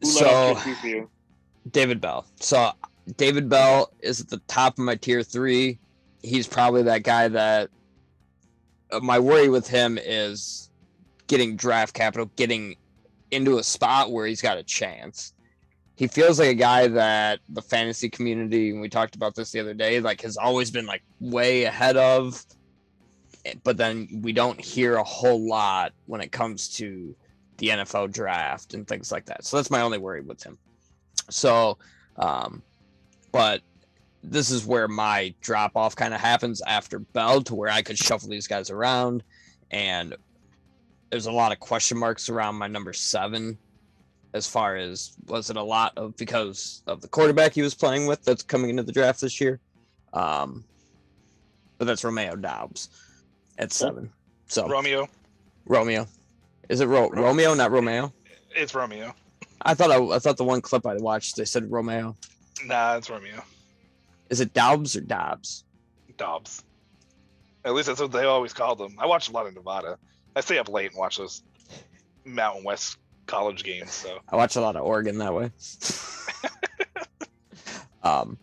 who 0.03 0.07
led 0.09 0.12
so 0.12 0.27
off 0.29 0.64
tier 0.64 0.75
three 0.75 0.81
for 0.81 0.87
you? 0.97 1.11
David 1.71 2.01
Bell. 2.01 2.27
So 2.40 2.73
David 3.16 3.49
Bell 3.49 3.90
is 4.01 4.21
at 4.21 4.29
the 4.29 4.38
top 4.49 4.75
of 4.75 4.81
my 4.81 4.97
tier 4.97 5.23
three. 5.23 5.79
He's 6.22 6.46
probably 6.46 6.83
that 6.85 7.02
guy 7.02 7.28
that 7.28 7.70
uh, 8.90 9.00
my 9.00 9.18
worry 9.18 9.48
with 9.48 9.68
him 9.68 9.98
is 10.02 10.70
getting 11.26 11.57
draft 11.57 11.94
capital, 11.94 12.31
getting 12.37 12.76
into 13.31 13.59
a 13.59 13.62
spot 13.62 14.11
where 14.11 14.26
he's 14.26 14.40
got 14.40 14.59
a 14.59 14.62
chance. 14.62 15.35
He 15.96 16.07
feels 16.07 16.38
like 16.38 16.48
a 16.48 16.54
guy 16.54 16.88
that 16.88 17.40
the 17.48 17.62
fantasy 17.62 18.09
community, 18.09 18.70
and 18.70 18.81
we 18.81 18.88
talked 18.88 19.14
about 19.14 19.35
this 19.35 19.50
the 19.50 19.61
other 19.61 19.74
day, 19.74 20.00
like 20.00 20.22
has 20.22 20.37
always 20.37 20.70
been 20.70 20.87
like 20.87 21.02
way 21.20 21.64
ahead 21.64 21.96
of, 21.96 22.44
eh, 23.44 23.54
but 23.64 23.76
then 23.76 24.20
we 24.22 24.33
don't 24.33 24.61
hear 24.61 24.96
a 24.96 25.04
whole 25.04 25.48
lot 25.48 25.92
when 26.07 26.20
it 26.20 26.33
comes 26.33 26.68
to 26.76 27.14
the 27.59 27.68
NFL 27.68 28.12
draft 28.12 28.74
and 28.74 28.87
things 28.87 29.11
like 29.12 29.26
that. 29.26 29.44
So 29.44 29.57
that's 29.57 29.70
my 29.70 29.81
only 29.81 29.98
worry 29.98 30.22
with 30.22 30.42
him. 30.42 30.57
So, 31.31 31.78
um, 32.16 32.62
but 33.33 33.61
this 34.22 34.50
is 34.50 34.66
where 34.66 34.88
my 34.88 35.35
drop 35.40 35.76
off 35.76 35.94
kind 35.96 36.12
of 36.12 36.20
happens 36.20 36.61
after 36.66 36.98
Bell 36.98 37.40
to 37.42 37.54
where 37.54 37.70
I 37.70 37.83
could 37.83 37.98
shuffle 37.98 38.28
these 38.28 38.46
guys 38.46 38.70
around. 38.70 39.22
And 39.70 40.16
there's 41.11 41.26
a 41.26 41.33
lot 41.33 41.52
of 41.52 41.61
question 41.61 41.98
marks 41.98 42.28
around 42.28 42.57
my 42.57 42.66
number 42.66 42.92
seven 42.92 43.59
as 44.35 44.46
far 44.46 44.76
as 44.76 45.16
was 45.26 45.48
it 45.48 45.57
a 45.57 45.62
lot 45.62 45.92
of 45.96 46.16
because 46.16 46.83
of 46.87 47.00
the 47.00 47.09
quarterback 47.09 47.54
he 47.54 47.62
was 47.62 47.74
playing 47.74 48.07
with 48.07 48.22
that's 48.24 48.42
coming 48.42 48.70
into 48.70 48.83
the 48.83 48.92
draft 48.92 49.20
this 49.20 49.40
year. 49.40 49.61
Um, 50.12 50.64
but 51.78 51.87
that's 51.87 52.04
Romeo 52.04 52.37
Doubs 52.37 52.88
at 53.59 53.72
seven. 53.72 54.11
So 54.48 54.68
Romeo. 54.68 55.09
Romeo. 55.66 56.07
Is 56.68 56.81
it 56.81 56.87
Ro- 56.87 57.11
Romeo, 57.11 57.54
not 57.54 57.70
Romeo? 57.70 58.12
It's 58.54 58.74
Romeo. 58.74 59.14
I 59.62 59.74
thought 59.74 59.90
I, 59.90 60.02
I 60.16 60.18
thought 60.18 60.37
the 60.37 60.44
one 60.44 60.61
clip 60.61 60.87
I 60.87 60.96
watched 60.96 61.37
they 61.37 61.44
said 61.44 61.70
Romeo. 61.70 62.16
Nah, 62.66 62.96
it's 62.96 63.09
Romeo. 63.09 63.42
Is 64.30 64.40
it 64.40 64.52
Doubs 64.52 64.96
or 64.96 65.00
Doubs? 65.00 65.64
Doubs. 66.16 66.64
At 67.64 67.74
least 67.74 67.88
that's 67.88 68.00
what 68.00 68.12
they 68.12 68.24
always 68.24 68.52
called 68.52 68.78
them. 68.78 68.94
I 68.98 69.06
watch 69.06 69.28
a 69.28 69.32
lot 69.32 69.46
of 69.46 69.54
Nevada. 69.54 69.98
I 70.36 70.40
stay 70.40 70.58
up 70.58 70.68
late 70.68 70.90
and 70.90 70.98
watch 70.98 71.18
those 71.18 71.42
Mountain 72.24 72.64
West 72.64 72.98
college 73.26 73.64
games. 73.64 73.92
So 73.92 74.18
I 74.28 74.36
watch 74.36 74.56
a 74.56 74.60
lot 74.60 74.76
of 74.76 74.84
Oregon 74.84 75.18
that 75.18 75.34
way. 75.34 75.50
um, 78.02 78.38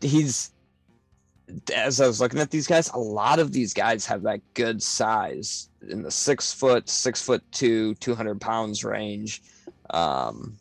he's 0.00 0.52
as 1.74 2.00
I 2.00 2.06
was 2.06 2.20
looking 2.20 2.40
at 2.40 2.50
these 2.50 2.66
guys, 2.66 2.90
a 2.90 2.98
lot 2.98 3.38
of 3.38 3.52
these 3.52 3.72
guys 3.72 4.04
have 4.06 4.22
that 4.22 4.40
good 4.54 4.82
size 4.82 5.68
in 5.88 6.02
the 6.02 6.10
six 6.10 6.52
foot, 6.52 6.88
six 6.88 7.22
foot 7.22 7.42
two, 7.52 7.94
two 7.96 8.14
hundred 8.14 8.40
pounds 8.40 8.84
range. 8.84 9.42
Um, 9.90 10.56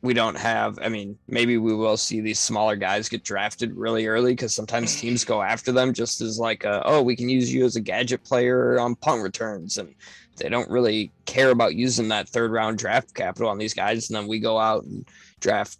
we 0.00 0.14
don't 0.14 0.36
have. 0.36 0.78
I 0.80 0.88
mean, 0.88 1.18
maybe 1.26 1.56
we 1.56 1.74
will 1.74 1.96
see 1.96 2.20
these 2.20 2.38
smaller 2.38 2.76
guys 2.76 3.08
get 3.08 3.24
drafted 3.24 3.74
really 3.74 4.06
early 4.06 4.32
because 4.32 4.54
sometimes 4.54 5.00
teams 5.00 5.24
go 5.24 5.42
after 5.42 5.72
them 5.72 5.92
just 5.92 6.20
as 6.20 6.38
like, 6.38 6.64
a, 6.64 6.82
oh, 6.84 7.02
we 7.02 7.16
can 7.16 7.28
use 7.28 7.52
you 7.52 7.64
as 7.64 7.76
a 7.76 7.80
gadget 7.80 8.22
player 8.22 8.78
on 8.78 8.94
punt 8.94 9.22
returns, 9.22 9.76
and 9.76 9.94
they 10.36 10.48
don't 10.48 10.70
really 10.70 11.10
care 11.26 11.50
about 11.50 11.74
using 11.74 12.08
that 12.08 12.28
third 12.28 12.52
round 12.52 12.78
draft 12.78 13.12
capital 13.14 13.50
on 13.50 13.58
these 13.58 13.74
guys. 13.74 14.08
And 14.08 14.16
then 14.16 14.28
we 14.28 14.38
go 14.38 14.56
out 14.58 14.84
and 14.84 15.04
draft 15.40 15.78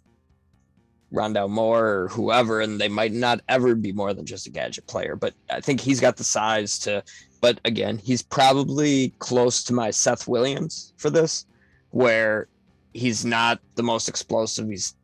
Rondale 1.13 1.49
Moore 1.49 1.87
or 1.87 2.07
whoever, 2.09 2.59
and 2.59 2.79
they 2.79 2.89
might 2.89 3.13
not 3.13 3.39
ever 3.47 3.73
be 3.73 3.93
more 3.93 4.13
than 4.13 4.25
just 4.25 4.47
a 4.47 4.51
gadget 4.51 4.85
player. 4.85 5.15
But 5.15 5.33
I 5.49 5.61
think 5.61 5.79
he's 5.79 6.01
got 6.01 6.17
the 6.17 6.23
size 6.25 6.77
to. 6.79 7.03
But 7.41 7.61
again, 7.63 7.97
he's 7.97 8.21
probably 8.21 9.13
close 9.19 9.63
to 9.63 9.73
my 9.73 9.91
Seth 9.91 10.27
Williams 10.27 10.93
for 10.97 11.09
this, 11.09 11.45
where 11.91 12.49
he's 12.93 13.25
not 13.25 13.59
the 13.75 13.83
most 13.83 14.09
explosive. 14.09 14.67
He's 14.67 14.95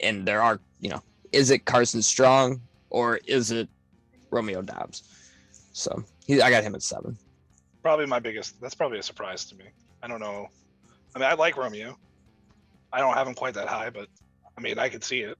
and 0.00 0.26
there 0.26 0.42
are, 0.42 0.60
you 0.80 0.90
know, 0.90 1.02
is 1.32 1.50
it 1.50 1.64
Carson 1.64 2.02
Strong 2.02 2.60
or 2.90 3.18
is 3.26 3.50
it 3.50 3.68
Romeo 4.30 4.62
Doubs? 4.62 5.02
So 5.72 6.04
he, 6.26 6.40
I 6.40 6.50
got 6.50 6.62
him 6.64 6.74
at 6.74 6.82
seven. 6.82 7.16
probably 7.82 8.06
my 8.06 8.18
biggest. 8.18 8.60
That's 8.60 8.74
probably 8.74 8.98
a 8.98 9.02
surprise 9.02 9.44
to 9.46 9.54
me. 9.56 9.64
I 10.02 10.08
don't 10.08 10.20
know. 10.20 10.48
I 11.14 11.18
mean, 11.18 11.28
I 11.28 11.34
like 11.34 11.56
Romeo. 11.56 11.96
I 12.92 13.00
don't 13.00 13.14
have 13.14 13.26
him 13.26 13.34
quite 13.34 13.54
that 13.54 13.68
high, 13.68 13.90
but 13.90 14.08
I 14.56 14.60
mean, 14.60 14.78
I 14.78 14.88
could 14.88 15.04
see 15.04 15.20
it, 15.20 15.38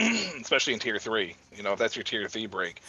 especially 0.40 0.74
in 0.74 0.78
tier 0.78 0.98
three. 0.98 1.36
You 1.54 1.62
know, 1.62 1.72
if 1.72 1.78
that's 1.78 1.96
your 1.96 2.02
tier 2.04 2.28
three 2.28 2.46
break. 2.46 2.80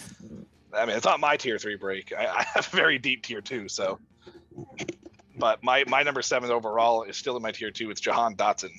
I 0.73 0.85
mean, 0.85 0.95
it's 0.95 1.05
not 1.05 1.19
my 1.19 1.37
tier 1.37 1.57
three 1.57 1.75
break. 1.75 2.13
I, 2.17 2.25
I 2.25 2.43
have 2.53 2.67
a 2.71 2.75
very 2.75 2.97
deep 2.97 3.23
tier 3.23 3.41
two, 3.41 3.69
so. 3.69 3.99
But 5.37 5.63
my 5.63 5.83
my 5.87 6.03
number 6.03 6.21
seven 6.21 6.51
overall 6.51 7.03
is 7.03 7.17
still 7.17 7.35
in 7.35 7.41
my 7.43 7.51
tier 7.51 7.71
two. 7.71 7.91
It's 7.91 8.01
Jahan 8.01 8.35
Dotson 8.35 8.71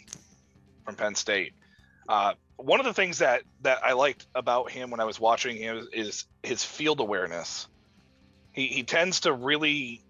from 0.85 0.97
Penn 0.97 1.15
State. 1.15 1.53
Uh, 2.09 2.35
one 2.57 2.81
of 2.81 2.87
the 2.87 2.95
things 2.95 3.19
that 3.19 3.43
that 3.63 3.85
I 3.85 3.93
liked 3.93 4.27
about 4.35 4.71
him 4.71 4.91
when 4.91 5.01
I 5.01 5.05
was 5.05 5.21
watching 5.21 5.57
him 5.57 5.77
is, 5.77 5.89
is 5.93 6.25
his 6.43 6.65
field 6.65 7.01
awareness. 7.01 7.69
He 8.53 8.69
he 8.69 8.83
tends 8.85 9.21
to 9.21 9.33
really 9.33 10.03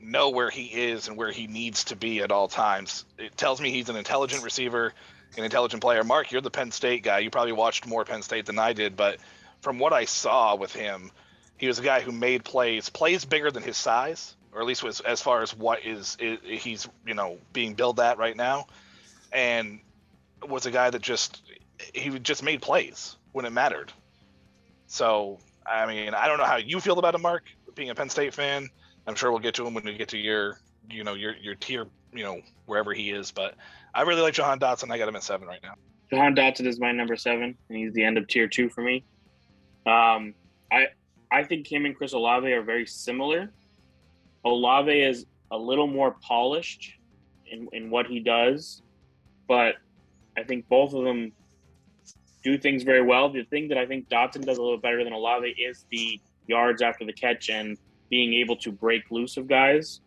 know 0.00 0.30
where 0.30 0.50
he 0.50 0.64
is 0.66 1.08
and 1.08 1.16
where 1.16 1.30
he 1.30 1.46
needs 1.46 1.84
to 1.84 1.96
be 1.96 2.20
at 2.20 2.32
all 2.32 2.48
times. 2.48 3.04
It 3.18 3.36
tells 3.36 3.60
me 3.60 3.70
he's 3.70 3.88
an 3.88 3.96
intelligent 3.96 4.42
receiver, 4.42 4.92
an 5.36 5.44
intelligent 5.44 5.80
player. 5.80 6.02
Mark, 6.04 6.32
you're 6.32 6.40
the 6.40 6.50
Penn 6.50 6.70
State 6.72 7.02
guy. 7.02 7.20
You 7.20 7.30
probably 7.30 7.52
watched 7.52 7.86
more 7.86 8.04
Penn 8.04 8.22
State 8.22 8.46
than 8.46 8.58
I 8.58 8.72
did, 8.72 8.96
but 8.96 9.18
from 9.60 9.78
what 9.78 9.92
I 9.92 10.04
saw 10.04 10.56
with 10.56 10.72
him, 10.72 11.10
he 11.56 11.68
was 11.68 11.78
a 11.78 11.82
guy 11.82 12.00
who 12.00 12.10
made 12.10 12.44
plays, 12.44 12.88
plays 12.88 13.24
bigger 13.24 13.50
than 13.50 13.62
his 13.62 13.76
size, 13.76 14.34
or 14.52 14.60
at 14.60 14.66
least 14.66 14.82
was 14.82 15.00
as 15.00 15.20
far 15.20 15.42
as 15.42 15.56
what 15.56 15.84
is, 15.84 16.16
is 16.20 16.38
he's 16.42 16.88
you 17.06 17.14
know 17.14 17.38
being 17.52 17.74
billed 17.74 18.00
at 18.00 18.18
right 18.18 18.36
now, 18.36 18.66
and 19.32 19.80
was 20.48 20.66
a 20.66 20.70
guy 20.70 20.90
that 20.90 21.02
just 21.02 21.42
he 21.94 22.10
just 22.18 22.42
made 22.42 22.62
plays 22.62 23.16
when 23.32 23.44
it 23.44 23.50
mattered. 23.50 23.92
So 24.86 25.38
I 25.66 25.86
mean, 25.86 26.14
I 26.14 26.26
don't 26.26 26.38
know 26.38 26.44
how 26.44 26.56
you 26.56 26.80
feel 26.80 26.98
about 26.98 27.14
him, 27.14 27.22
Mark, 27.22 27.44
being 27.74 27.90
a 27.90 27.94
Penn 27.94 28.08
State 28.08 28.34
fan. 28.34 28.68
I'm 29.06 29.14
sure 29.14 29.30
we'll 29.30 29.40
get 29.40 29.54
to 29.54 29.66
him 29.66 29.74
when 29.74 29.84
we 29.84 29.96
get 29.96 30.08
to 30.08 30.18
your 30.18 30.58
you 30.90 31.04
know 31.04 31.14
your 31.14 31.34
your 31.36 31.54
tier 31.54 31.86
you 32.12 32.24
know 32.24 32.40
wherever 32.66 32.92
he 32.92 33.10
is, 33.10 33.30
but 33.30 33.54
I 33.94 34.02
really 34.02 34.22
like 34.22 34.34
Jahan 34.34 34.58
Dotson. 34.58 34.90
I 34.90 34.98
got 34.98 35.08
him 35.08 35.16
at 35.16 35.22
seven 35.22 35.48
right 35.48 35.62
now. 35.62 35.74
Jahan 36.10 36.34
Dotson 36.34 36.66
is 36.66 36.78
my 36.78 36.92
number 36.92 37.16
seven, 37.16 37.56
and 37.68 37.78
he's 37.78 37.92
the 37.94 38.04
end 38.04 38.18
of 38.18 38.28
tier 38.28 38.46
two 38.46 38.68
for 38.68 38.82
me. 38.82 39.04
Um, 39.86 40.34
I 40.70 40.88
I 41.30 41.44
think 41.44 41.70
him 41.70 41.86
and 41.86 41.96
Chris 41.96 42.12
Olave 42.12 42.50
are 42.52 42.62
very 42.62 42.86
similar. 42.86 43.50
Olave 44.44 44.92
is 44.92 45.26
a 45.50 45.56
little 45.56 45.86
more 45.86 46.16
polished 46.22 46.92
in, 47.46 47.68
in 47.72 47.90
what 47.90 48.06
he 48.06 48.20
does, 48.20 48.82
but 49.46 49.76
I 50.36 50.42
think 50.42 50.68
both 50.68 50.94
of 50.94 51.04
them 51.04 51.32
do 52.42 52.58
things 52.58 52.82
very 52.82 53.02
well. 53.02 53.30
The 53.30 53.44
thing 53.44 53.68
that 53.68 53.78
I 53.78 53.86
think 53.86 54.08
Dotson 54.08 54.44
does 54.44 54.58
a 54.58 54.62
little 54.62 54.78
better 54.78 55.04
than 55.04 55.12
Olave 55.12 55.48
is 55.48 55.86
the 55.90 56.20
yards 56.46 56.82
after 56.82 57.04
the 57.04 57.12
catch 57.12 57.50
and 57.50 57.78
being 58.10 58.34
able 58.34 58.56
to 58.56 58.72
break 58.72 59.10
loose 59.10 59.36
of 59.36 59.46
guys. 59.46 60.00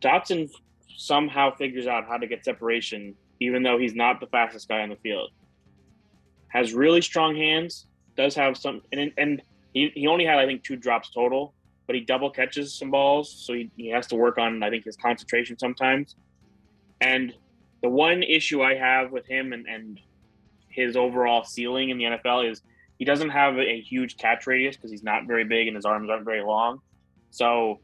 Dotson 0.00 0.50
somehow 0.96 1.54
figures 1.56 1.86
out 1.86 2.06
how 2.06 2.18
to 2.18 2.26
get 2.26 2.44
separation, 2.44 3.14
even 3.40 3.62
though 3.62 3.78
he's 3.78 3.94
not 3.94 4.20
the 4.20 4.26
fastest 4.26 4.68
guy 4.68 4.80
on 4.80 4.90
the 4.90 4.96
field. 4.96 5.30
Has 6.48 6.74
really 6.74 7.00
strong 7.00 7.36
hands, 7.36 7.86
does 8.16 8.34
have 8.34 8.56
some, 8.56 8.82
and, 8.92 9.12
and 9.16 9.42
he, 9.72 9.90
he 9.94 10.06
only 10.06 10.24
had, 10.24 10.38
I 10.38 10.46
think, 10.46 10.62
two 10.64 10.76
drops 10.76 11.10
total, 11.10 11.54
but 11.88 11.96
he 11.96 12.02
double 12.02 12.30
catches 12.30 12.74
some 12.74 12.90
balls. 12.90 13.32
So 13.32 13.54
he, 13.54 13.70
he 13.76 13.88
has 13.88 14.06
to 14.08 14.14
work 14.14 14.36
on, 14.36 14.62
I 14.62 14.68
think, 14.68 14.84
his 14.84 14.96
concentration 14.96 15.58
sometimes. 15.58 16.14
And 17.00 17.32
the 17.82 17.88
one 17.88 18.22
issue 18.22 18.62
I 18.62 18.74
have 18.74 19.10
with 19.10 19.26
him 19.26 19.54
and, 19.54 19.66
and 19.66 19.98
his 20.68 20.96
overall 20.96 21.44
ceiling 21.44 21.88
in 21.88 21.96
the 21.96 22.04
NFL 22.04 22.50
is 22.50 22.62
he 22.98 23.06
doesn't 23.06 23.30
have 23.30 23.58
a 23.58 23.80
huge 23.80 24.18
catch 24.18 24.46
radius 24.46 24.76
because 24.76 24.90
he's 24.90 25.02
not 25.02 25.26
very 25.26 25.44
big 25.44 25.66
and 25.66 25.74
his 25.74 25.86
arms 25.86 26.10
aren't 26.10 26.26
very 26.26 26.42
long. 26.42 26.80
So 27.30 27.80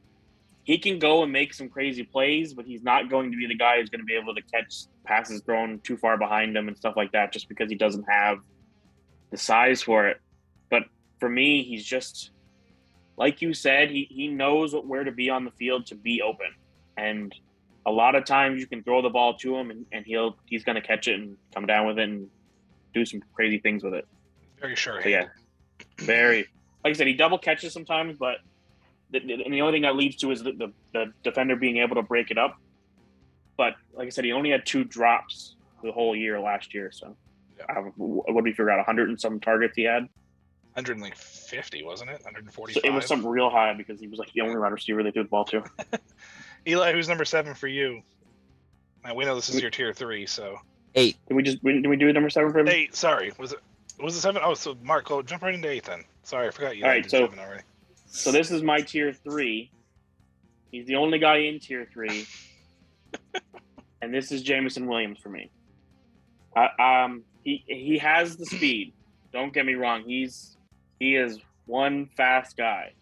he 0.64 0.76
can 0.76 0.98
go 0.98 1.22
and 1.22 1.32
make 1.32 1.54
some 1.54 1.70
crazy 1.70 2.02
plays, 2.02 2.52
but 2.52 2.66
he's 2.66 2.82
not 2.82 3.08
going 3.08 3.30
to 3.30 3.38
be 3.38 3.46
the 3.46 3.56
guy 3.56 3.80
who's 3.80 3.88
going 3.88 4.00
to 4.00 4.06
be 4.06 4.16
able 4.16 4.34
to 4.34 4.42
catch 4.42 4.84
passes 5.04 5.40
thrown 5.40 5.80
too 5.80 5.96
far 5.96 6.18
behind 6.18 6.54
him 6.54 6.68
and 6.68 6.76
stuff 6.76 6.94
like 6.94 7.12
that 7.12 7.32
just 7.32 7.48
because 7.48 7.70
he 7.70 7.76
doesn't 7.76 8.04
have 8.06 8.38
the 9.30 9.38
size 9.38 9.82
for 9.82 10.08
it. 10.08 10.20
But 10.68 10.82
for 11.20 11.28
me, 11.30 11.62
he's 11.62 11.86
just 11.86 12.32
like 13.16 13.42
you 13.42 13.54
said, 13.54 13.90
he, 13.90 14.06
he 14.10 14.28
knows 14.28 14.74
where 14.74 15.04
to 15.04 15.12
be 15.12 15.30
on 15.30 15.44
the 15.44 15.50
field 15.52 15.86
to 15.86 15.94
be 15.94 16.20
open. 16.22 16.46
And 16.96 17.34
a 17.86 17.90
lot 17.90 18.14
of 18.14 18.24
times 18.24 18.60
you 18.60 18.66
can 18.66 18.82
throw 18.82 19.02
the 19.02 19.10
ball 19.10 19.34
to 19.38 19.56
him 19.56 19.70
and, 19.70 19.86
and 19.92 20.04
he'll 20.06 20.36
he's 20.46 20.64
gonna 20.64 20.80
catch 20.80 21.06
it 21.08 21.20
and 21.20 21.36
come 21.54 21.66
down 21.66 21.86
with 21.86 21.98
it 21.98 22.08
and 22.08 22.28
do 22.92 23.04
some 23.04 23.22
crazy 23.34 23.58
things 23.58 23.82
with 23.84 23.94
it. 23.94 24.06
Very 24.60 24.76
sure. 24.76 25.02
So 25.02 25.08
yeah. 25.08 25.26
Very 25.98 26.46
like 26.84 26.90
I 26.90 26.92
said, 26.92 27.06
he 27.06 27.14
double 27.14 27.38
catches 27.38 27.72
sometimes, 27.72 28.16
but 28.18 28.38
the, 29.10 29.20
the, 29.20 29.34
and 29.44 29.52
the 29.54 29.60
only 29.62 29.72
thing 29.74 29.82
that 29.82 29.96
leads 29.96 30.16
to 30.16 30.30
is 30.30 30.42
the, 30.42 30.52
the, 30.52 30.72
the 30.92 31.12
defender 31.22 31.56
being 31.56 31.78
able 31.78 31.94
to 31.96 32.02
break 32.02 32.30
it 32.30 32.38
up. 32.38 32.56
But 33.56 33.74
like 33.94 34.06
I 34.06 34.10
said, 34.10 34.24
he 34.24 34.32
only 34.32 34.50
had 34.50 34.66
two 34.66 34.84
drops 34.84 35.56
the 35.82 35.92
whole 35.92 36.14
year 36.16 36.40
last 36.40 36.74
year. 36.74 36.90
So 36.92 37.16
Yeah. 37.58 37.78
uh, 37.78 37.82
what 37.96 38.26
did 38.34 38.44
we 38.44 38.50
figure 38.50 38.70
out? 38.70 38.78
100 38.78 39.08
and 39.08 39.20
some 39.20 39.40
targets 39.40 39.74
he 39.76 39.84
had. 39.84 40.08
150, 40.74 41.84
wasn't 41.84 42.10
it? 42.10 42.22
So 42.22 42.80
it 42.82 42.92
was 42.92 43.06
some 43.06 43.26
real 43.26 43.48
high 43.48 43.74
because 43.74 44.00
he 44.00 44.08
was 44.08 44.18
like 44.18 44.32
the 44.32 44.40
only 44.40 44.56
wide 44.56 44.72
receiver 44.72 45.02
they 45.02 45.10
threw 45.12 45.22
the 45.22 45.28
ball 45.28 45.44
to. 45.46 45.62
Eli, 46.66 46.92
who's 46.92 47.08
number 47.08 47.24
seven 47.24 47.54
for 47.54 47.68
you? 47.68 48.02
Now 49.04 49.14
we 49.14 49.24
know 49.24 49.34
this 49.36 49.48
is 49.50 49.60
your 49.60 49.70
tier 49.70 49.92
three, 49.92 50.26
so 50.26 50.58
Eight. 50.96 51.16
Did 51.28 51.34
we 51.34 51.42
just 51.42 51.62
did 51.62 51.86
we 51.86 51.96
do 51.96 52.12
number 52.12 52.30
seven 52.30 52.52
for 52.52 52.60
him? 52.60 52.68
Eight. 52.68 52.94
Sorry, 52.94 53.32
was 53.38 53.52
it? 53.52 53.60
Was 54.00 54.16
it 54.16 54.20
seven? 54.20 54.42
Oh, 54.44 54.54
so 54.54 54.76
Mark, 54.82 55.06
go 55.06 55.22
jump 55.22 55.42
right 55.42 55.54
into 55.54 55.68
eight 55.68 55.84
then. 55.84 56.04
Sorry, 56.22 56.48
I 56.48 56.50
forgot 56.50 56.76
you. 56.76 56.84
All 56.84 56.90
right, 56.90 57.08
so- 57.08 57.26
seven 57.26 57.38
already. 57.38 57.62
So 58.06 58.30
this 58.30 58.52
is 58.52 58.62
my 58.62 58.80
tier 58.80 59.12
three. 59.12 59.70
He's 60.70 60.86
the 60.86 60.96
only 60.96 61.18
guy 61.18 61.38
in 61.38 61.58
tier 61.58 61.86
three, 61.92 62.26
and 64.02 64.14
this 64.14 64.30
is 64.30 64.42
Jameson 64.42 64.86
Williams 64.86 65.18
for 65.18 65.28
me. 65.28 65.50
I, 66.56 67.04
um, 67.04 67.24
he 67.42 67.64
he 67.66 67.98
has 67.98 68.36
the 68.36 68.46
speed. 68.46 68.92
Don't 69.32 69.52
get 69.52 69.66
me 69.66 69.74
wrong. 69.74 70.04
He's 70.06 70.56
he 70.98 71.16
is 71.16 71.38
one 71.66 72.08
fast 72.16 72.56
guy. 72.56 72.92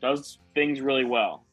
Does 0.00 0.38
things 0.54 0.80
really 0.80 1.04
well, 1.04 1.44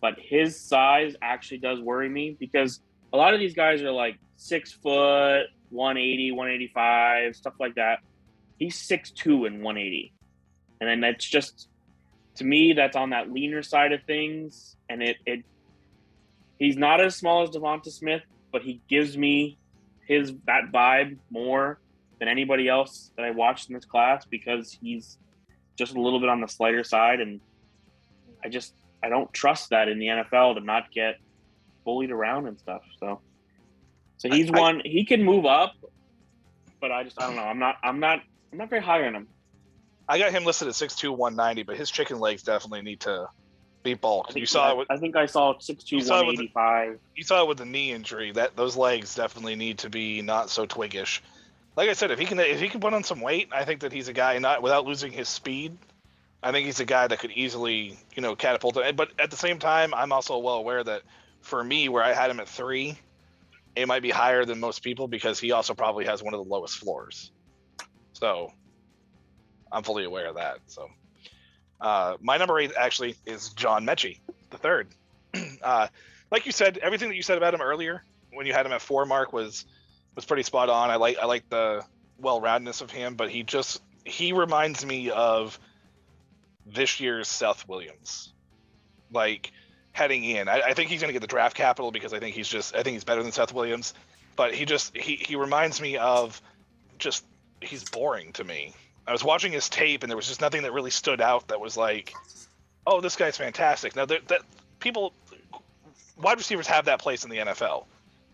but 0.00 0.14
his 0.18 0.60
size 0.60 1.14
actually 1.22 1.58
does 1.58 1.80
worry 1.80 2.08
me 2.08 2.36
because 2.38 2.80
a 3.12 3.16
lot 3.16 3.34
of 3.34 3.40
these 3.40 3.54
guys 3.54 3.82
are 3.82 3.92
like 3.92 4.18
six 4.36 4.72
foot, 4.72 5.44
180, 5.70 6.32
185, 6.32 7.36
stuff 7.36 7.54
like 7.60 7.76
that. 7.76 8.00
He's 8.58 8.76
six 8.76 9.10
two 9.10 9.44
and 9.44 9.62
180. 9.62 10.12
And 10.80 10.90
then 10.90 11.00
that's 11.00 11.24
just 11.24 11.68
to 12.36 12.44
me, 12.44 12.72
that's 12.72 12.96
on 12.96 13.10
that 13.10 13.32
leaner 13.32 13.62
side 13.62 13.92
of 13.92 14.02
things. 14.04 14.76
And 14.88 15.02
it 15.02 15.16
it 15.24 15.44
he's 16.58 16.76
not 16.76 17.00
as 17.00 17.16
small 17.16 17.42
as 17.42 17.50
Devonta 17.50 17.90
Smith, 17.90 18.22
but 18.52 18.62
he 18.62 18.80
gives 18.88 19.16
me 19.16 19.58
his 20.06 20.32
that 20.46 20.72
vibe 20.72 21.18
more 21.30 21.78
than 22.18 22.28
anybody 22.28 22.68
else 22.68 23.10
that 23.16 23.24
I 23.24 23.30
watched 23.30 23.68
in 23.68 23.74
this 23.74 23.84
class 23.84 24.24
because 24.30 24.76
he's 24.80 25.18
just 25.78 25.94
a 25.94 26.00
little 26.00 26.20
bit 26.20 26.28
on 26.28 26.40
the 26.40 26.46
slighter 26.48 26.82
side 26.84 27.20
and 27.20 27.40
I 28.44 28.48
just 28.48 28.72
I 29.02 29.08
don't 29.08 29.32
trust 29.32 29.70
that 29.70 29.88
in 29.88 29.98
the 29.98 30.06
NFL 30.06 30.54
to 30.54 30.60
not 30.60 30.84
get 30.92 31.16
bullied 31.84 32.10
around 32.10 32.46
and 32.46 32.58
stuff. 32.58 32.82
So 32.98 33.20
so 34.16 34.28
he's 34.30 34.50
I- 34.50 34.56
I- 34.56 34.60
one 34.60 34.82
he 34.84 35.04
can 35.04 35.22
move 35.22 35.44
up, 35.46 35.74
but 36.80 36.90
I 36.90 37.04
just 37.04 37.20
I 37.20 37.26
don't 37.26 37.36
know. 37.36 37.42
I'm 37.42 37.58
not 37.58 37.76
I'm 37.82 38.00
not 38.00 38.20
I'm 38.52 38.58
not 38.58 38.70
very 38.70 38.82
high 38.82 39.06
on 39.06 39.14
him. 39.14 39.28
I 40.08 40.18
got 40.18 40.30
him 40.30 40.44
listed 40.44 40.68
at 40.68 40.74
6'2", 40.74 41.10
190, 41.16 41.64
but 41.64 41.76
his 41.76 41.90
chicken 41.90 42.20
legs 42.20 42.44
definitely 42.44 42.82
need 42.82 43.00
to 43.00 43.26
be 43.82 43.90
I 43.92 43.94
bulked. 43.94 44.32
think, 44.34 44.40
You 44.42 44.46
saw 44.46 44.70
it 44.70 44.76
with 44.78 44.90
I 44.90 44.96
think 44.96 45.16
I 45.16 45.26
saw 45.26 45.58
six 45.58 45.84
two 45.84 45.96
You 45.96 46.02
saw 46.02 46.20
it 46.20 46.26
with 46.26 46.36
the- 46.38 46.98
you 47.16 47.24
saw 47.24 47.42
it 47.42 47.48
with 47.48 47.58
the 47.58 47.66
knee 47.66 47.92
injury. 47.92 48.30
That 48.32 48.56
those 48.56 48.76
legs 48.76 49.14
definitely 49.14 49.56
need 49.56 49.78
to 49.80 49.90
be 49.90 50.22
not 50.22 50.48
so 50.48 50.64
twiggish. 50.66 51.20
Like 51.76 51.90
I 51.90 51.92
said, 51.92 52.10
if 52.10 52.18
he 52.18 52.24
can 52.24 52.40
if 52.40 52.60
he 52.60 52.68
can 52.68 52.80
put 52.80 52.94
on 52.94 53.04
some 53.04 53.20
weight, 53.20 53.50
I 53.52 53.64
think 53.64 53.80
that 53.80 53.92
he's 53.92 54.08
a 54.08 54.12
guy 54.12 54.38
not 54.38 54.62
without 54.62 54.86
losing 54.86 55.12
his 55.12 55.28
speed. 55.28 55.76
I 56.42 56.52
think 56.52 56.66
he's 56.66 56.80
a 56.80 56.84
guy 56.84 57.06
that 57.06 57.18
could 57.18 57.32
easily 57.32 57.98
you 58.14 58.22
know 58.22 58.34
catapult. 58.34 58.78
But 58.96 59.10
at 59.18 59.30
the 59.30 59.36
same 59.36 59.58
time, 59.58 59.92
I'm 59.92 60.12
also 60.12 60.38
well 60.38 60.54
aware 60.54 60.82
that 60.82 61.02
for 61.42 61.62
me, 61.62 61.88
where 61.88 62.02
I 62.02 62.12
had 62.14 62.30
him 62.30 62.40
at 62.40 62.48
three, 62.48 62.98
it 63.76 63.86
might 63.86 64.02
be 64.02 64.10
higher 64.10 64.44
than 64.44 64.58
most 64.58 64.82
people 64.82 65.06
because 65.06 65.38
he 65.38 65.52
also 65.52 65.74
probably 65.74 66.06
has 66.06 66.22
one 66.22 66.32
of 66.32 66.42
the 66.42 66.50
lowest 66.50 66.78
floors. 66.78 67.30
So 68.14 68.52
I'm 69.70 69.82
fully 69.82 70.04
aware 70.04 70.28
of 70.28 70.36
that. 70.36 70.58
So 70.66 70.88
uh, 71.80 72.16
my 72.20 72.38
number 72.38 72.58
eight 72.58 72.72
actually 72.76 73.16
is 73.26 73.50
John 73.50 73.84
Metchie, 73.84 74.20
the 74.50 74.58
third. 74.58 74.88
uh, 75.62 75.88
like 76.30 76.46
you 76.46 76.52
said, 76.52 76.78
everything 76.78 77.10
that 77.10 77.16
you 77.16 77.22
said 77.22 77.36
about 77.36 77.52
him 77.52 77.60
earlier 77.60 78.02
when 78.32 78.46
you 78.46 78.54
had 78.54 78.64
him 78.64 78.72
at 78.72 78.80
four 78.80 79.04
mark 79.04 79.32
was 79.32 79.66
was 80.16 80.24
pretty 80.24 80.42
spot 80.42 80.68
on. 80.68 80.90
I 80.90 80.96
like 80.96 81.18
I 81.18 81.26
like 81.26 81.48
the 81.48 81.84
well 82.18 82.40
roundedness 82.40 82.82
of 82.82 82.90
him, 82.90 83.14
but 83.14 83.30
he 83.30 83.44
just 83.44 83.80
he 84.04 84.32
reminds 84.32 84.84
me 84.84 85.10
of 85.10 85.60
this 86.66 86.98
year's 86.98 87.28
Seth 87.28 87.68
Williams. 87.68 88.32
Like 89.12 89.52
heading 89.92 90.24
in. 90.24 90.48
I, 90.48 90.60
I 90.60 90.74
think 90.74 90.90
he's 90.90 91.00
gonna 91.00 91.12
get 91.12 91.22
the 91.22 91.28
draft 91.28 91.56
capital 91.56 91.92
because 91.92 92.12
I 92.12 92.18
think 92.18 92.34
he's 92.34 92.48
just 92.48 92.74
I 92.74 92.82
think 92.82 92.94
he's 92.94 93.04
better 93.04 93.22
than 93.22 93.30
Seth 93.30 93.52
Williams. 93.52 93.94
But 94.34 94.54
he 94.54 94.64
just 94.64 94.96
he, 94.96 95.16
he 95.16 95.36
reminds 95.36 95.80
me 95.80 95.96
of 95.96 96.40
just 96.98 97.24
he's 97.60 97.84
boring 97.84 98.32
to 98.32 98.44
me. 98.44 98.74
I 99.06 99.12
was 99.12 99.22
watching 99.22 99.52
his 99.52 99.68
tape 99.68 100.02
and 100.02 100.10
there 100.10 100.16
was 100.16 100.26
just 100.26 100.40
nothing 100.40 100.62
that 100.62 100.72
really 100.72 100.90
stood 100.90 101.20
out 101.20 101.48
that 101.48 101.60
was 101.60 101.76
like, 101.76 102.12
oh, 102.86 103.00
this 103.00 103.16
guy's 103.16 103.36
fantastic. 103.36 103.94
Now 103.94 104.06
that 104.06 104.42
people 104.80 105.14
wide 106.16 106.38
receivers 106.38 106.66
have 106.66 106.86
that 106.86 107.00
place 107.00 107.24
in 107.24 107.30
the 107.30 107.38
NFL. 107.38 107.84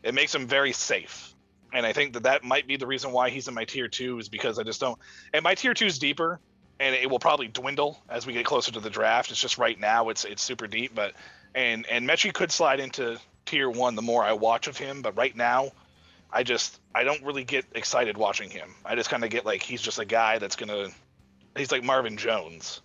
It 0.02 0.14
makes 0.14 0.32
them 0.32 0.46
very 0.46 0.72
safe. 0.72 1.31
And 1.72 1.86
I 1.86 1.92
think 1.92 2.12
that 2.14 2.24
that 2.24 2.44
might 2.44 2.66
be 2.66 2.76
the 2.76 2.86
reason 2.86 3.12
why 3.12 3.30
he's 3.30 3.48
in 3.48 3.54
my 3.54 3.64
tier 3.64 3.88
two 3.88 4.18
is 4.18 4.28
because 4.28 4.58
I 4.58 4.62
just 4.62 4.80
don't. 4.80 4.98
And 5.32 5.42
my 5.42 5.54
tier 5.54 5.74
two 5.74 5.86
is 5.86 5.98
deeper, 5.98 6.38
and 6.78 6.94
it 6.94 7.08
will 7.08 7.18
probably 7.18 7.48
dwindle 7.48 8.02
as 8.08 8.26
we 8.26 8.32
get 8.32 8.44
closer 8.44 8.72
to 8.72 8.80
the 8.80 8.90
draft. 8.90 9.30
It's 9.30 9.40
just 9.40 9.58
right 9.58 9.78
now 9.78 10.08
it's 10.08 10.24
it's 10.24 10.42
super 10.42 10.66
deep, 10.66 10.94
but 10.94 11.14
and 11.54 11.86
and 11.86 12.08
Metchie 12.08 12.32
could 12.32 12.52
slide 12.52 12.80
into 12.80 13.18
tier 13.46 13.70
one 13.70 13.94
the 13.94 14.02
more 14.02 14.22
I 14.22 14.32
watch 14.32 14.66
of 14.66 14.76
him. 14.76 15.02
But 15.02 15.16
right 15.16 15.34
now, 15.34 15.72
I 16.30 16.42
just 16.42 16.80
I 16.94 17.04
don't 17.04 17.22
really 17.22 17.44
get 17.44 17.64
excited 17.74 18.16
watching 18.16 18.50
him. 18.50 18.74
I 18.84 18.94
just 18.94 19.10
kind 19.10 19.24
of 19.24 19.30
get 19.30 19.46
like 19.46 19.62
he's 19.62 19.82
just 19.82 19.98
a 19.98 20.04
guy 20.04 20.38
that's 20.38 20.56
gonna. 20.56 20.88
He's 21.56 21.70
like 21.70 21.84
Marvin 21.84 22.16
Jones, 22.16 22.80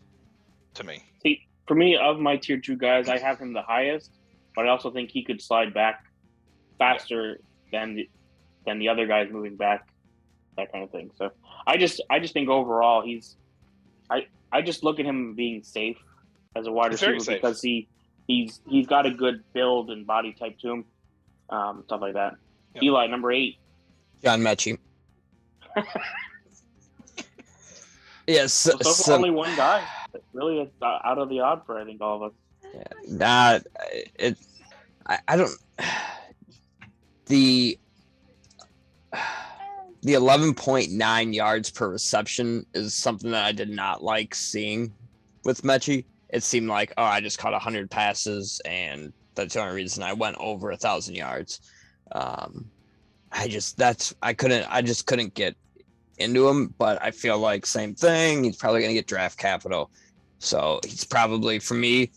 to 0.73 0.83
me. 0.83 1.03
See, 1.23 1.47
for 1.67 1.75
me, 1.75 1.97
of 1.97 2.19
my 2.19 2.37
tier 2.37 2.57
two 2.57 2.75
guys, 2.75 3.07
I 3.07 3.17
have 3.17 3.39
him 3.39 3.53
the 3.53 3.61
highest, 3.61 4.11
but 4.55 4.65
I 4.65 4.69
also 4.69 4.91
think 4.91 5.09
he 5.09 5.23
could 5.23 5.41
slide 5.41 5.73
back 5.73 6.03
faster 6.77 7.39
than 7.71 7.95
the 7.95 8.09
than 8.67 8.77
the 8.77 8.89
other 8.89 9.07
guys 9.07 9.29
moving 9.31 9.55
back, 9.55 9.87
that 10.57 10.71
kind 10.71 10.83
of 10.83 10.91
thing. 10.91 11.09
So 11.17 11.31
I 11.65 11.77
just 11.77 12.01
I 12.11 12.19
just 12.19 12.33
think 12.33 12.49
overall 12.49 13.01
he's 13.01 13.35
I 14.11 14.27
I 14.51 14.61
just 14.61 14.83
look 14.83 14.99
at 14.99 15.05
him 15.05 15.33
being 15.33 15.63
safe 15.63 15.97
as 16.55 16.67
a 16.67 16.71
wide 16.71 16.91
He's 16.91 17.01
receiver 17.01 17.35
because 17.35 17.61
he 17.61 17.87
he's 18.27 18.59
he's 18.69 18.85
got 18.85 19.07
a 19.07 19.11
good 19.11 19.43
build 19.53 19.89
and 19.89 20.05
body 20.05 20.33
type 20.33 20.59
to 20.59 20.71
him, 20.71 20.85
um, 21.49 21.83
stuff 21.87 22.01
like 22.01 22.13
that. 22.13 22.35
Yeah. 22.75 22.83
Eli 22.83 23.07
number 23.07 23.31
eight. 23.31 23.57
John 24.23 24.41
Metchie. 24.41 24.77
yes. 28.27 28.53
So, 28.53 28.77
so 28.81 28.91
so- 28.91 29.15
only 29.15 29.31
one 29.31 29.55
guy. 29.55 29.83
Really, 30.33 30.59
it's 30.59 30.71
uh, 30.81 30.99
out 31.03 31.17
of 31.19 31.29
the 31.29 31.39
odd 31.41 31.63
for 31.65 31.79
I 31.79 31.85
think 31.85 32.01
all 32.01 32.15
of 32.23 32.31
us. 32.31 32.37
Yeah, 32.73 32.83
That 33.17 33.67
it, 34.19 34.37
I, 35.07 35.19
I 35.27 35.37
don't. 35.37 35.51
The 37.27 37.77
the 40.01 40.13
eleven 40.13 40.53
point 40.53 40.91
nine 40.91 41.33
yards 41.33 41.69
per 41.69 41.89
reception 41.89 42.65
is 42.73 42.93
something 42.93 43.31
that 43.31 43.45
I 43.45 43.51
did 43.51 43.69
not 43.69 44.03
like 44.03 44.35
seeing 44.35 44.93
with 45.43 45.63
Metchie. 45.63 46.05
It 46.29 46.43
seemed 46.43 46.67
like 46.67 46.93
oh, 46.97 47.03
I 47.03 47.21
just 47.21 47.39
caught 47.39 47.59
hundred 47.61 47.89
passes, 47.89 48.61
and 48.65 49.11
that's 49.35 49.53
the 49.53 49.61
only 49.61 49.75
reason 49.75 50.03
I 50.03 50.13
went 50.13 50.37
over 50.39 50.71
a 50.71 50.77
thousand 50.77 51.15
yards. 51.15 51.61
Um, 52.11 52.69
I 53.31 53.47
just 53.47 53.77
that's 53.77 54.13
I 54.21 54.33
couldn't 54.33 54.65
I 54.69 54.81
just 54.81 55.05
couldn't 55.05 55.33
get 55.33 55.55
into 56.17 56.47
him, 56.47 56.73
but 56.77 57.01
I 57.01 57.11
feel 57.11 57.37
like 57.37 57.65
same 57.65 57.95
thing. 57.95 58.43
He's 58.43 58.57
probably 58.57 58.81
gonna 58.81 58.93
get 58.93 59.07
draft 59.07 59.37
capital, 59.37 59.89
so 60.39 60.79
he's 60.85 61.03
probably 61.03 61.59
for 61.59 61.75
me 61.75 62.11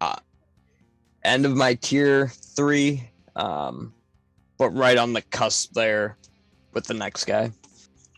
uh, 0.00 0.16
end 1.24 1.46
of 1.46 1.56
my 1.56 1.74
tier 1.74 2.28
three, 2.28 3.08
um, 3.36 3.94
but 4.58 4.70
right 4.70 4.98
on 4.98 5.12
the 5.12 5.22
cusp 5.22 5.72
there 5.72 6.16
with 6.74 6.86
the 6.86 6.94
next 6.94 7.24
guy, 7.24 7.50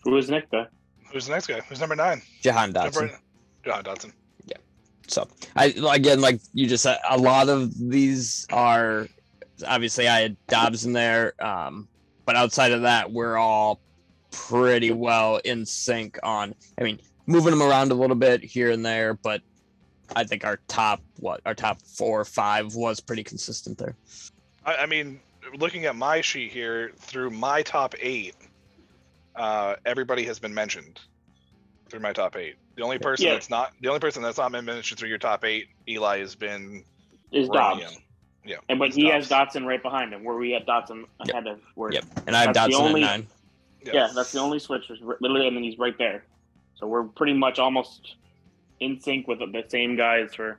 Who 0.04 0.16
is 0.16 0.28
next 0.30 0.50
guy? 0.50 0.66
Who's 1.12 1.26
the 1.26 1.32
next 1.32 1.46
guy? 1.46 1.60
Who's 1.68 1.80
number 1.80 1.96
nine? 1.96 2.22
Jahan 2.42 2.72
Jump 2.72 2.94
Dotson. 2.94 3.00
right- 3.02 3.12
John 3.64 3.84
Dotson. 3.84 4.12
So 5.08 5.28
I 5.54 5.66
again, 5.92 6.20
like 6.20 6.40
you 6.52 6.66
just 6.66 6.82
said, 6.82 6.98
a 7.08 7.16
lot 7.16 7.48
of 7.48 7.72
these 7.78 8.46
are 8.52 9.06
obviously 9.66 10.08
I 10.08 10.20
had 10.20 10.36
Doubs 10.48 10.84
in 10.84 10.92
there, 10.92 11.32
um, 11.44 11.88
but 12.24 12.36
outside 12.36 12.72
of 12.72 12.82
that, 12.82 13.12
we're 13.12 13.36
all 13.36 13.80
pretty 14.32 14.90
well 14.90 15.36
in 15.44 15.64
sync 15.64 16.18
on. 16.22 16.54
I 16.78 16.82
mean, 16.82 16.98
moving 17.26 17.50
them 17.52 17.62
around 17.62 17.92
a 17.92 17.94
little 17.94 18.16
bit 18.16 18.42
here 18.42 18.70
and 18.72 18.84
there, 18.84 19.14
but 19.14 19.42
I 20.14 20.24
think 20.24 20.44
our 20.44 20.58
top 20.66 21.02
what 21.20 21.40
our 21.46 21.54
top 21.54 21.80
four 21.82 22.20
or 22.20 22.24
five 22.24 22.74
was 22.74 22.98
pretty 22.98 23.22
consistent 23.22 23.78
there. 23.78 23.94
I, 24.64 24.74
I 24.76 24.86
mean, 24.86 25.20
looking 25.54 25.84
at 25.86 25.96
my 25.96 26.20
sheet 26.20 26.52
here, 26.52 26.92
through 26.98 27.30
my 27.30 27.62
top 27.62 27.94
eight, 28.00 28.34
uh, 29.34 29.76
everybody 29.84 30.24
has 30.24 30.38
been 30.38 30.54
mentioned 30.54 31.00
through 31.88 32.00
my 32.00 32.12
top 32.12 32.36
eight. 32.36 32.56
The 32.76 32.82
only 32.82 32.98
person 32.98 33.26
Yeah. 33.26 33.32
that's 33.34 33.48
not 33.50 33.72
the 33.80 33.88
only 33.88 34.00
person 34.00 34.22
that's 34.22 34.38
not 34.38 34.52
been 34.52 34.64
mentioned 34.64 34.98
through 34.98 35.08
your 35.08 35.18
top 35.18 35.44
eight, 35.44 35.68
Eli, 35.88 36.18
has 36.18 36.34
been 36.34 36.84
Is 37.32 37.48
Romeo. 37.48 37.84
Doubs. 37.86 37.98
Yeah, 38.44 38.56
And 38.68 38.78
but 38.78 38.88
it's 38.88 38.96
he 38.96 39.06
has 39.08 39.28
Doubs. 39.28 39.54
Dotson 39.56 39.66
right 39.66 39.82
behind 39.82 40.12
him. 40.12 40.22
Where 40.22 40.36
we 40.36 40.54
at 40.54 40.66
Dotson 40.66 41.04
ahead 41.20 41.46
of 41.48 41.60
where? 41.74 41.92
Yep. 41.92 42.04
And 42.28 42.36
I 42.36 42.42
have 42.44 42.54
That's 42.54 42.74
Dotson 42.74 42.80
only- 42.80 43.02
at 43.02 43.06
nine. 43.20 43.26
Yeah, 43.84 44.08
that's 44.14 44.32
the 44.32 44.40
only 44.40 44.58
switch. 44.58 44.90
is 44.90 44.98
Literally, 45.00 45.46
and 45.46 45.56
then 45.56 45.62
he's 45.62 45.78
right 45.78 45.96
there. 45.98 46.24
So 46.74 46.86
we're 46.86 47.04
pretty 47.04 47.32
much 47.34 47.58
almost 47.58 48.16
in 48.80 49.00
sync 49.00 49.26
with 49.28 49.38
the- 49.40 49.46
the 49.46 49.64
same 49.68 49.96
guys. 49.96 50.34
For 50.34 50.58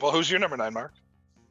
Well, 0.00 0.12
who's 0.12 0.30
your 0.30 0.38
number 0.40 0.56
nine, 0.56 0.72
Mark? 0.74 0.92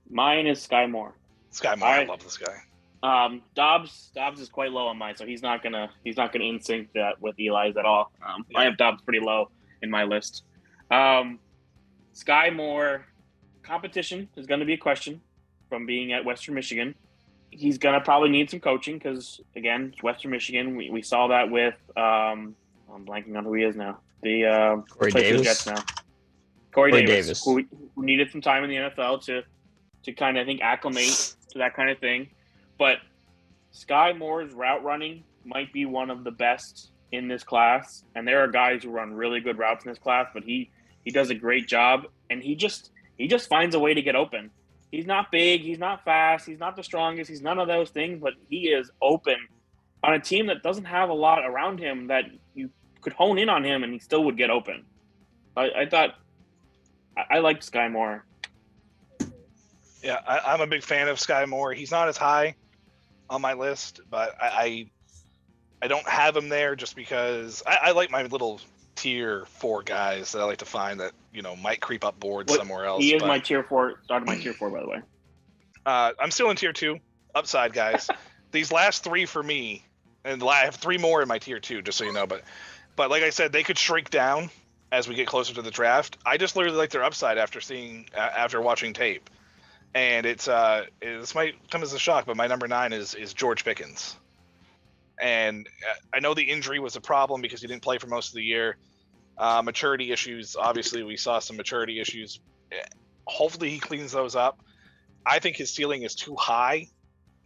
mine 0.09 0.47
is 0.47 0.65
Skyy 0.67 0.89
Moore. 0.89 1.13
Skyy 1.51 1.77
Moore. 1.77 1.89
I 1.89 2.01
I- 2.01 2.05
love 2.05 2.23
this 2.23 2.37
guy. 2.37 2.55
Um, 3.01 3.41
Doubs 3.55 4.11
Doubs 4.13 4.41
is 4.41 4.49
quite 4.49 4.71
low 4.71 4.87
on 4.87 4.97
mine, 4.97 5.15
so 5.15 5.25
he's 5.25 5.41
not 5.41 5.63
gonna 5.63 5.89
he's 6.03 6.17
not 6.17 6.33
gonna 6.33 6.43
in 6.43 6.61
sync 6.61 6.91
that 6.93 7.21
with 7.21 7.39
Eli's 7.39 7.77
at 7.77 7.85
all. 7.85 8.11
Um, 8.21 8.45
I 8.53 8.65
have 8.65 8.75
Doubs 8.75 9.01
pretty 9.03 9.21
low 9.21 9.49
in 9.81 9.89
my 9.89 10.03
list. 10.03 10.43
Um, 10.91 11.39
Skyy 12.13 12.53
Moore 12.53 13.05
competition 13.63 14.27
is 14.35 14.47
going 14.47 14.59
to 14.59 14.65
be 14.65 14.73
a 14.73 14.77
question 14.77 15.21
from 15.69 15.85
being 15.85 16.11
at 16.11 16.25
Western 16.25 16.55
Michigan. 16.55 16.95
he's 17.51 17.77
gonna 17.77 18.01
probably 18.01 18.29
need 18.29 18.49
some 18.49 18.59
coaching 18.59 18.97
because 18.97 19.39
again, 19.55 19.91
it's 19.93 20.03
Western 20.03 20.31
Michigan. 20.31 20.75
We, 20.75 20.89
we 20.89 21.01
saw 21.01 21.27
that 21.27 21.49
with 21.49 21.75
um, 21.95 22.55
I'm 22.93 23.05
blanking 23.05 23.37
on 23.37 23.45
who 23.45 23.53
he 23.53 23.63
is 23.63 23.75
now. 23.75 23.99
The 24.23 24.45
uh, 24.45 24.75
Corey 24.89 25.11
plays 25.11 25.13
for 25.13 25.19
the 25.19 25.21
Davis? 25.21 25.41
Jets 25.43 25.65
now. 25.67 25.75
Corey, 26.73 26.91
Corey 26.91 27.05
Davis, 27.05 27.27
Davis. 27.27 27.43
Who, 27.45 27.63
who 27.95 28.03
needed 28.03 28.29
some 28.31 28.41
time 28.41 28.63
in 28.63 28.69
the 28.69 28.75
NFL 28.75 29.23
to 29.25 29.43
to 30.03 30.13
kind 30.13 30.37
of 30.37 30.43
I 30.43 30.45
think 30.45 30.61
acclimate 30.61 31.35
to 31.49 31.59
that 31.59 31.75
kind 31.75 31.89
of 31.89 31.99
thing. 31.99 32.29
But 32.77 32.97
Skyy 33.73 34.17
Moore's 34.17 34.53
route 34.53 34.83
running 34.83 35.23
might 35.45 35.71
be 35.73 35.85
one 35.85 36.09
of 36.09 36.23
the 36.23 36.31
best 36.31 36.91
in 37.11 37.27
this 37.27 37.43
class, 37.43 38.03
and 38.15 38.27
there 38.27 38.43
are 38.43 38.47
guys 38.47 38.83
who 38.83 38.89
run 38.89 39.13
really 39.13 39.39
good 39.39 39.57
routes 39.57 39.85
in 39.85 39.91
this 39.91 39.99
class. 39.99 40.27
But 40.33 40.43
he 40.43 40.69
he 41.03 41.11
does 41.11 41.29
a 41.29 41.35
great 41.35 41.67
job, 41.67 42.05
and 42.29 42.41
he 42.41 42.55
just 42.55 42.91
he 43.17 43.27
just 43.27 43.49
finds 43.49 43.75
a 43.75 43.79
way 43.79 43.93
to 43.93 44.01
get 44.01 44.15
open. 44.15 44.51
He's 44.91 45.05
not 45.05 45.31
big, 45.31 45.61
he's 45.61 45.77
not 45.77 46.03
fast, 46.03 46.47
he's 46.47 46.59
not 46.59 46.75
the 46.75 46.83
strongest, 46.83 47.29
he's 47.29 47.41
none 47.41 47.59
of 47.59 47.67
those 47.67 47.91
things, 47.91 48.19
but 48.21 48.33
he 48.49 48.69
is 48.69 48.89
open 49.01 49.37
on 50.03 50.13
a 50.13 50.19
team 50.19 50.47
that 50.47 50.63
doesn't 50.63 50.85
have 50.85 51.09
a 51.09 51.13
lot 51.13 51.45
around 51.45 51.79
him 51.79 52.07
that 52.07 52.25
you 52.55 52.71
could 53.01 53.13
hone 53.13 53.37
in 53.37 53.49
on 53.49 53.63
him 53.63 53.83
and 53.83 53.93
he 53.93 53.99
still 53.99 54.23
would 54.23 54.37
get 54.37 54.49
open. 54.49 54.85
I, 55.55 55.69
I 55.81 55.85
thought 55.85 56.15
I, 57.15 57.37
I 57.37 57.39
liked 57.39 57.69
Skyy 57.69 57.91
Moore. 57.91 58.25
Yeah, 60.03 60.19
I, 60.27 60.53
I'm 60.53 60.61
a 60.61 60.67
big 60.67 60.83
fan 60.83 61.07
of 61.07 61.17
Skyy 61.17 61.47
Moore. 61.47 61.73
He's 61.73 61.91
not 61.91 62.07
as 62.07 62.17
high 62.17 62.55
on 63.29 63.41
my 63.41 63.53
list, 63.53 64.01
but 64.09 64.35
I 64.41 64.47
I, 64.47 64.89
I 65.83 65.87
don't 65.87 66.07
have 66.07 66.35
him 66.35 66.49
there 66.49 66.75
just 66.75 66.95
because 66.95 67.63
I, 67.65 67.79
I 67.83 67.91
like 67.91 68.11
my 68.11 68.23
little 68.23 68.61
tier 68.95 69.45
four 69.45 69.81
guys 69.81 70.33
that 70.33 70.41
I 70.41 70.43
like 70.45 70.57
to 70.57 70.65
find 70.65 70.99
that 70.99 71.13
you 71.33 71.41
know 71.41 71.55
might 71.55 71.79
creep 71.81 72.03
up 72.03 72.19
boards 72.19 72.49
What- 72.49 72.59
somewhere 72.59 72.85
else. 72.85 73.03
He 73.03 73.13
is 73.13 73.21
but, 73.21 73.27
my 73.27 73.39
tier 73.39 73.63
four. 73.63 73.99
Started 74.03 74.25
my 74.25 74.35
tier 74.41 74.53
four, 74.53 74.69
by 74.69 74.81
the 74.81 74.87
way. 74.89 75.01
uh, 75.85 76.11
I'm 76.19 76.31
still 76.31 76.49
in 76.49 76.55
tier 76.55 76.73
two, 76.73 76.99
upside 77.35 77.73
guys. 77.73 78.09
These 78.51 78.71
last 78.71 79.03
three 79.03 79.25
for 79.25 79.43
me, 79.43 79.83
and 80.25 80.41
I 80.43 80.65
have 80.65 80.75
three 80.75 80.97
more 80.97 81.21
in 81.21 81.27
my 81.27 81.37
tier 81.37 81.59
two, 81.59 81.81
just 81.83 81.97
so 81.99 82.03
you 82.03 82.13
know. 82.13 82.25
But 82.25 82.43
but 82.95 83.09
like 83.11 83.23
I 83.23 83.29
said, 83.29 83.51
they 83.51 83.63
could 83.63 83.77
shrink 83.77 84.09
down 84.09 84.49
as 84.91 85.07
we 85.07 85.13
get 85.13 85.27
closer 85.27 85.53
to 85.53 85.61
the 85.61 85.69
draft. 85.69 86.17
I 86.25 86.37
just 86.37 86.55
literally 86.55 86.77
like 86.77 86.89
their 86.89 87.03
upside 87.03 87.37
after 87.37 87.61
seeing 87.61 88.09
uh, 88.15 88.19
after 88.19 88.59
watching 88.59 88.93
tape, 88.93 89.29
and 89.93 90.25
it's 90.25 90.47
uh 90.47 90.85
this 91.01 91.33
might 91.35 91.55
come 91.69 91.83
as 91.83 91.93
a 91.93 91.99
shock, 91.99 92.25
but 92.25 92.37
my 92.37 92.47
number 92.47 92.67
nine 92.67 92.93
is 92.93 93.15
is 93.15 93.33
George 93.33 93.65
Pickens, 93.65 94.15
and 95.19 95.67
uh, 95.87 95.95
I 96.13 96.19
know 96.19 96.33
the 96.33 96.43
injury 96.43 96.79
was 96.79 96.95
a 96.95 97.01
problem 97.01 97.41
because 97.41 97.61
he 97.61 97.67
didn't 97.67 97.81
play 97.81 97.97
for 97.97 98.07
most 98.07 98.29
of 98.29 98.35
the 98.35 98.43
year. 98.43 98.77
Uh, 99.37 99.61
maturity 99.63 100.11
issues, 100.11 100.55
obviously, 100.55 101.01
we 101.01 101.15
saw 101.15 101.39
some 101.39 101.55
maturity 101.57 101.99
issues. 102.01 102.39
Eh, 102.71 102.75
Hopefully, 103.25 103.69
he 103.69 103.79
cleans 103.79 104.11
those 104.11 104.35
up. 104.35 104.59
I 105.25 105.39
think 105.39 105.55
his 105.55 105.71
ceiling 105.71 106.03
is 106.03 106.15
too 106.15 106.35
high 106.35 106.87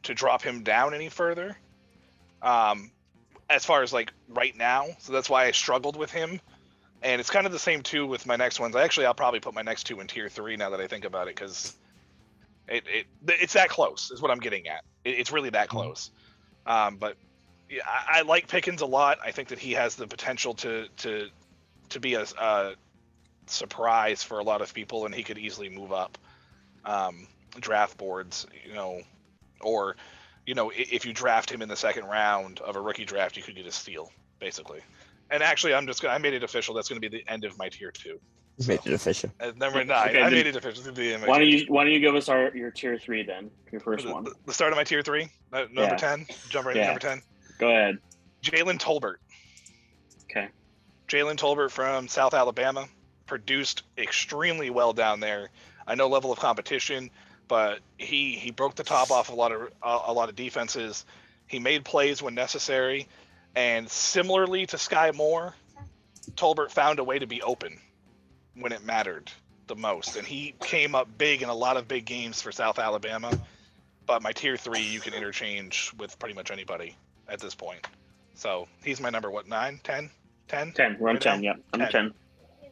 to 0.03 0.13
drop 0.13 0.41
him 0.41 0.63
down 0.63 0.93
any 0.93 1.09
further. 1.09 1.57
Um, 2.41 2.91
as 3.49 3.65
far 3.65 3.83
as 3.83 3.93
like 3.93 4.11
right 4.29 4.57
now, 4.57 4.87
so 4.99 5.13
that's 5.13 5.29
why 5.29 5.45
I 5.45 5.51
struggled 5.51 5.97
with 5.97 6.11
him. 6.11 6.39
And 7.01 7.19
it's 7.19 7.29
kind 7.29 7.45
of 7.45 7.51
the 7.51 7.59
same 7.59 7.81
too 7.81 8.07
with 8.07 8.25
my 8.25 8.37
next 8.37 8.59
ones. 8.59 8.75
I 8.75 8.83
actually, 8.83 9.05
I'll 9.05 9.13
probably 9.13 9.41
put 9.41 9.53
my 9.53 9.61
next 9.61 9.83
two 9.83 9.99
in 9.99 10.07
tier 10.07 10.29
three 10.29 10.55
now 10.55 10.69
that 10.69 10.79
I 10.79 10.87
think 10.87 11.03
about 11.03 11.27
it, 11.27 11.35
because 11.35 11.75
it, 12.67 12.83
it 12.87 13.05
it's 13.27 13.53
that 13.53 13.69
close 13.69 14.11
is 14.11 14.21
what 14.21 14.31
I'm 14.31 14.39
getting 14.39 14.67
at. 14.67 14.83
It, 15.03 15.19
it's 15.19 15.31
really 15.31 15.49
that 15.51 15.69
close. 15.69 16.11
Um, 16.65 16.97
but 16.97 17.17
yeah, 17.69 17.81
I, 17.85 18.19
I 18.19 18.21
like 18.21 18.47
Pickens 18.47 18.81
a 18.81 18.85
lot. 18.85 19.17
I 19.23 19.31
think 19.31 19.49
that 19.49 19.59
he 19.59 19.73
has 19.73 19.95
the 19.95 20.07
potential 20.07 20.53
to 20.55 20.87
to 20.97 21.29
to 21.89 21.99
be 21.99 22.15
a, 22.15 22.25
a 22.39 22.73
surprise 23.47 24.23
for 24.23 24.39
a 24.39 24.43
lot 24.43 24.61
of 24.61 24.73
people, 24.73 25.05
and 25.05 25.13
he 25.13 25.23
could 25.23 25.37
easily 25.37 25.69
move 25.69 25.91
up 25.91 26.17
um, 26.85 27.27
draft 27.59 27.97
boards. 27.97 28.47
You 28.65 28.73
know, 28.73 29.01
or 29.61 29.95
you 30.45 30.55
know, 30.55 30.71
if 30.75 31.05
you 31.05 31.13
draft 31.13 31.49
him 31.49 31.61
in 31.61 31.69
the 31.69 31.75
second 31.75 32.05
round 32.05 32.59
of 32.59 32.75
a 32.75 32.81
rookie 32.81 33.05
draft, 33.05 33.37
you 33.37 33.43
could 33.43 33.55
get 33.55 33.65
a 33.65 33.71
steal, 33.71 34.11
basically. 34.39 34.81
And 35.31 35.41
actually, 35.41 35.73
I'm 35.73 35.87
just 35.87 36.01
gonna 36.01 36.13
I 36.13 36.17
made 36.17 36.33
it 36.33 36.43
official. 36.43 36.73
That's 36.73 36.89
gonna 36.89 37.01
be 37.01 37.07
the 37.07 37.23
end 37.27 37.43
of 37.43 37.57
my 37.57 37.69
tier 37.69 37.91
two. 37.91 38.19
Made 38.67 38.81
it 38.85 38.93
official. 38.93 39.31
Uh, 39.39 39.51
number 39.57 39.83
nine. 39.83 40.09
Okay, 40.09 40.21
I 40.21 40.29
made 40.29 40.45
it 40.45 40.55
official. 40.55 40.69
It's 40.79 40.79
gonna 40.81 40.95
be 40.95 41.07
the 41.07 41.13
end 41.15 41.23
of 41.23 41.27
my 41.27 41.31
Why 41.31 41.39
don't 41.39 41.47
you 41.47 41.65
Why 41.69 41.83
don't 41.83 41.93
you 41.93 41.99
give 41.99 42.13
us 42.15 42.29
our 42.29 42.55
your 42.55 42.69
tier 42.69 42.97
three 42.99 43.23
then? 43.23 43.49
Your 43.71 43.81
first 43.81 44.05
the, 44.05 44.13
one. 44.13 44.25
the- 44.25 44.35
the 44.45 44.53
start 44.53 44.71
of 44.71 44.77
my 44.77 44.83
tier 44.83 45.01
three, 45.01 45.29
uh, 45.51 45.61
number 45.61 45.81
Yeah. 45.81 45.95
ten. 45.95 46.27
Jump 46.49 46.67
right 46.67 46.75
Yeah. 46.75 46.85
number 46.85 46.99
ten. 46.99 47.21
Go 47.57 47.69
ahead. 47.69 47.97
Jalen 48.43 48.77
Tolbert. 48.77 49.15
Okay. 50.25 50.49
Jalen 51.07 51.35
Tolbert 51.37 51.71
from 51.71 52.07
South 52.07 52.33
Alabama 52.35 52.87
produced 53.25 53.83
extremely 53.97 54.69
well 54.69 54.93
down 54.93 55.19
there. 55.19 55.49
I 55.87 55.95
know 55.95 56.07
level 56.07 56.31
of 56.31 56.37
competition, 56.37 57.09
but 57.47 57.79
he 57.97 58.35
he 58.35 58.51
broke 58.51 58.75
the 58.75 58.83
top 58.83 59.09
off 59.09 59.29
a 59.29 59.33
lot 59.35 59.51
of 59.51 59.61
a, 59.81 59.99
a 60.05 60.13
lot 60.13 60.29
of 60.29 60.35
defenses. 60.35 61.05
He 61.47 61.57
made 61.57 61.85
plays 61.85 62.21
when 62.21 62.35
necessary, 62.35 63.07
and 63.55 63.89
similarly 63.89 64.67
to 64.67 64.77
Skyy 64.77 65.13
Moore, 65.15 65.55
Tolbert 66.35 66.69
found 66.71 66.99
a 66.99 67.03
way 67.03 67.17
to 67.17 67.25
be 67.27 67.41
open 67.41 67.79
when 68.55 68.71
it 68.71 68.83
mattered 68.85 69.31
the 69.67 69.75
most, 69.75 70.15
and 70.17 70.27
he 70.27 70.53
came 70.61 70.93
up 70.95 71.07
big 71.17 71.41
in 71.41 71.49
a 71.49 71.53
lot 71.53 71.77
of 71.77 71.87
big 71.87 72.05
games 72.05 72.41
for 72.41 72.51
South 72.51 72.79
Alabama. 72.79 73.31
But 74.05 74.21
my 74.21 74.31
tier 74.33 74.57
three, 74.57 74.81
you 74.81 74.99
can 74.99 75.13
interchange 75.13 75.91
with 75.97 76.17
pretty 76.19 76.35
much 76.35 76.51
anybody 76.51 76.95
at 77.29 77.39
this 77.39 77.55
point. 77.55 77.87
So 78.35 78.67
he's 78.83 78.99
my 78.99 79.09
number 79.09 79.31
what 79.31 79.47
nine, 79.47 79.79
ten, 79.83 80.09
ten? 80.47 80.73
Ten. 80.73 80.97
We're 80.99 81.09
on 81.09 81.15
Right 81.15 81.21
ten. 81.21 81.41
now? 81.41 81.45
Yeah, 81.45 81.53
I'm 81.71 81.79
10. 81.79 81.89
ten. 81.91 82.13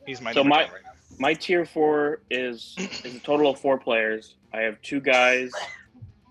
He's 0.05 0.19
my 0.21 0.33
So 0.33 0.41
number 0.41 0.49
my- 0.49 0.63
10 0.63 0.73
right 0.73 0.83
now. 0.83 0.87
My 1.19 1.33
tier 1.33 1.65
four 1.65 2.21
is 2.31 2.75
is 3.05 3.15
a 3.15 3.19
total 3.19 3.51
of 3.51 3.59
four 3.59 3.77
players. 3.77 4.35
I 4.53 4.61
have 4.61 4.81
two 4.81 4.99
guys 4.99 5.51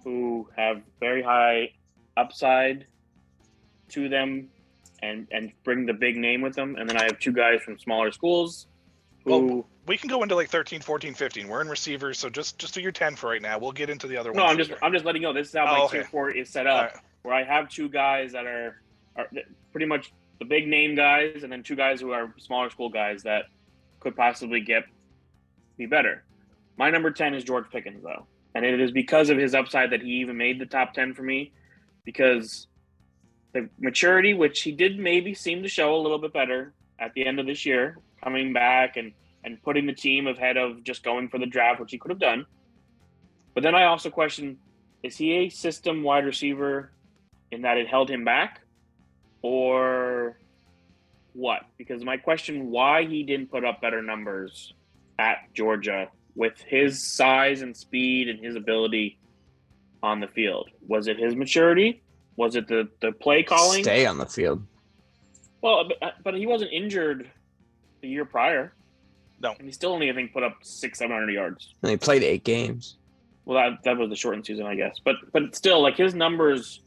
who 0.02 0.48
have 0.56 0.82
very 0.98 1.22
high 1.22 1.72
upside 2.16 2.86
to 3.90 4.08
them 4.08 4.48
and 5.02 5.28
and 5.30 5.52
bring 5.64 5.86
the 5.86 5.92
big 5.92 6.16
name 6.16 6.40
with 6.40 6.54
them, 6.54 6.76
and 6.76 6.88
then 6.88 6.96
I 6.96 7.04
have 7.04 7.18
two 7.20 7.32
guys 7.32 7.60
from 7.62 7.78
smaller 7.78 8.10
schools 8.10 8.66
Well, 9.24 9.66
We 9.86 9.96
can 9.96 10.08
go 10.08 10.22
into 10.22 10.34
like 10.34 10.48
13, 10.48 10.80
14, 10.80 11.14
15. 11.14 11.48
We're 11.48 11.60
in 11.60 11.68
receivers, 11.68 12.18
so 12.18 12.28
just 12.30 12.58
just 12.58 12.74
do 12.74 12.80
your 12.80 12.92
10 12.92 13.16
for 13.16 13.30
right 13.30 13.42
now. 13.42 13.58
We'll 13.58 13.72
get 13.72 13.90
into 13.90 14.06
the 14.06 14.16
other 14.16 14.32
no, 14.32 14.44
ones. 14.44 14.52
I'm 14.52 14.58
just. 14.58 14.82
I'm 14.82 14.92
just 14.92 15.04
letting 15.04 15.22
you 15.22 15.28
know 15.28 15.34
this 15.34 15.48
is 15.48 15.54
how 15.54 15.64
my 15.66 15.78
Oh, 15.80 15.84
okay. 15.84 15.98
tier 15.98 16.06
four 16.06 16.30
is 16.30 16.48
set 16.48 16.66
up. 16.66 16.92
right. 16.94 17.02
where 17.22 17.34
I 17.34 17.44
have 17.44 17.68
two 17.68 17.88
guys 17.88 18.32
that 18.32 18.46
are, 18.46 18.80
are 19.16 19.26
pretty 19.72 19.86
much 19.86 20.12
the 20.38 20.44
big 20.44 20.66
name 20.68 20.94
guys, 20.94 21.42
and 21.42 21.52
then 21.52 21.62
two 21.62 21.76
guys 21.76 22.00
who 22.00 22.12
are 22.12 22.32
smaller 22.38 22.70
school 22.70 22.88
guys 22.88 23.22
that 23.24 23.44
could 24.00 24.16
possibly 24.16 24.60
get 24.60 24.84
be 25.76 25.86
better. 25.86 26.24
My 26.78 26.90
number 26.90 27.10
ten 27.10 27.34
is 27.34 27.44
George 27.44 27.66
Pickens, 27.70 28.02
though, 28.02 28.26
and 28.54 28.64
it 28.64 28.80
is 28.80 28.90
because 28.90 29.28
of 29.28 29.36
his 29.38 29.54
upside 29.54 29.90
that 29.90 30.00
he 30.02 30.12
even 30.20 30.36
made 30.36 30.58
the 30.58 30.66
top 30.66 30.94
ten 30.94 31.12
for 31.14 31.22
me, 31.22 31.52
because 32.04 32.68
the 33.52 33.68
maturity, 33.78 34.32
which 34.34 34.62
he 34.62 34.72
did 34.72 34.98
maybe 34.98 35.34
seem 35.34 35.62
to 35.62 35.68
show 35.68 35.94
a 35.96 36.00
little 36.00 36.18
bit 36.18 36.32
better 36.32 36.72
at 36.98 37.12
the 37.14 37.26
end 37.26 37.38
of 37.40 37.46
this 37.46 37.66
year, 37.66 37.98
coming 38.22 38.52
back 38.52 38.96
and 38.96 39.12
and 39.42 39.62
putting 39.62 39.86
the 39.86 39.92
team 39.92 40.26
ahead 40.26 40.56
of 40.56 40.84
just 40.84 41.02
going 41.02 41.28
for 41.28 41.38
the 41.38 41.46
draft, 41.46 41.80
which 41.80 41.90
he 41.90 41.98
could 41.98 42.10
have 42.10 42.20
done. 42.20 42.44
But 43.54 43.62
then 43.62 43.74
I 43.74 43.84
also 43.84 44.10
question: 44.10 44.58
Is 45.02 45.16
he 45.16 45.32
a 45.32 45.48
system 45.48 46.02
wide 46.02 46.24
receiver 46.24 46.92
in 47.50 47.62
that 47.62 47.78
it 47.78 47.88
held 47.88 48.10
him 48.10 48.24
back, 48.24 48.60
or 49.42 50.38
what? 51.32 51.62
Because 51.78 52.04
my 52.04 52.16
question: 52.16 52.70
Why 52.70 53.04
he 53.04 53.22
didn't 53.22 53.50
put 53.50 53.64
up 53.64 53.80
better 53.80 54.02
numbers 54.02 54.74
at 55.18 55.52
Georgia 55.54 56.08
with 56.34 56.60
his 56.60 57.06
size 57.06 57.62
and 57.62 57.76
speed 57.76 58.28
and 58.28 58.38
his 58.38 58.56
ability 58.56 59.18
on 60.02 60.20
the 60.20 60.28
field? 60.28 60.68
Was 60.86 61.08
it 61.08 61.18
his 61.18 61.34
maturity? 61.34 62.02
Was 62.36 62.56
it 62.56 62.68
the 62.68 62.88
the 63.00 63.12
play 63.12 63.42
calling? 63.42 63.82
Stay 63.82 64.06
on 64.06 64.18
the 64.18 64.26
field. 64.26 64.64
Well, 65.62 65.90
but, 66.00 66.14
but 66.24 66.34
he 66.34 66.46
wasn't 66.46 66.72
injured 66.72 67.30
the 68.00 68.08
year 68.08 68.24
prior. 68.24 68.72
No. 69.42 69.54
and 69.58 69.66
he 69.66 69.72
still 69.72 69.92
only 69.92 70.10
I 70.10 70.14
think 70.14 70.32
put 70.32 70.42
up 70.42 70.58
six 70.62 70.98
seven 70.98 71.16
hundred 71.16 71.32
yards. 71.32 71.74
And 71.82 71.90
he 71.90 71.96
played 71.96 72.22
eight 72.22 72.44
games. 72.44 72.96
Well, 73.46 73.56
that 73.58 73.82
that 73.84 73.96
was 73.96 74.10
the 74.10 74.16
shortened 74.16 74.44
season, 74.46 74.66
I 74.66 74.74
guess. 74.74 75.00
But 75.04 75.16
but 75.32 75.54
still, 75.56 75.80
like 75.82 75.96
his 75.96 76.14
numbers 76.14 76.80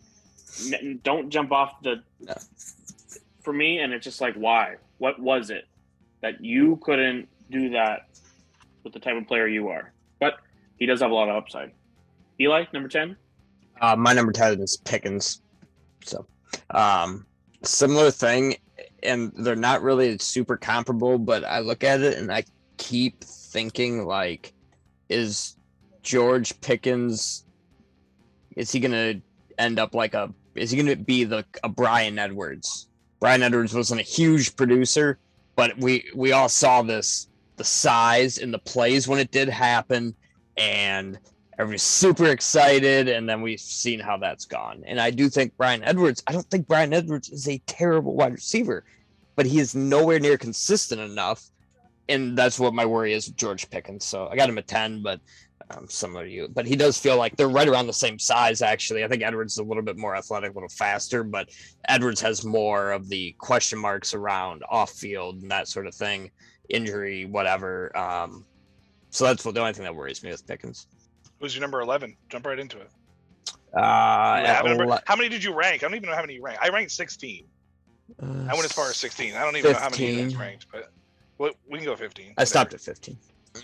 don't 1.04 1.30
jump 1.30 1.52
off 1.52 1.82
the 1.82 2.04
No. 2.20 2.36
for 3.44 3.54
me, 3.54 3.80
and 3.80 3.92
it's 3.92 4.04
just 4.04 4.22
like 4.22 4.36
why? 4.36 4.76
What 5.00 5.20
was 5.20 5.50
it 5.50 5.66
that 6.22 6.44
you 6.44 6.78
couldn't 6.84 7.28
do 7.50 7.70
that 7.72 8.08
with 8.84 8.94
the 8.94 9.00
type 9.00 9.16
of 9.18 9.28
player 9.28 9.48
you 9.48 9.70
are? 9.70 9.92
But 10.20 10.36
he 10.78 10.86
does 10.86 11.02
have 11.02 11.12
a 11.12 11.14
lot 11.14 11.30
of 11.30 11.36
upside. 11.36 11.72
Eli, 12.40 12.66
number 12.74 12.88
ten. 12.90 13.16
Uh, 13.82 13.96
my 13.96 14.14
number 14.14 14.32
10 14.32 14.62
is 14.62 14.78
Pickens. 14.78 15.42
So, 16.06 16.26
um, 16.70 17.26
similar 17.64 18.12
thing, 18.12 18.56
and 19.04 19.32
they're 19.36 19.56
not 19.56 19.82
really 19.82 20.18
super 20.18 20.58
comparable, 20.58 21.18
but 21.18 21.44
I 21.44 21.60
look 21.60 21.84
at 21.84 22.02
it 22.02 22.18
and 22.18 22.32
I 22.32 22.44
keep 22.78 23.24
thinking, 23.24 24.06
like, 24.06 24.54
is 25.10 25.58
George 26.02 26.60
Pickens, 26.62 27.46
is 28.56 28.72
he 28.72 28.80
to 28.80 29.22
end 29.58 29.80
up 29.80 29.94
like 29.94 30.14
a, 30.14 30.34
is 30.56 30.72
he 30.72 30.78
to 30.84 30.96
be 30.96 31.24
the, 31.24 31.46
a 31.64 31.70
Bryan 31.70 32.20
Edwards? 32.20 32.88
Bryan 33.20 33.44
Edwards 33.44 33.74
wasn't 33.74 34.02
a 34.02 34.04
huge 34.04 34.56
producer, 34.56 35.18
but 35.56 35.78
we, 35.78 36.06
we 36.16 36.32
all 36.32 36.50
saw 36.50 36.82
this, 36.82 37.28
the 37.58 37.64
size 37.64 38.38
and 38.38 38.54
the 38.54 38.60
plays 38.60 39.08
when 39.08 39.20
it 39.20 39.32
did 39.32 39.50
happen. 39.50 40.16
And 40.58 41.20
everybody's 41.60 41.84
super 41.84 42.28
excited, 42.28 43.08
and 43.08 43.28
then 43.28 43.42
we've 43.42 43.60
seen 43.60 44.00
how 44.00 44.18
that's 44.18 44.46
gone. 44.46 44.84
And 44.86 45.00
I 45.00 45.12
do 45.12 45.30
think 45.30 45.56
Bryan 45.58 45.84
Edwards. 45.84 46.24
I 46.28 46.32
don't 46.32 46.50
think 46.50 46.68
Bryan 46.68 46.94
Edwards 46.94 47.30
is 47.30 47.48
a 47.48 47.60
terrible 47.66 48.16
wide 48.16 48.34
receiver, 48.34 48.84
but 49.36 49.46
he 49.46 49.60
is 49.60 49.76
nowhere 49.76 50.20
near 50.20 50.38
consistent 50.38 51.02
enough. 51.02 51.44
And 52.10 52.38
that's 52.38 52.60
what 52.60 52.74
my 52.74 52.86
worry 52.86 53.14
is 53.14 53.28
with 53.28 53.38
George 53.38 53.70
Pickens. 53.70 54.06
So 54.06 54.28
I 54.28 54.36
got 54.36 54.50
him 54.50 54.58
at 54.58 54.68
10, 54.68 55.02
but 55.04 55.22
um, 55.72 55.88
to 55.88 56.30
you. 56.30 56.48
But 56.48 56.66
he 56.66 56.76
does 56.76 56.98
feel 56.98 57.18
like 57.18 57.36
they're 57.36 57.48
right 57.48 57.68
around 57.68 57.88
the 57.88 57.94
same 57.94 58.20
size, 58.20 58.62
actually. 58.62 59.04
I 59.04 59.08
think 59.08 59.24
Edwards 59.24 59.54
is 59.54 59.60
a 59.60 59.64
little 59.64 59.84
bit 59.84 59.98
more 59.98 60.16
athletic, 60.16 60.52
a 60.52 60.54
little 60.54 60.70
faster, 60.70 61.24
but 61.24 61.50
Edwards 61.88 62.22
has 62.22 62.44
more 62.44 62.92
of 62.92 63.10
the 63.10 63.34
question 63.38 63.80
marks 63.80 64.14
around 64.14 64.64
off 64.70 64.92
field 64.92 65.42
and 65.42 65.52
that 65.52 65.68
sort 65.68 65.88
of 65.88 65.96
thing, 65.96 66.32
injury, 66.70 67.26
whatever. 67.26 67.96
Um, 67.98 68.46
so 69.10 69.26
that's 69.26 69.44
the 69.44 69.60
only 69.60 69.74
thing 69.74 69.84
that 69.84 69.96
worries 69.96 70.24
me 70.24 70.32
with 70.32 70.46
Pickens. 70.46 70.88
Who's 71.44 71.54
your 71.54 71.60
number 71.62 71.82
11? 71.82 72.16
Jump 72.30 72.46
right 72.46 72.58
into 72.58 72.80
it. 72.80 72.90
Uh, 73.74 73.80
Yeah, 73.82 73.82
at 73.82 74.64
remember- 74.64 74.86
ele- 74.86 75.02
how 75.06 75.18
many 75.18 75.28
did 75.28 75.44
you 75.44 75.54
rank? 75.54 75.84
I 75.84 75.88
don't 75.88 75.96
even 75.96 76.08
know 76.08 76.16
how 76.16 76.22
many 76.22 76.36
you 76.36 76.42
ranked. 76.42 76.64
I 76.64 76.70
ranked 76.70 76.92
16. 76.94 77.46
uh, 78.22 78.26
I 78.26 78.54
went 78.54 78.64
as 78.64 78.72
far 78.72 78.90
as 78.90 78.96
16. 78.96 79.36
I 79.36 79.42
don't 79.44 79.58
even 79.58 79.74
know 79.74 79.78
how 79.78 79.90
many 79.90 80.14
you 80.16 80.24
guys 80.24 80.38
ranked, 80.38 80.68
but 80.72 80.94
well, 81.40 81.52
we 81.70 81.80
can 81.80 81.86
go 81.86 81.98
15. 81.98 82.36
I 82.38 82.46
stopped 82.46 82.74
at 82.74 82.80
15. 82.80 83.18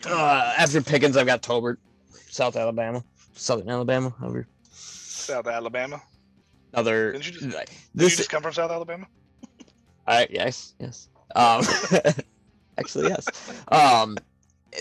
Uh, 0.06 0.54
after 0.58 0.82
Pickens, 0.82 1.16
I've 1.16 1.26
got 1.26 1.42
Tolbert, 1.42 1.78
South 2.28 2.58
Alabama, 2.58 3.02
Southern 3.36 3.70
Alabama. 3.70 4.14
Over 4.22 4.46
South 4.74 5.48
Alabama. 5.48 6.02
another. 6.74 7.14
Didn't 7.14 7.28
you 7.28 7.32
just, 7.32 7.44
did 7.46 7.54
you 7.54 7.76
This, 7.96 8.18
just 8.18 8.30
come 8.30 8.44
from 8.44 8.52
South 8.52 8.72
Alabama? 8.72 9.08
I 10.06 10.28
yes, 10.30 10.74
yes. 10.82 11.08
Um, 11.34 11.64
actually, 12.78 13.08
yes. 13.08 13.26
Um, 13.70 14.18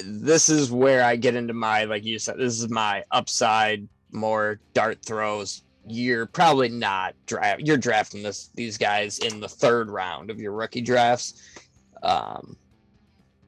this 0.05 0.49
is 0.49 0.71
where 0.71 1.05
I 1.05 1.17
get 1.17 1.35
into 1.35 1.55
my 1.55 1.85
like 1.85 2.05
you 2.05 2.19
said. 2.19 2.39
This 2.39 2.61
is 2.61 2.69
my 2.69 3.05
upside, 3.11 3.89
more 4.13 4.61
dart 4.75 5.05
throws. 5.05 5.63
You're 5.87 6.27
probably 6.27 6.69
not 6.69 7.15
draft. 7.27 7.63
You're 7.63 7.77
drafting 7.77 8.23
this 8.23 8.51
these 8.55 8.77
guys 8.77 9.19
in 9.19 9.41
the 9.41 9.49
third 9.49 9.91
round 9.91 10.31
of 10.31 10.41
your 10.41 10.53
rookie 10.53 10.81
drafts. 10.81 11.61
Um, 12.03 12.57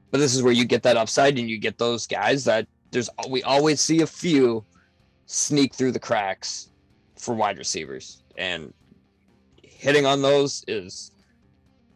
but 0.09 0.17
this 0.17 0.35
is 0.35 0.43
where 0.43 0.53
you 0.53 0.65
get 0.65 0.83
that 0.83 0.97
upside, 0.97 1.37
and 1.39 1.49
you 1.49 1.57
get 1.57 1.77
those 1.77 2.07
guys 2.07 2.43
that 2.45 2.67
there's. 2.91 3.09
We 3.29 3.43
always 3.43 3.79
see 3.79 4.01
a 4.01 4.07
few 4.07 4.65
sneak 5.25 5.73
through 5.73 5.93
the 5.93 5.99
cracks 5.99 6.69
for 7.17 7.35
wide 7.35 7.57
receivers, 7.57 8.23
and 8.37 8.73
hitting 9.63 10.05
on 10.05 10.21
those 10.21 10.65
is 10.67 11.11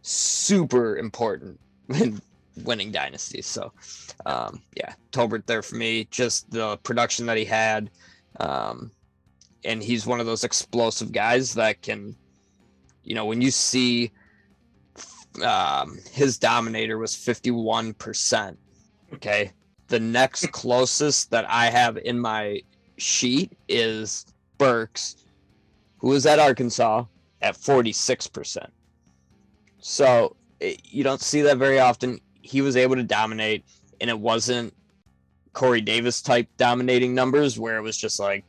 super 0.02 0.98
important 0.98 1.60
in 1.89 2.22
winning 2.64 2.91
dynasties. 2.91 3.45
So, 3.45 3.72
um, 4.26 4.62
yeah, 4.76 4.93
Tolbert 5.12 5.45
there 5.45 5.62
for 5.62 5.76
me. 5.76 6.08
Just 6.12 6.49
the 6.51 6.78
production 6.78 7.26
that 7.26 7.38
he 7.38 7.45
had, 7.45 7.89
um, 8.39 8.91
and 9.64 9.84
he's 9.84 10.06
one 10.06 10.20
of 10.20 10.26
those 10.26 10.43
explosive 10.43 11.12
guys 11.12 11.53
that 11.56 11.82
can, 11.82 12.16
you 13.03 13.16
know, 13.16 13.26
when 13.26 13.41
you 13.41 13.51
see 13.51 14.12
um, 15.43 15.99
his 16.12 16.38
dominator 16.38 16.97
was 16.97 17.16
fifty 17.16 17.51
one 17.51 17.93
percent. 17.93 18.58
Okay, 19.14 19.51
the 19.88 19.99
next 19.99 20.47
closest 20.51 21.32
that 21.32 21.49
I 21.49 21.70
have 21.70 21.97
in 21.97 22.20
my 22.20 22.62
sheet 22.97 23.51
is 23.68 24.26
Burks, 24.58 25.18
who 25.97 26.10
was 26.10 26.26
at 26.26 26.39
Arkansas 26.39 27.06
at 27.41 27.58
forty 27.58 27.91
six 27.91 28.28
percent. 28.28 28.72
So 29.80 30.36
you 30.60 31.03
don't 31.03 31.22
see 31.22 31.41
that 31.41 31.58
very 31.58 31.80
often. 31.80 32.20
He 32.46 32.62
was 32.62 32.76
able 32.76 32.96
to 32.96 33.04
dominate, 33.04 33.66
and 34.00 34.10
it 34.10 34.20
wasn't 34.20 34.74
Corey 35.54 35.82
Davis 35.82 36.22
type 36.22 36.48
dominating 36.58 37.16
numbers 37.16 37.58
where 37.58 37.78
it 37.78 37.82
was 37.82 37.98
just 37.98 38.20
like 38.20 38.46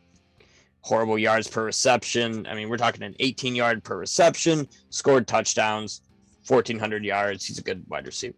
horrible 0.82 1.18
yards 1.18 1.48
per 1.48 1.64
reception. 1.64 2.46
I 2.46 2.54
mean, 2.54 2.68
we're 2.68 2.76
talking 2.76 3.02
an 3.02 3.16
18 3.18 3.54
yard 3.54 3.82
per 3.82 3.96
reception, 3.96 4.68
scored 4.90 5.26
touchdowns, 5.26 6.02
1,400 6.46 7.04
yards. 7.04 7.46
He's 7.46 7.58
a 7.58 7.62
good 7.62 7.84
wide 7.88 8.06
receiver. 8.06 8.36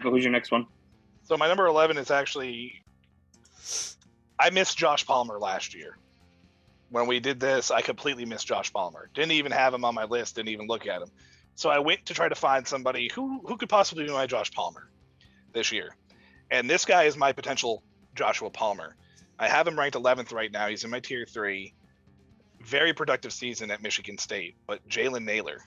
Who's 0.00 0.24
your 0.24 0.32
next 0.32 0.50
one? 0.50 0.66
So 1.24 1.36
my 1.36 1.46
number 1.46 1.66
11 1.66 1.96
is 1.96 2.10
actually 2.10 2.82
I 4.38 4.50
missed 4.50 4.76
Josh 4.78 5.06
Palmer 5.06 5.38
last 5.38 5.74
year. 5.74 5.96
When 6.90 7.06
we 7.06 7.20
did 7.20 7.38
this, 7.38 7.70
I 7.70 7.82
completely 7.82 8.24
missed 8.24 8.46
Josh 8.46 8.72
Palmer. 8.72 9.10
Didn't 9.14 9.32
even 9.32 9.52
have 9.52 9.74
him 9.74 9.84
on 9.84 9.94
my 9.94 10.04
list, 10.04 10.36
didn't 10.36 10.48
even 10.48 10.66
look 10.66 10.86
at 10.86 11.02
him. 11.02 11.08
So 11.58 11.70
I 11.70 11.80
went 11.80 12.06
to 12.06 12.14
try 12.14 12.28
to 12.28 12.36
find 12.36 12.64
somebody 12.68 13.10
who 13.12 13.40
who 13.44 13.56
could 13.56 13.68
possibly 13.68 14.04
be 14.04 14.12
my 14.12 14.28
Josh 14.28 14.52
Palmer 14.52 14.88
this 15.52 15.72
year. 15.72 15.96
And 16.52 16.70
this 16.70 16.84
guy 16.84 17.02
is 17.02 17.16
my 17.16 17.32
potential 17.32 17.82
Joshua 18.14 18.48
Palmer. 18.48 18.94
I 19.40 19.48
have 19.48 19.66
him 19.66 19.76
ranked 19.76 19.96
11th 19.96 20.32
right 20.32 20.52
now. 20.52 20.68
He's 20.68 20.84
in 20.84 20.90
my 20.90 21.00
tier 21.00 21.26
3. 21.26 21.74
Very 22.60 22.92
productive 22.92 23.32
season 23.32 23.72
at 23.72 23.82
Michigan 23.82 24.18
State, 24.18 24.54
but 24.68 24.88
Jalen 24.88 25.24
Nailor. 25.24 25.58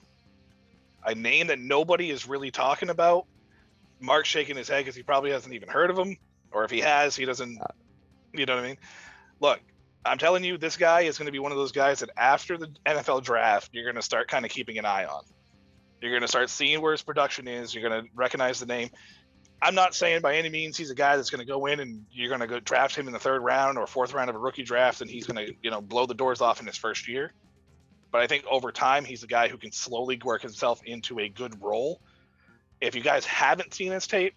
A 1.04 1.14
name 1.14 1.48
that 1.48 1.58
nobody 1.58 2.08
is 2.10 2.26
really 2.26 2.50
talking 2.50 2.88
about. 2.88 3.26
Mark's 4.00 4.30
shaking 4.30 4.56
his 4.56 4.70
head 4.70 4.78
because 4.78 4.96
he 4.96 5.02
probably 5.02 5.30
hasn't 5.30 5.52
even 5.52 5.68
heard 5.68 5.90
of 5.90 5.98
him, 5.98 6.16
or 6.52 6.64
if 6.64 6.70
he 6.70 6.80
has, 6.80 7.14
he 7.14 7.26
doesn't. 7.26 7.58
You 8.32 8.46
know 8.46 8.54
what 8.54 8.64
I 8.64 8.66
mean? 8.68 8.78
Look, 9.40 9.60
I'm 10.06 10.16
telling 10.16 10.42
you, 10.42 10.56
this 10.56 10.78
guy 10.78 11.02
is 11.02 11.18
going 11.18 11.26
to 11.26 11.32
be 11.32 11.38
one 11.38 11.52
of 11.52 11.58
those 11.58 11.72
guys 11.72 11.98
that 11.98 12.08
after 12.16 12.56
the 12.56 12.68
NFL 12.86 13.24
draft, 13.24 13.68
you're 13.74 13.84
going 13.84 13.96
to 13.96 14.00
start 14.00 14.28
kind 14.28 14.46
of 14.46 14.50
keeping 14.50 14.78
an 14.78 14.86
eye 14.86 15.04
on. 15.04 15.24
You're 16.02 16.10
going 16.10 16.22
to 16.22 16.28
start 16.28 16.50
seeing 16.50 16.82
where 16.82 16.92
his 16.92 17.02
production 17.02 17.46
is. 17.46 17.72
You're 17.72 17.88
going 17.88 18.02
to 18.02 18.10
recognize 18.14 18.58
the 18.58 18.66
name. 18.66 18.90
I'm 19.62 19.76
not 19.76 19.94
saying 19.94 20.22
by 20.22 20.34
any 20.34 20.48
means 20.48 20.76
he's 20.76 20.90
a 20.90 20.94
guy 20.96 21.16
that's 21.16 21.30
going 21.30 21.38
to 21.38 21.46
go 21.46 21.66
in 21.66 21.78
and 21.78 22.04
you're 22.10 22.28
going 22.28 22.40
to 22.40 22.48
go 22.48 22.58
draft 22.58 22.96
him 22.96 23.06
in 23.06 23.12
the 23.12 23.20
third 23.20 23.40
round 23.42 23.78
or 23.78 23.86
fourth 23.86 24.12
round 24.12 24.28
of 24.28 24.34
a 24.34 24.38
rookie 24.38 24.64
draft 24.64 25.00
and 25.00 25.08
he's 25.08 25.24
going 25.26 25.46
to, 25.46 25.54
you 25.62 25.70
know, 25.70 25.80
blow 25.80 26.04
the 26.04 26.14
doors 26.14 26.40
off 26.40 26.58
in 26.60 26.66
his 26.66 26.76
first 26.76 27.06
year. 27.06 27.32
But 28.10 28.22
I 28.22 28.26
think 28.26 28.44
over 28.50 28.72
time, 28.72 29.04
he's 29.04 29.22
a 29.22 29.28
guy 29.28 29.46
who 29.46 29.56
can 29.56 29.70
slowly 29.70 30.20
work 30.24 30.42
himself 30.42 30.82
into 30.84 31.20
a 31.20 31.28
good 31.28 31.62
role. 31.62 32.00
If 32.80 32.96
you 32.96 33.00
guys 33.00 33.24
haven't 33.24 33.72
seen 33.72 33.92
his 33.92 34.08
tape, 34.08 34.34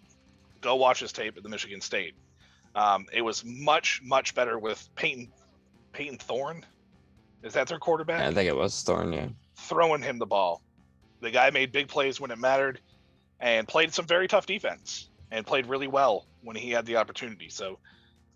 go 0.60 0.76
watch 0.76 1.00
his 1.00 1.12
tape 1.12 1.36
at 1.36 1.42
the 1.42 1.48
Michigan 1.48 1.80
State. 1.80 2.14
Um, 2.76 3.06
it 3.12 3.22
was 3.22 3.44
much, 3.44 4.00
much 4.04 4.34
better 4.34 4.58
with 4.58 4.88
Payton 4.94 5.32
Payton 5.92 6.18
Thorne. 6.18 6.64
Is 7.42 7.54
that 7.54 7.66
their 7.66 7.78
quarterback? 7.78 8.20
I 8.20 8.32
think 8.32 8.48
it 8.48 8.56
was 8.56 8.82
Thorne. 8.82 9.12
yeah. 9.12 9.28
throwing 9.56 10.02
him 10.02 10.18
the 10.18 10.26
ball. 10.26 10.62
The 11.20 11.30
guy 11.30 11.50
made 11.50 11.72
big 11.72 11.88
plays 11.88 12.20
when 12.20 12.30
it 12.30 12.38
mattered 12.38 12.80
and 13.40 13.66
played 13.66 13.92
some 13.92 14.06
very 14.06 14.28
tough 14.28 14.46
defense 14.46 15.08
and 15.30 15.46
played 15.46 15.66
really 15.66 15.88
well 15.88 16.26
when 16.42 16.56
he 16.56 16.70
had 16.70 16.86
the 16.86 16.96
opportunity. 16.96 17.48
So 17.48 17.78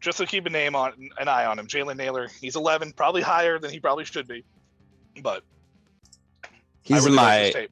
just 0.01 0.18
to 0.18 0.26
keep 0.26 0.47
a 0.47 0.51
name 0.51 0.74
on 0.74 0.93
an 1.18 1.28
eye 1.28 1.45
on 1.45 1.59
him, 1.59 1.66
Jalen 1.66 1.97
Nailor, 1.97 2.28
he's 2.41 2.57
11, 2.57 2.93
probably 2.93 3.22
higher 3.22 3.59
than 3.59 3.70
he 3.70 3.81
probably 3.81 4.05
should 4.05 4.26
be, 4.26 4.45
but 5.22 5.43
He's 6.83 7.05
really 7.05 7.11
in 7.11 7.14
my 7.16 7.68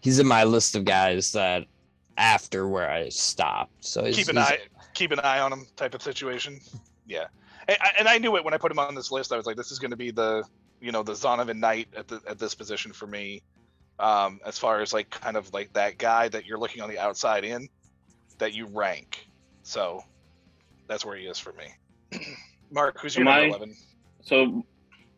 he's 0.00 0.18
in 0.18 0.26
my 0.26 0.44
list 0.44 0.76
of 0.76 0.84
guys 0.84 1.32
that 1.32 1.66
after 2.16 2.68
where 2.68 2.90
I 2.90 3.08
stopped. 3.08 3.84
So 3.84 4.04
he's, 4.04 4.16
keep 4.16 4.28
an 4.28 4.36
he's- 4.36 4.50
eye 4.50 4.58
keep 4.94 5.12
an 5.12 5.20
eye 5.20 5.38
on 5.38 5.52
him 5.52 5.66
type 5.76 5.94
of 5.94 6.02
situation. 6.02 6.60
Yeah, 7.06 7.26
and 7.68 7.78
I, 7.80 7.92
and 8.00 8.08
I 8.08 8.18
knew 8.18 8.36
it 8.36 8.44
when 8.44 8.52
I 8.52 8.58
put 8.58 8.70
him 8.72 8.78
on 8.78 8.94
this 8.94 9.10
list. 9.10 9.32
I 9.32 9.36
was 9.36 9.46
like, 9.46 9.56
this 9.56 9.70
is 9.70 9.78
going 9.78 9.92
to 9.92 9.96
be 9.96 10.10
the 10.10 10.44
you 10.80 10.92
know 10.92 11.02
the 11.02 11.12
Zonovan 11.12 11.56
Knight 11.58 11.88
at 11.96 12.08
the 12.08 12.20
at 12.28 12.38
this 12.38 12.54
position 12.54 12.92
for 12.92 13.06
me. 13.06 13.42
Um, 14.00 14.40
as 14.46 14.58
far 14.58 14.80
as 14.80 14.92
like 14.92 15.10
kind 15.10 15.36
of 15.36 15.52
like 15.52 15.72
that 15.72 15.98
guy 15.98 16.28
that 16.28 16.46
you're 16.46 16.58
looking 16.58 16.82
on 16.82 16.88
the 16.88 16.98
outside 16.98 17.44
in, 17.44 17.68
that 18.38 18.54
you 18.54 18.66
rank. 18.66 19.28
So 19.64 20.02
that's 20.86 21.04
where 21.04 21.16
he 21.16 21.24
is 21.26 21.38
for 21.38 21.52
me. 21.54 21.66
Mark, 22.70 23.00
who's 23.00 23.16
your 23.16 23.24
My- 23.24 23.40
number 23.42 23.56
eleven? 23.56 23.76
So 24.22 24.64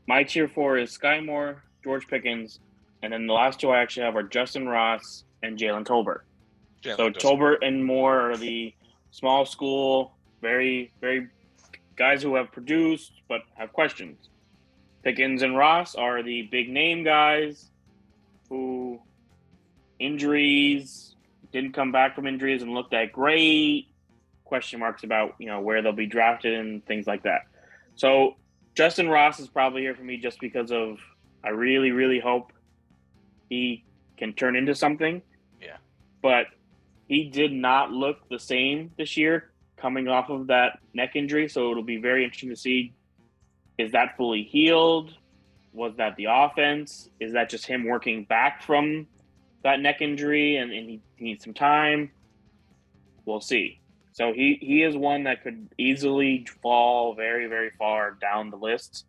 my 0.07 0.23
tier 0.25 0.49
four 0.49 0.79
is 0.79 0.97
Skyy 0.97 1.25
Moore, 1.25 1.63
George 1.85 2.07
Pickens, 2.07 2.61
and 3.03 3.13
then 3.13 3.27
the 3.27 3.33
last 3.35 3.61
two 3.61 3.71
I 3.71 3.81
actually 3.81 4.05
have 4.07 4.17
are 4.17 4.23
Justyn 4.25 4.67
Ross 4.71 5.25
and 5.43 5.59
Jalen 5.59 5.85
Tolbert. 5.85 6.21
Yeah, 6.83 6.97
So 6.97 7.11
just- 7.11 7.25
Tolbert 7.25 7.59
and 7.63 7.85
Moore 7.85 8.31
are 8.31 8.37
the 8.37 8.73
small 9.11 9.45
school, 9.45 10.13
very, 10.41 10.93
very 11.01 11.29
guys 11.97 12.23
who 12.23 12.35
have 12.37 12.51
produced 12.53 13.13
but 13.29 13.43
have 13.55 13.73
questions. 13.73 14.29
Pickens 15.03 15.43
and 15.43 15.57
Ross 15.57 15.95
are 15.95 16.23
the 16.23 16.43
big 16.51 16.69
name 16.71 17.05
guys 17.05 17.70
who 18.51 19.01
injuries 19.99 21.15
didn't 21.53 21.73
come 21.73 21.93
back 21.93 22.15
from 22.15 22.27
injuries 22.27 22.63
and 22.63 22.75
looked 22.75 22.91
that 22.91 23.13
great. 23.13 23.87
Question 24.45 24.81
marks 24.81 25.05
about 25.05 25.37
you 25.39 25.47
know 25.47 25.61
where 25.61 25.81
they'll 25.81 25.93
be 25.93 26.07
drafted 26.07 26.55
and 26.55 26.85
things 26.85 27.07
like 27.07 27.23
that. 27.23 27.47
So 27.95 28.37
Justyn 28.75 29.11
Ross 29.11 29.41
is 29.41 29.49
probably 29.49 29.83
here 29.83 29.95
for 29.95 30.03
me 30.03 30.17
just 30.17 30.41
because 30.41 30.71
of 30.71 30.99
I 31.43 31.51
really, 31.51 31.91
really 31.91 32.21
hope 32.21 32.53
he 33.49 33.85
can 34.17 34.33
turn 34.35 34.57
into 34.57 34.75
something. 34.75 35.23
Yeah. 35.61 35.77
But 36.23 36.47
he 37.09 37.25
did 37.25 37.53
not 37.53 37.91
look 37.91 38.29
the 38.29 38.39
same 38.39 38.93
this 38.99 39.17
year 39.17 39.51
coming 39.77 40.09
off 40.09 40.29
of 40.29 40.49
that 40.49 40.79
neck 40.93 41.17
injury. 41.17 41.49
So 41.49 41.71
it'll 41.71 41.83
be 41.83 41.97
very 41.97 42.25
interesting 42.25 42.51
to 42.51 42.57
see 42.57 42.93
is 43.79 43.93
that 43.93 44.17
fully 44.17 44.43
healed? 44.43 45.15
Was 45.73 45.95
that 45.97 46.17
the 46.17 46.27
offense? 46.29 47.09
Is 47.21 47.33
that 47.33 47.49
just 47.49 47.67
him 47.67 47.85
working 47.85 48.25
back 48.25 48.63
from 48.63 49.07
that 49.63 49.81
neck 49.81 50.01
injury 50.01 50.57
and, 50.57 50.73
and 50.73 50.89
he, 50.89 51.01
needs 51.19 51.45
some 51.45 51.55
time? 51.55 52.11
We'll 53.25 53.41
see. 53.41 53.81
So 54.13 54.33
he 54.33 54.59
he 54.61 54.83
is 54.83 54.97
one 54.97 55.25
that 55.25 55.43
could 55.43 55.69
easily 55.79 56.47
fall 56.63 57.15
very 57.15 57.47
very 57.47 57.71
far 57.79 58.17
down 58.21 58.51
the 58.51 58.57
list. 58.57 59.07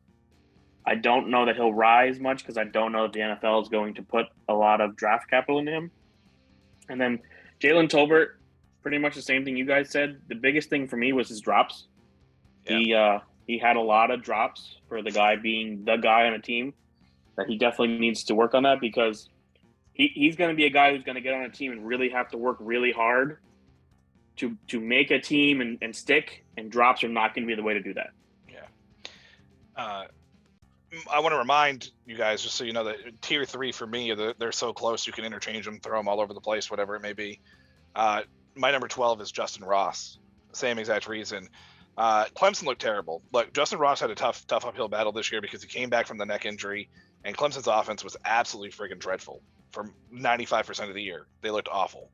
I 0.85 0.95
don't 0.95 1.29
know 1.29 1.45
that 1.45 1.55
he'll 1.55 1.73
rise 1.73 2.19
much 2.19 2.39
because 2.39 2.57
I 2.57 2.63
don't 2.63 2.91
know 2.91 3.05
if 3.05 3.11
the 3.11 3.19
NFL 3.19 3.61
is 3.63 3.69
going 3.69 3.93
to 3.95 4.03
put 4.03 4.27
a 4.47 4.53
lot 4.53 4.81
of 4.81 4.95
draft 4.95 5.29
capital 5.29 5.59
into 5.59 5.71
him. 5.71 5.91
And 6.89 6.99
then 6.99 7.19
Jalen 7.59 7.89
Tolbert, 7.89 8.33
pretty 8.81 8.97
much 8.97 9.15
the 9.15 9.21
same 9.21 9.45
thing 9.45 9.55
you 9.55 9.65
guys 9.65 9.91
said. 9.91 10.19
The 10.27 10.35
biggest 10.35 10.69
thing 10.69 10.87
for 10.87 10.97
me 10.97 11.13
was 11.13 11.29
his 11.29 11.39
drops. 11.39 11.87
Yeah. 12.65 12.77
He 12.77 12.93
uh, 12.93 13.19
he 13.47 13.57
had 13.57 13.75
a 13.75 13.81
lot 13.81 14.11
of 14.11 14.21
drops 14.21 14.77
for 14.87 15.01
the 15.01 15.11
guy 15.11 15.35
being 15.35 15.85
the 15.85 15.97
guy 15.97 16.27
on 16.27 16.33
a 16.33 16.39
team. 16.39 16.73
That 17.37 17.47
he 17.47 17.57
definitely 17.57 17.97
needs 17.97 18.25
to 18.25 18.35
work 18.35 18.53
on 18.53 18.63
that 18.63 18.81
because 18.81 19.29
he, 19.93 20.07
he's 20.07 20.35
going 20.35 20.49
to 20.49 20.55
be 20.55 20.65
a 20.65 20.69
guy 20.69 20.93
who's 20.93 21.03
going 21.03 21.15
to 21.15 21.21
get 21.21 21.33
on 21.33 21.43
a 21.43 21.49
team 21.49 21.71
and 21.71 21.85
really 21.85 22.09
have 22.09 22.29
to 22.31 22.37
work 22.37 22.57
really 22.59 22.91
hard 22.91 23.37
to 24.37 24.57
to 24.67 24.79
make 24.79 25.11
a 25.11 25.19
team 25.19 25.61
and, 25.61 25.77
and 25.81 25.95
stick. 25.95 26.43
And 26.57 26.71
drops 26.71 27.03
are 27.03 27.09
not 27.09 27.33
going 27.33 27.47
to 27.47 27.47
be 27.47 27.55
the 27.55 27.63
way 27.63 27.73
to 27.73 27.81
do 27.81 27.93
that. 27.93 28.11
Uh, 29.75 30.05
I 31.11 31.19
want 31.19 31.33
to 31.33 31.37
remind 31.37 31.91
you 32.05 32.17
guys, 32.17 32.41
just 32.41 32.55
so 32.55 32.63
you 32.63 32.73
know, 32.73 32.83
that 32.83 33.21
tier 33.21 33.45
three 33.45 33.71
for 33.71 33.87
me, 33.87 34.13
they're, 34.13 34.33
they're 34.37 34.51
so 34.51 34.73
close 34.73 35.07
you 35.07 35.13
can 35.13 35.23
interchange 35.23 35.65
them, 35.65 35.79
throw 35.79 35.97
them 35.97 36.07
all 36.07 36.19
over 36.19 36.33
the 36.33 36.41
place, 36.41 36.69
whatever 36.69 36.95
it 36.95 37.01
may 37.01 37.13
be. 37.13 37.39
Uh, 37.95 38.23
my 38.55 38.71
number 38.71 38.87
12 38.87 39.21
is 39.21 39.31
Justyn 39.31 39.65
Ross. 39.65 40.19
Same 40.51 40.77
exact 40.77 41.07
reason. 41.07 41.47
Uh, 41.97 42.25
Clemson 42.35 42.63
looked 42.63 42.81
terrible. 42.81 43.21
Look, 43.31 43.53
Justyn 43.53 43.79
Ross 43.79 43.99
had 43.99 44.09
a 44.09 44.15
tough, 44.15 44.45
tough 44.47 44.65
uphill 44.65 44.87
battle 44.87 45.11
this 45.11 45.31
year 45.31 45.41
because 45.41 45.61
he 45.61 45.67
came 45.67 45.89
back 45.89 46.07
from 46.07 46.17
the 46.17 46.25
neck 46.25 46.45
injury, 46.45 46.89
and 47.23 47.35
Clemson's 47.35 47.67
offense 47.67 48.03
was 48.03 48.17
absolutely 48.25 48.71
friggin' 48.71 48.99
dreadful 48.99 49.41
for 49.71 49.91
95% 50.13 50.89
of 50.89 50.93
the 50.93 51.01
year. 51.01 51.27
They 51.41 51.51
looked 51.51 51.69
awful. 51.69 52.09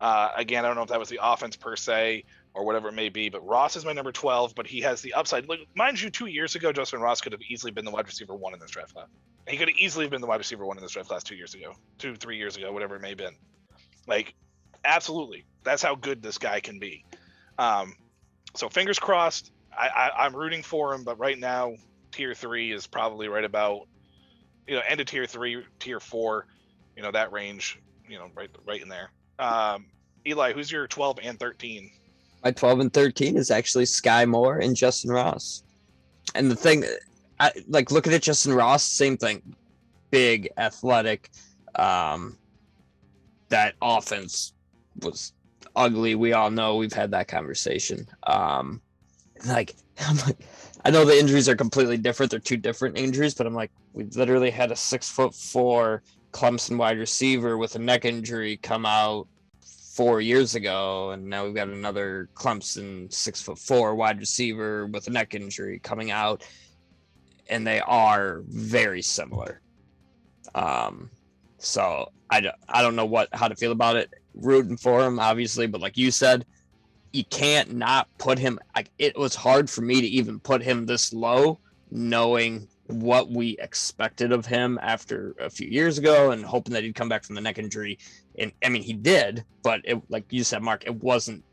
Uh, 0.00 0.30
again, 0.36 0.64
I 0.64 0.68
don't 0.68 0.76
know 0.76 0.82
if 0.82 0.88
that 0.90 1.00
was 1.00 1.08
the 1.08 1.18
offense 1.22 1.56
per 1.56 1.74
se 1.76 2.24
or 2.54 2.64
whatever 2.64 2.88
it 2.88 2.92
may 2.92 3.08
be, 3.08 3.28
but 3.28 3.46
Ross 3.46 3.76
is 3.76 3.84
my 3.84 3.92
number 3.92 4.12
12, 4.12 4.54
but 4.54 4.66
he 4.66 4.80
has 4.80 5.02
the 5.02 5.14
upside. 5.14 5.48
Look, 5.48 5.60
mind 5.74 6.00
you, 6.00 6.10
two 6.10 6.26
years 6.26 6.54
ago, 6.54 6.72
Justyn 6.72 7.00
Ross 7.00 7.20
could 7.20 7.32
have 7.32 7.42
easily 7.48 7.72
been 7.72 7.84
the 7.84 7.90
wide 7.90 8.06
receiver 8.06 8.34
one 8.34 8.54
in 8.54 8.60
this 8.60 8.70
draft 8.70 8.94
class. 8.94 9.08
He 9.48 9.56
could 9.56 9.68
have 9.68 9.78
easily 9.78 10.08
been 10.08 10.20
the 10.20 10.26
wide 10.26 10.36
receiver 10.38 10.64
one 10.64 10.76
in 10.76 10.82
this 10.82 10.92
draft 10.92 11.08
class 11.08 11.24
two 11.24 11.34
years 11.34 11.54
ago, 11.54 11.72
two, 11.98 12.14
three 12.14 12.36
years 12.36 12.56
ago, 12.56 12.72
whatever 12.72 12.96
it 12.96 13.02
may 13.02 13.10
have 13.10 13.18
been. 13.18 13.36
Like, 14.06 14.34
absolutely. 14.84 15.44
That's 15.64 15.82
how 15.82 15.94
good 15.94 16.22
this 16.22 16.38
guy 16.38 16.60
can 16.60 16.78
be. 16.78 17.04
Um, 17.58 17.94
so 18.58 18.68
fingers 18.68 18.98
crossed. 18.98 19.52
I, 19.76 19.88
I, 19.88 20.24
I'm 20.24 20.34
rooting 20.34 20.62
for 20.62 20.92
him, 20.92 21.04
but 21.04 21.18
right 21.18 21.38
now, 21.38 21.74
tier 22.10 22.34
three 22.34 22.72
is 22.72 22.86
probably 22.86 23.28
right 23.28 23.44
about, 23.44 23.86
you 24.66 24.74
know, 24.74 24.82
end 24.88 25.00
of 25.00 25.06
tier 25.06 25.26
three, 25.26 25.62
tier 25.78 26.00
four, 26.00 26.46
you 26.96 27.02
know, 27.02 27.12
that 27.12 27.30
range, 27.30 27.78
you 28.08 28.18
know, 28.18 28.28
right, 28.34 28.50
right 28.66 28.82
in 28.82 28.88
there. 28.88 29.10
Um, 29.38 29.86
Eli, 30.26 30.52
who's 30.52 30.72
your 30.72 30.88
12 30.88 31.20
and 31.22 31.38
13? 31.38 31.90
My 32.42 32.50
12 32.50 32.80
and 32.80 32.92
13 32.92 33.36
is 33.36 33.50
actually 33.50 33.84
Skyy 33.84 34.26
Moore 34.28 34.58
and 34.58 34.74
Justyn 34.74 35.10
Ross. 35.10 35.62
And 36.34 36.50
the 36.50 36.56
thing, 36.56 36.84
I 37.38 37.52
like 37.68 37.92
looking 37.92 38.12
at 38.12 38.22
Justyn 38.22 38.56
Ross, 38.56 38.82
same 38.82 39.16
thing. 39.16 39.42
Big, 40.10 40.48
athletic. 40.58 41.30
Um, 41.76 42.36
that 43.50 43.74
offense 43.80 44.52
was 45.00 45.32
ugly. 45.78 46.14
We 46.14 46.32
all 46.32 46.50
know 46.50 46.76
we've 46.76 46.92
had 46.92 47.12
that 47.12 47.28
conversation. 47.28 48.06
Um, 48.24 48.82
like, 49.46 49.76
I'm 50.00 50.16
like, 50.18 50.38
I 50.84 50.90
know 50.90 51.04
the 51.04 51.18
injuries 51.18 51.48
are 51.48 51.56
completely 51.56 51.96
different. 51.96 52.30
They're 52.30 52.40
two 52.40 52.56
different 52.56 52.98
injuries, 52.98 53.34
but 53.34 53.46
I'm 53.46 53.54
like, 53.54 53.70
we 53.92 54.04
literally 54.04 54.50
had 54.50 54.70
a 54.70 54.76
six 54.76 55.08
foot 55.08 55.34
four 55.34 56.02
Clemson 56.32 56.76
wide 56.76 56.98
receiver 56.98 57.56
with 57.56 57.74
a 57.76 57.78
neck 57.78 58.04
injury 58.04 58.58
come 58.58 58.84
out 58.84 59.26
four 59.94 60.20
years 60.20 60.54
ago, 60.54 61.10
and 61.10 61.26
now 61.26 61.44
we've 61.44 61.54
got 61.54 61.68
another 61.68 62.28
Clemson 62.34 63.12
six 63.12 63.40
foot 63.42 63.58
four 63.58 63.94
wide 63.94 64.20
receiver 64.20 64.86
with 64.86 65.06
a 65.08 65.10
neck 65.10 65.34
injury 65.34 65.80
coming 65.80 66.10
out, 66.10 66.44
and 67.48 67.66
they 67.66 67.80
are 67.80 68.42
very 68.46 69.02
similar. 69.02 69.60
Um, 70.54 71.10
so 71.58 72.12
I 72.30 72.40
don't, 72.40 72.54
I 72.68 72.82
don't 72.82 72.96
know 72.96 73.06
what 73.06 73.28
how 73.32 73.48
to 73.48 73.56
feel 73.56 73.72
about 73.72 73.96
it. 73.96 74.12
Rooting 74.38 74.76
for 74.76 75.04
him, 75.04 75.18
obviously, 75.18 75.66
but 75.66 75.80
like 75.80 75.96
you 75.96 76.10
said, 76.10 76.46
you 77.12 77.24
can't 77.24 77.74
not 77.74 78.08
put 78.18 78.38
him. 78.38 78.58
Like 78.74 78.90
it 78.98 79.18
was 79.18 79.34
hard 79.34 79.68
for 79.68 79.82
me 79.82 80.00
to 80.00 80.06
even 80.06 80.38
put 80.40 80.62
him 80.62 80.86
this 80.86 81.12
low, 81.12 81.58
knowing 81.90 82.68
what 82.86 83.30
we 83.30 83.56
expected 83.58 84.32
of 84.32 84.46
him 84.46 84.78
after 84.80 85.34
a 85.40 85.50
few 85.50 85.68
years 85.68 85.98
ago 85.98 86.30
and 86.30 86.44
hoping 86.44 86.72
that 86.72 86.84
he'd 86.84 86.94
come 86.94 87.08
back 87.08 87.24
from 87.24 87.34
the 87.34 87.40
neck 87.40 87.58
injury. 87.58 87.98
And 88.38 88.52
I 88.64 88.68
mean, 88.68 88.82
he 88.82 88.92
did, 88.92 89.44
but 89.62 89.80
it, 89.84 90.00
like 90.08 90.24
you 90.30 90.44
said, 90.44 90.62
Mark, 90.62 90.84
it 90.86 90.94
wasn't 91.02 91.44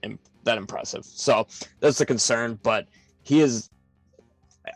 that 0.43 0.57
impressive. 0.57 1.05
So 1.05 1.47
that's 1.79 1.97
the 1.97 2.05
concern. 2.05 2.59
But 2.63 2.87
he 3.23 3.41
is, 3.41 3.69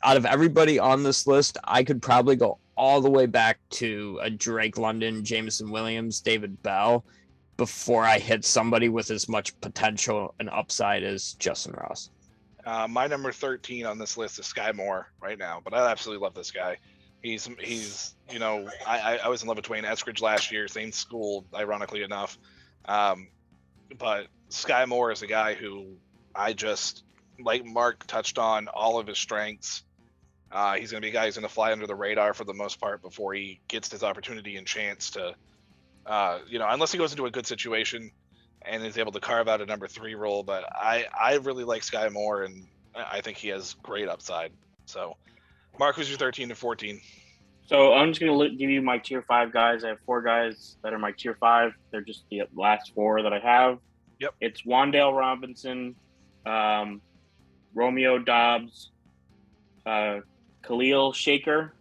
out 0.03 0.18
of 0.18 0.26
everybody 0.26 0.80
on 0.80 1.03
this 1.03 1.28
list, 1.28 1.57
I 1.64 1.84
could 1.84 2.01
probably 2.01 2.36
go 2.36 2.57
all 2.76 3.01
the 3.01 3.10
way 3.10 3.26
back 3.26 3.60
to 3.70 4.20
a 4.22 4.30
Drake 4.30 4.78
London, 4.78 5.24
Jameson 5.24 5.70
Williams, 5.70 6.22
David 6.22 6.62
Bell 6.64 7.05
before 7.60 8.05
I 8.05 8.20
hit 8.20 8.45
somebody 8.45 8.88
with 8.88 9.12
as 9.12 9.28
much 9.28 9.60
potential 9.60 10.34
and 10.39 10.49
upside 10.49 11.03
as 11.03 11.36
Justyn 11.41 11.78
Ross. 11.78 12.10
Uh, 12.66 12.88
my 12.88 13.05
number 13.05 13.34
13 13.34 13.86
on 13.86 13.97
this 13.97 14.16
list 14.16 14.39
is 14.39 14.45
Skyy 14.45 14.74
Moore 14.74 15.12
right 15.22 15.38
now, 15.38 15.60
but 15.62 15.74
I 15.74 15.91
absolutely 15.91 16.24
love 16.24 16.34
this 16.34 16.51
guy. 16.51 16.78
He's 17.22 17.49
he's 17.60 18.16
you 18.32 18.39
know 18.39 18.70
I 18.88 19.18
I, 19.18 19.28
was 19.28 19.41
in 19.41 19.49
love 19.49 19.57
with 19.57 19.66
D'Wayne 19.66 19.84
Eskridge 19.84 20.22
last 20.22 20.53
year, 20.53 20.70
same 20.70 20.93
school, 20.93 21.43
ironically 21.53 22.01
enough. 22.01 22.38
Um, 22.86 23.28
but 23.97 24.28
Skyy 24.49 24.88
Moore 24.88 25.12
is 25.12 25.22
a 25.22 25.28
guy 25.28 25.53
who 25.53 25.97
I 26.34 26.53
just 26.53 27.03
like. 27.43 27.66
Mark 27.66 28.07
touched 28.07 28.38
on 28.38 28.70
all 28.70 28.99
of 28.99 29.07
his 29.07 29.18
strengths. 29.18 29.84
Uh, 30.49 30.76
he's 30.76 30.91
going 30.91 31.01
to 31.01 31.05
be 31.05 31.10
a 31.10 31.14
guy 31.14 31.26
who's 31.26 31.36
going 31.36 31.45
to 31.45 31.53
fly 31.53 31.74
under 31.74 31.88
the 31.88 31.95
radar 31.95 32.34
for 32.34 32.45
the 32.45 32.53
most 32.53 32.80
part 32.80 33.01
before 33.01 33.34
he 33.34 33.60
gets 33.68 33.91
his 33.91 34.01
opportunity 34.01 34.55
and 34.55 34.66
chance 34.66 35.10
to, 35.10 35.36
uh, 36.10 36.39
you 36.49 36.57
know, 36.57 36.68
unless 36.68 36.91
he 36.91 36.97
goes 36.97 37.12
into 37.12 37.28
a 37.28 37.32
good 37.32 37.45
situation 37.45 38.12
and 38.64 38.84
is 38.84 38.97
able 38.97 39.12
to 39.12 39.20
carve 39.20 39.47
out 39.47 39.62
a 39.62 39.66
number 39.66 39.88
three 39.88 40.16
role. 40.16 40.43
But 40.43 40.66
I 40.72 41.05
I 41.18 41.36
really 41.36 41.64
like 41.64 41.84
Skyy 41.84 42.12
Moore, 42.12 42.43
and 42.43 42.66
I 42.95 43.22
think 43.22 43.38
he 43.38 43.47
has 43.49 43.76
great 43.84 44.10
upside. 44.10 44.51
So, 44.86 45.16
Mark, 45.78 45.95
who's 45.95 46.10
your 46.10 46.18
13 46.18 46.49
to 46.49 46.55
14? 46.55 46.99
So 47.68 47.93
I'm 47.93 48.10
just 48.10 48.20
gonna 48.20 48.49
give 48.49 48.72
you 48.72 48.82
my 48.82 48.97
tier 48.97 49.22
five 49.22 49.53
guys. 49.53 49.84
I 49.84 49.89
have 49.89 49.99
four 50.03 50.24
guys 50.24 50.78
that 50.82 50.91
are 50.91 50.97
my 50.97 51.12
tier 51.12 51.38
five. 51.39 51.74
They're 51.91 52.01
just 52.01 52.24
the 52.32 52.41
last 52.55 52.93
four 52.95 53.22
that 53.22 53.32
I 53.32 53.39
have. 53.39 53.78
Yep. 54.20 54.34
It's 54.41 54.64
Wan'Dale 54.64 55.16
Robinson, 55.16 55.95
um, 56.47 57.01
Romeo 57.76 58.18
Doubs, 58.18 58.89
uh, 59.86 60.22
Khalil 60.64 61.14
Shakir, 61.14 61.72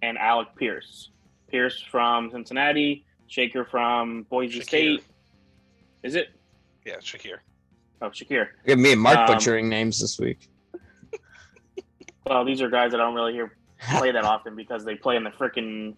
and 0.00 0.16
Alec 0.16 0.48
Pierce. 0.56 1.10
Pierce 1.48 1.80
from 1.80 2.30
Cincinnati, 2.30 3.05
Shaker 3.26 3.64
from 3.64 4.24
Boise 4.24 4.60
Shakir. 4.60 4.64
State. 4.64 5.04
Is 6.02 6.14
it? 6.14 6.28
Yeah, 6.84 6.96
Shakir. 6.96 7.38
Oh, 8.00 8.10
Shakir. 8.10 8.48
Look 8.66 8.78
me 8.78 8.92
and 8.92 9.00
Mark 9.00 9.18
Um, 9.18 9.26
butchering 9.26 9.68
names 9.68 10.00
this 10.00 10.18
week. 10.18 10.48
Well, 12.28 12.44
these 12.44 12.60
are 12.60 12.68
guys 12.68 12.90
that 12.90 13.00
I 13.00 13.04
don't 13.04 13.14
really 13.14 13.34
hear 13.34 13.56
play 13.98 14.10
that 14.10 14.24
often 14.34 14.56
because 14.56 14.84
they 14.84 14.96
play 14.96 15.14
in 15.14 15.22
the 15.22 15.30
freaking 15.30 15.94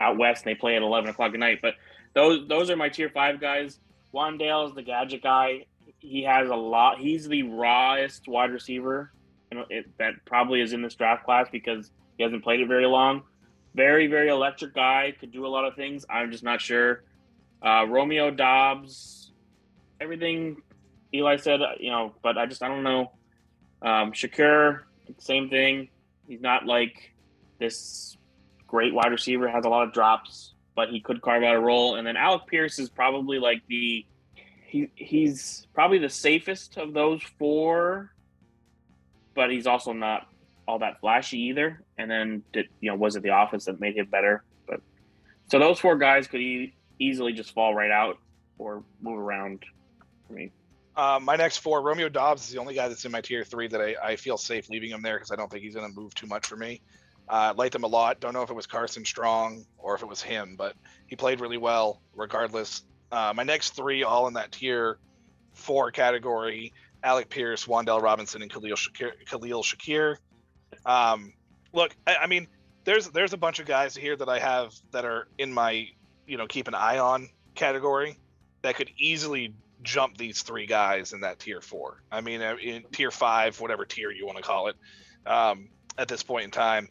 out 0.00 0.18
west 0.18 0.44
and 0.44 0.50
they 0.50 0.58
play 0.58 0.74
at 0.74 0.82
11 0.82 1.08
o'clock 1.10 1.34
at 1.34 1.38
night. 1.38 1.60
But 1.62 1.74
those 2.14 2.48
those 2.48 2.68
are 2.68 2.74
my 2.74 2.88
tier 2.88 3.08
five 3.08 3.40
guys. 3.40 3.78
Wan'Dale 4.12 4.66
is 4.68 4.74
the 4.74 4.82
gadget 4.82 5.22
guy. 5.22 5.66
He 6.00 6.24
has 6.24 6.48
a 6.48 6.56
lot. 6.56 6.98
He's 6.98 7.28
the 7.28 7.44
rawest 7.44 8.26
wide 8.26 8.50
receiver 8.50 9.12
you 9.50 9.58
know, 9.58 9.64
it, 9.70 9.86
that 9.98 10.14
probably 10.24 10.60
is 10.60 10.72
in 10.72 10.82
this 10.82 10.94
draft 10.94 11.24
class 11.24 11.48
because 11.50 11.90
he 12.16 12.22
hasn't 12.22 12.42
played 12.42 12.60
it 12.60 12.68
very 12.68 12.86
long. 12.86 13.22
Very 13.78 14.08
very 14.08 14.28
electric 14.28 14.74
guy. 14.74 15.14
Could 15.20 15.30
do 15.30 15.46
a 15.46 15.52
lot 15.56 15.64
of 15.64 15.76
things. 15.76 16.04
I'm 16.10 16.32
just 16.32 16.42
not 16.42 16.60
sure. 16.60 17.04
Uh, 17.62 17.86
Romeo 17.88 18.28
Doubs, 18.32 19.30
everything 20.00 20.56
Eli 21.14 21.36
said, 21.36 21.62
uh, 21.62 21.74
you 21.78 21.88
know, 21.88 22.12
but 22.20 22.36
I 22.36 22.46
just 22.46 22.60
I 22.60 22.66
don't 22.66 22.82
know. 22.82 23.12
Um, 23.80 24.10
Shakur, 24.10 24.80
same 25.18 25.48
thing. 25.48 25.90
He's 26.26 26.40
not 26.40 26.66
like 26.66 27.14
this 27.60 28.16
great 28.66 28.92
wide 28.92 29.12
receiver, 29.12 29.48
has 29.48 29.64
a 29.64 29.68
lot 29.68 29.86
of 29.86 29.94
drops, 29.94 30.54
but 30.74 30.88
he 30.88 30.98
could 30.98 31.22
carve 31.22 31.44
out 31.44 31.54
a 31.54 31.60
role. 31.60 31.94
And 31.94 32.04
then 32.04 32.16
Alec 32.16 32.48
Pierce 32.48 32.80
is 32.80 32.88
probably 32.88 33.38
like 33.38 33.62
the 33.68 34.04
he 34.66 34.90
he's 34.96 35.68
probably 35.72 35.98
the 35.98 36.08
safest 36.08 36.78
of 36.78 36.94
those 36.94 37.22
four, 37.38 38.10
but 39.36 39.52
he's 39.52 39.68
also 39.68 39.92
not 39.92 40.26
all 40.68 40.78
that 40.80 41.00
flashy 41.00 41.38
either. 41.38 41.82
And 41.96 42.10
then 42.10 42.42
did, 42.52 42.68
you 42.80 42.90
know 42.90 42.96
was 42.96 43.16
it 43.16 43.22
the 43.22 43.36
offense 43.36 43.64
that 43.64 43.80
made 43.80 43.96
him 43.96 44.06
better? 44.06 44.44
But 44.68 44.80
so 45.50 45.58
those 45.58 45.80
four 45.80 45.96
guys 45.96 46.28
could 46.28 46.40
e- 46.40 46.74
easily 47.00 47.32
just 47.32 47.52
fall 47.54 47.74
right 47.74 47.90
out 47.90 48.18
or 48.58 48.84
move 49.00 49.18
around. 49.18 49.64
for 50.26 50.34
me. 50.34 50.52
Uh, 50.94 51.18
my 51.22 51.36
next 51.36 51.58
four, 51.58 51.80
Romeo 51.80 52.08
Doubs 52.08 52.44
is 52.44 52.52
the 52.52 52.58
only 52.58 52.74
guy 52.74 52.88
that's 52.88 53.04
in 53.04 53.12
my 53.12 53.20
tier 53.20 53.44
three 53.44 53.68
that 53.68 53.80
I, 53.80 53.94
I 54.02 54.16
feel 54.16 54.36
safe 54.36 54.68
leaving 54.68 54.90
him 54.90 55.00
there 55.00 55.14
because 55.14 55.30
I 55.30 55.36
don't 55.36 55.50
think 55.50 55.62
he's 55.62 55.74
going 55.74 55.88
to 55.88 55.98
move 55.98 56.14
too 56.14 56.26
much 56.26 56.46
for 56.46 56.56
me. 56.56 56.82
Uh, 57.28 57.54
liked 57.56 57.74
him 57.74 57.84
a 57.84 57.88
lot. 57.88 58.20
Don't 58.20 58.32
know 58.32 58.42
if 58.42 58.50
it 58.50 58.54
was 58.54 58.66
Carson 58.66 59.04
Strong 59.04 59.64
or 59.78 59.94
if 59.94 60.02
it 60.02 60.08
was 60.08 60.20
him, 60.20 60.56
but 60.56 60.74
he 61.06 61.16
played 61.16 61.40
really 61.40 61.56
well 61.56 62.02
regardless. 62.14 62.84
Uh, 63.12 63.32
my 63.34 63.44
next 63.44 63.70
three, 63.70 64.02
all 64.02 64.26
in 64.26 64.34
that 64.34 64.52
tier 64.52 64.98
four 65.54 65.90
category. 65.90 66.72
Alec 67.04 67.30
Pierce, 67.30 67.66
Wan'Dale 67.66 68.02
Robinson, 68.02 68.42
and 68.42 68.52
Khalil. 68.52 68.76
Khalil 69.26 69.62
Shakir. 69.62 70.16
Um, 70.84 71.32
look, 71.72 71.94
I, 72.06 72.16
I 72.16 72.26
mean, 72.26 72.48
there's 72.84 73.08
there's 73.10 73.32
a 73.32 73.36
bunch 73.36 73.58
of 73.58 73.66
guys 73.66 73.96
here 73.96 74.16
that 74.16 74.28
I 74.28 74.38
have 74.38 74.72
that 74.92 75.04
are 75.04 75.28
in 75.38 75.52
my 75.52 75.88
you 76.26 76.36
know 76.38 76.46
keep 76.46 76.68
an 76.68 76.74
eye 76.74 76.98
on 76.98 77.28
category 77.54 78.18
that 78.62 78.76
could 78.76 78.90
easily 78.96 79.54
jump 79.82 80.16
these 80.16 80.42
three 80.42 80.66
guys 80.66 81.12
in 81.12 81.20
that 81.20 81.38
tier 81.38 81.60
four. 81.60 82.02
I 82.10 82.20
mean, 82.20 82.42
uh, 82.42 82.56
in 82.60 82.84
tier 82.92 83.10
five, 83.10 83.60
whatever 83.60 83.84
tier 83.84 84.10
you 84.10 84.26
want 84.26 84.38
to 84.38 84.42
call 84.42 84.68
it, 84.68 84.76
um, 85.26 85.68
at 85.96 86.08
this 86.08 86.22
point 86.22 86.44
in 86.44 86.50
time. 86.50 86.88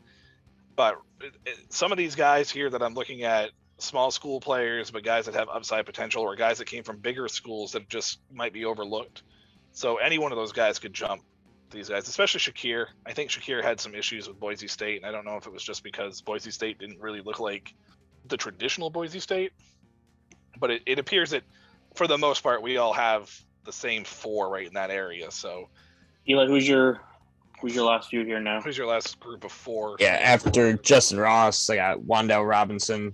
But 0.76 0.96
it- 1.22 1.74
some 1.74 1.92
of 1.92 1.98
these 1.98 2.16
guys 2.16 2.50
here 2.50 2.70
that 2.70 2.82
I'm 2.82 2.94
looking 2.94 3.24
at, 3.24 3.52
small 3.80 4.12
school 4.12 4.40
players, 4.40 4.90
but 4.92 5.04
guys 5.04 5.26
that 5.26 5.36
have 5.36 5.50
upside 5.50 5.86
potential, 5.86 6.24
or 6.24 6.36
guys 6.36 6.60
that 6.60 6.66
came 6.66 6.84
from 6.84 6.98
bigger 6.98 7.28
schools 7.28 7.74
that 7.74 7.90
just 7.90 8.20
might 8.32 8.54
be 8.54 8.66
overlooked. 8.66 9.24
So 9.72 9.98
any 9.98 10.18
one 10.18 10.32
of 10.32 10.38
those 10.38 10.52
guys 10.54 10.80
could 10.80 10.94
jump 10.94 11.24
these 11.70 11.90
guys, 11.90 12.08
especially 12.08 12.40
Shakir. 12.40 12.88
I 13.06 13.14
think 13.14 13.30
Shakir 13.30 13.64
had 13.64 13.80
some 13.80 13.94
issues 13.96 14.28
with 14.28 14.40
Boise 14.40 14.68
State, 14.68 14.98
and 14.98 15.06
I 15.06 15.12
don't 15.12 15.26
know 15.26 15.38
if 15.38 15.48
it 15.48 15.54
was 15.54 15.64
just 15.64 15.84
because 15.84 16.22
Boise 16.22 16.52
State 16.52 16.80
didn't 16.80 17.00
really 17.00 17.22
look 17.22 17.40
like 17.40 17.74
the 18.28 18.38
traditional 18.38 18.90
Boise 18.90 19.20
State, 19.20 19.52
but 20.60 20.72
it, 20.72 20.82
it 20.86 21.00
appears 21.00 21.32
that 21.32 21.44
for 21.96 22.08
the 22.08 22.18
most 22.18 22.42
part 22.44 22.62
we 22.62 22.78
all 22.78 22.94
have 22.94 23.34
the 23.64 23.72
same 23.72 24.04
four 24.04 24.50
right 24.50 24.68
in 24.68 24.74
that 24.74 24.92
area. 24.92 25.30
So 25.32 25.70
Eli, 26.28 26.48
who's 26.48 26.68
your 26.68 27.02
who's 27.62 27.76
your 27.76 27.86
last 27.86 28.10
few 28.10 28.24
here 28.24 28.40
now? 28.40 28.62
who's 28.62 28.78
your 28.78 28.88
last 28.88 29.20
group 29.20 29.44
of 29.44 29.52
four? 29.52 29.96
Yeah, 30.00 30.20
after 30.22 30.78
Justyn 30.78 31.22
Ross, 31.22 31.70
I 31.70 31.76
got 31.76 32.00
Wan'Dale 32.00 32.48
Robinson. 32.48 33.14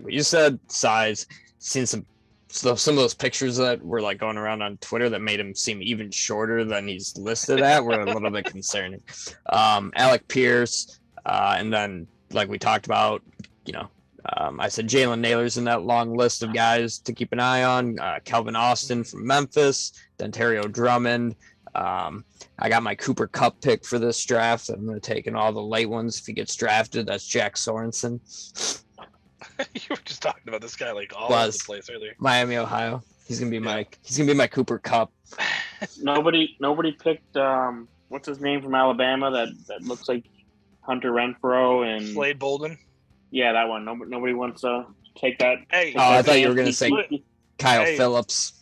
Like 0.00 0.12
you 0.12 0.22
said, 0.22 0.58
size. 0.68 1.26
Seen 1.58 1.86
some 1.86 2.04
so 2.52 2.74
some 2.74 2.94
of 2.94 3.02
those 3.02 3.14
pictures 3.14 3.56
that 3.56 3.82
were 3.82 4.02
like 4.02 4.18
going 4.18 4.36
around 4.36 4.60
on 4.60 4.76
Twitter 4.76 5.08
that 5.08 5.22
made 5.22 5.40
him 5.40 5.54
seem 5.54 5.80
even 5.82 6.10
shorter 6.10 6.64
than 6.64 6.86
he's 6.86 7.16
listed 7.16 7.60
at 7.60 7.82
were 7.82 8.00
a 8.00 8.04
little 8.04 8.30
bit 8.30 8.44
concerning. 8.44 9.02
Um, 9.52 9.92
Alec 9.96 10.26
Pierce, 10.28 10.98
uh, 11.26 11.56
and 11.58 11.72
then 11.72 12.06
like 12.30 12.48
we 12.48 12.58
talked 12.58 12.86
about, 12.86 13.22
you 13.66 13.72
know, 13.72 13.88
um, 14.36 14.60
I 14.60 14.68
said 14.68 14.88
Jalen 14.88 15.20
Nailor's 15.20 15.58
in 15.58 15.64
that 15.64 15.82
long 15.82 16.16
list 16.16 16.42
of 16.42 16.54
guys 16.54 16.98
to 17.00 17.12
keep 17.12 17.32
an 17.32 17.40
eye 17.40 17.64
on. 17.64 17.98
Uh, 17.98 18.20
Calvin 18.24 18.56
Austin 18.56 19.04
from 19.04 19.26
Memphis, 19.26 19.92
Dontario 20.18 20.70
Drummond. 20.70 21.34
Um, 21.74 22.24
I 22.58 22.68
got 22.68 22.82
my 22.82 22.94
Cooper 22.94 23.26
Kupp 23.26 23.60
pick 23.60 23.84
for 23.84 23.98
this 23.98 24.24
draft. 24.24 24.68
I'm 24.68 24.86
going 24.86 24.98
to 24.98 25.00
take 25.00 25.26
in 25.26 25.34
all 25.34 25.52
the 25.52 25.62
late 25.62 25.88
ones. 25.88 26.18
If 26.18 26.26
he 26.26 26.32
gets 26.32 26.54
drafted, 26.54 27.06
that's 27.06 27.26
Jack 27.26 27.56
Sorenson, 27.56 28.20
you 29.74 29.80
were 29.90 29.96
just 30.04 30.22
talking 30.22 30.42
about 30.46 30.60
this 30.60 30.76
guy 30.76 30.92
like 30.92 31.12
all 31.16 31.28
Was. 31.28 31.48
over 31.48 31.58
the 31.58 31.64
place 31.64 31.90
earlier. 31.94 32.14
Miami, 32.18 32.56
Ohio. 32.56 33.02
He's 33.26 33.38
going 33.40 33.50
to 33.50 33.54
be 33.58 33.64
my 33.64 33.86
he's 34.02 34.16
going 34.16 34.26
to 34.26 34.34
be 34.34 34.36
my 34.36 34.46
Cooper 34.46 34.78
Kupp. 34.78 35.12
Nobody 36.00 36.56
nobody 36.60 36.92
picked 36.92 37.36
um 37.36 37.88
what's 38.08 38.28
his 38.28 38.40
name 38.40 38.62
from 38.62 38.74
Alabama 38.74 39.30
that 39.30 39.48
that 39.68 39.82
looks 39.82 40.08
like 40.08 40.24
Hunter 40.82 41.12
Renfrow 41.12 41.86
and 41.86 42.08
Slade 42.12 42.38
Bolden. 42.38 42.78
yeah 43.30 43.52
that 43.52 43.68
one. 43.68 43.84
Nobody 43.84 44.10
nobody 44.10 44.32
wants 44.34 44.60
to 44.62 44.86
take 45.16 45.38
that. 45.38 45.58
Hey, 45.70 45.94
Oh, 45.96 46.10
I 46.12 46.22
thought 46.22 46.40
you 46.40 46.48
were 46.48 46.54
gonna 46.54 46.72
say- 46.72 46.90
Kyle 47.58 47.84
Hey. 47.84 47.96
Philips. 47.96 48.54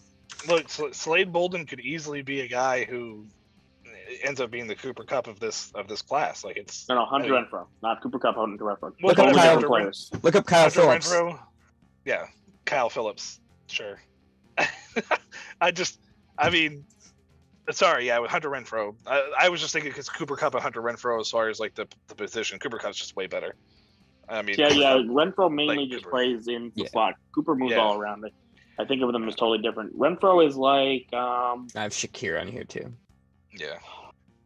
look, 0.48 0.68
Sl- 0.68 0.92
Slade 0.92 1.32
Bolden 1.32 1.66
could 1.66 1.80
easily 1.80 2.22
be 2.22 2.40
a 2.42 2.48
guy 2.48 2.84
who 2.84 3.26
ends 4.22 4.40
up 4.40 4.50
being 4.50 4.66
the 4.66 4.74
Cooper 4.74 5.04
Kupp 5.04 5.26
of 5.26 5.38
this 5.40 5.70
of 5.74 5.88
this 5.88 6.02
class. 6.02 6.44
Like 6.44 6.56
it's 6.56 6.88
No, 6.88 6.96
no, 6.96 7.04
Hunter 7.06 7.28
Hey. 7.28 7.42
Renfrow, 7.42 7.66
not 7.82 8.02
Cooper 8.02 8.18
Kupp. 8.18 8.36
Hunter 8.36 8.64
Renfrow. 8.64 8.92
Look 9.02 9.18
up 9.18 9.26
Totally 9.26 9.34
Kyle 9.34 9.54
different 9.60 9.64
Renfrow. 9.64 9.68
players. 9.68 10.10
Look 10.22 10.34
up 10.36 10.46
Kyle 10.46 10.60
Hunter 10.62 10.80
Philips. 10.80 11.12
Renfrow. 11.12 11.38
Yeah, 12.04 12.26
Kyle 12.64 12.90
Philips. 12.90 13.40
Sure. 13.68 14.00
I 15.60 15.70
just, 15.70 16.00
I 16.38 16.50
mean, 16.50 16.84
sorry, 17.70 18.06
yeah, 18.06 18.18
with 18.18 18.30
Hunter 18.30 18.50
Renfrow. 18.50 18.94
I, 19.06 19.30
I 19.42 19.48
was 19.48 19.60
just 19.60 19.72
thinking 19.72 19.90
because 19.90 20.08
Cooper 20.08 20.36
Kupp 20.36 20.54
and 20.54 20.62
Hunter 20.62 20.82
Renfrow, 20.82 21.20
as 21.20 21.30
far 21.30 21.48
as 21.48 21.60
like 21.60 21.74
the, 21.74 21.86
the 22.08 22.14
position, 22.14 22.58
Cooper 22.58 22.78
Cup's 22.78 22.96
just 22.98 23.16
way 23.16 23.26
better. 23.26 23.54
I 24.28 24.42
mean, 24.42 24.56
Yeah, 24.58 24.68
Cooper 24.68 24.80
yeah. 24.80 24.92
Kupp- 24.94 25.06
Renfrow 25.06 25.52
mainly 25.54 25.76
like 25.78 25.90
just 25.90 26.04
Cooper. 26.04 26.10
plays 26.16 26.48
in 26.48 26.72
the 26.74 26.82
Yeah. 26.82 26.88
slot. 26.90 27.14
Cooper 27.34 27.54
moves 27.54 27.72
Yeah. 27.72 27.78
all 27.78 27.98
around. 27.98 28.24
I 28.78 28.84
think 28.86 29.02
of 29.02 29.12
them 29.12 29.28
as 29.28 29.34
totally 29.34 29.58
different. 29.58 29.96
Renfrow 29.98 30.46
is 30.46 30.56
like 30.56 31.12
um 31.12 31.68
I 31.76 31.82
have 31.82 31.92
Shakir 31.92 32.40
on 32.40 32.48
here 32.48 32.64
too. 32.64 32.92
Yeah. 33.52 33.78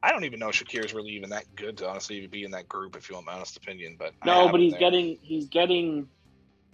I 0.05 0.11
don't 0.12 0.24
even 0.24 0.38
know 0.38 0.48
Shakir's 0.48 0.92
really 0.92 1.12
even 1.12 1.30
that 1.30 1.44
good 1.57 1.78
to 1.78 1.88
honestly 1.88 2.18
even 2.18 2.28
be 2.28 2.44
in 2.44 2.50
that 2.50 2.68
group, 2.68 2.94
if 2.94 3.09
you 3.09 3.14
want 3.14 3.24
my 3.26 3.32
honest 3.32 3.57
opinion. 3.57 3.96
But 3.98 4.12
no, 4.22 4.50
but 4.50 4.61
he's 4.61 4.72
there. 4.72 4.80
getting 4.80 5.16
he's 5.22 5.46
getting 5.46 6.07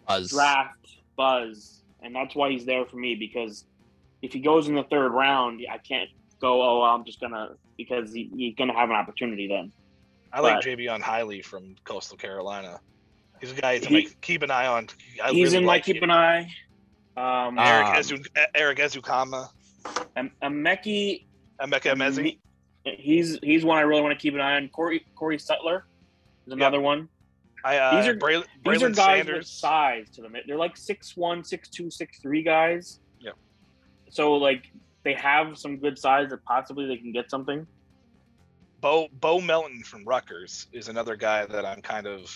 Buzz. 0.08 0.30
draft 0.30 0.96
buzz, 1.16 1.84
and 2.02 2.12
that's 2.12 2.34
why 2.34 2.50
he's 2.50 2.64
there 2.64 2.84
for 2.84 2.96
me. 2.96 3.14
Because 3.14 3.66
if 4.20 4.32
he 4.32 4.40
goes 4.40 4.66
in 4.66 4.74
the 4.74 4.82
third 4.82 5.10
round, 5.12 5.64
I 5.70 5.78
can't 5.78 6.10
go. 6.40 6.60
Oh, 6.60 6.82
I'm 6.82 7.04
just 7.04 7.20
gonna 7.20 7.50
because 7.76 8.12
he, 8.12 8.28
he's 8.36 8.56
gonna 8.56 8.74
have 8.74 8.90
an 8.90 8.96
opportunity 8.96 9.46
then. 9.46 9.70
I 10.32 10.40
like 10.40 10.56
but- 10.56 10.64
JB 10.64 11.00
Heiligh 11.00 11.44
from 11.44 11.76
Coastal 11.84 12.16
Carolina. 12.16 12.80
He's 13.40 13.52
a 13.52 13.54
guy 13.54 13.78
to 13.78 13.88
He- 13.88 13.94
like, 13.94 14.20
keep 14.20 14.42
an 14.42 14.50
eye 14.50 14.66
on. 14.66 14.88
I 15.22 15.30
he's 15.30 15.44
really 15.52 15.58
in 15.58 15.64
my 15.66 15.78
keep 15.78 15.98
him. 16.02 16.10
an 16.10 16.10
eye. 16.10 16.52
Um, 17.16 17.58
Eric 17.60 17.86
Um, 17.86 17.94
Ezu, 17.94 18.26
Erik 18.56 18.78
Ezukanma, 18.78 19.50
Em- 20.16 20.32
Emeki, 20.42 21.26
Emeka 21.60 21.94
Emezie. 21.94 22.38
He's 22.84 23.38
he's 23.42 23.64
one 23.64 23.78
I 23.78 23.82
really 23.82 24.02
want 24.02 24.18
to 24.18 24.22
keep 24.22 24.34
an 24.34 24.40
eye 24.40 24.56
on. 24.56 24.68
Corey 24.68 25.04
Corey 25.14 25.38
Sutton 25.38 25.82
is 26.46 26.52
another 26.52 26.80
one. 26.80 27.08
I 27.64 27.76
uh, 27.76 27.96
These 27.96 28.08
are- 28.08 28.14
These 28.64 28.82
are 28.82 28.90
guys 28.90 29.26
with 29.26 29.46
size 29.46 30.08
to 30.14 30.22
them. 30.22 30.34
They're 30.46 30.56
like 30.56 30.76
six 30.76 31.16
one, 31.16 31.44
six 31.44 31.68
two, 31.68 31.90
six 31.90 32.18
three 32.20 32.42
guys. 32.42 33.00
Yep. 33.20 33.34
So 34.08 34.32
like 34.34 34.70
they 35.02 35.12
have 35.14 35.58
some 35.58 35.76
good 35.76 35.98
size 35.98 36.30
that 36.30 36.42
possibly 36.44 36.86
they 36.86 36.96
can 36.96 37.12
get 37.12 37.30
something. 37.30 37.66
Bo 38.80 39.08
Bo 39.12 39.40
Melton 39.42 39.82
from 39.82 40.04
Rutgers 40.04 40.68
is 40.72 40.88
another 40.88 41.16
guy 41.16 41.44
that 41.44 41.66
I'm 41.66 41.82
kind 41.82 42.06
of 42.06 42.34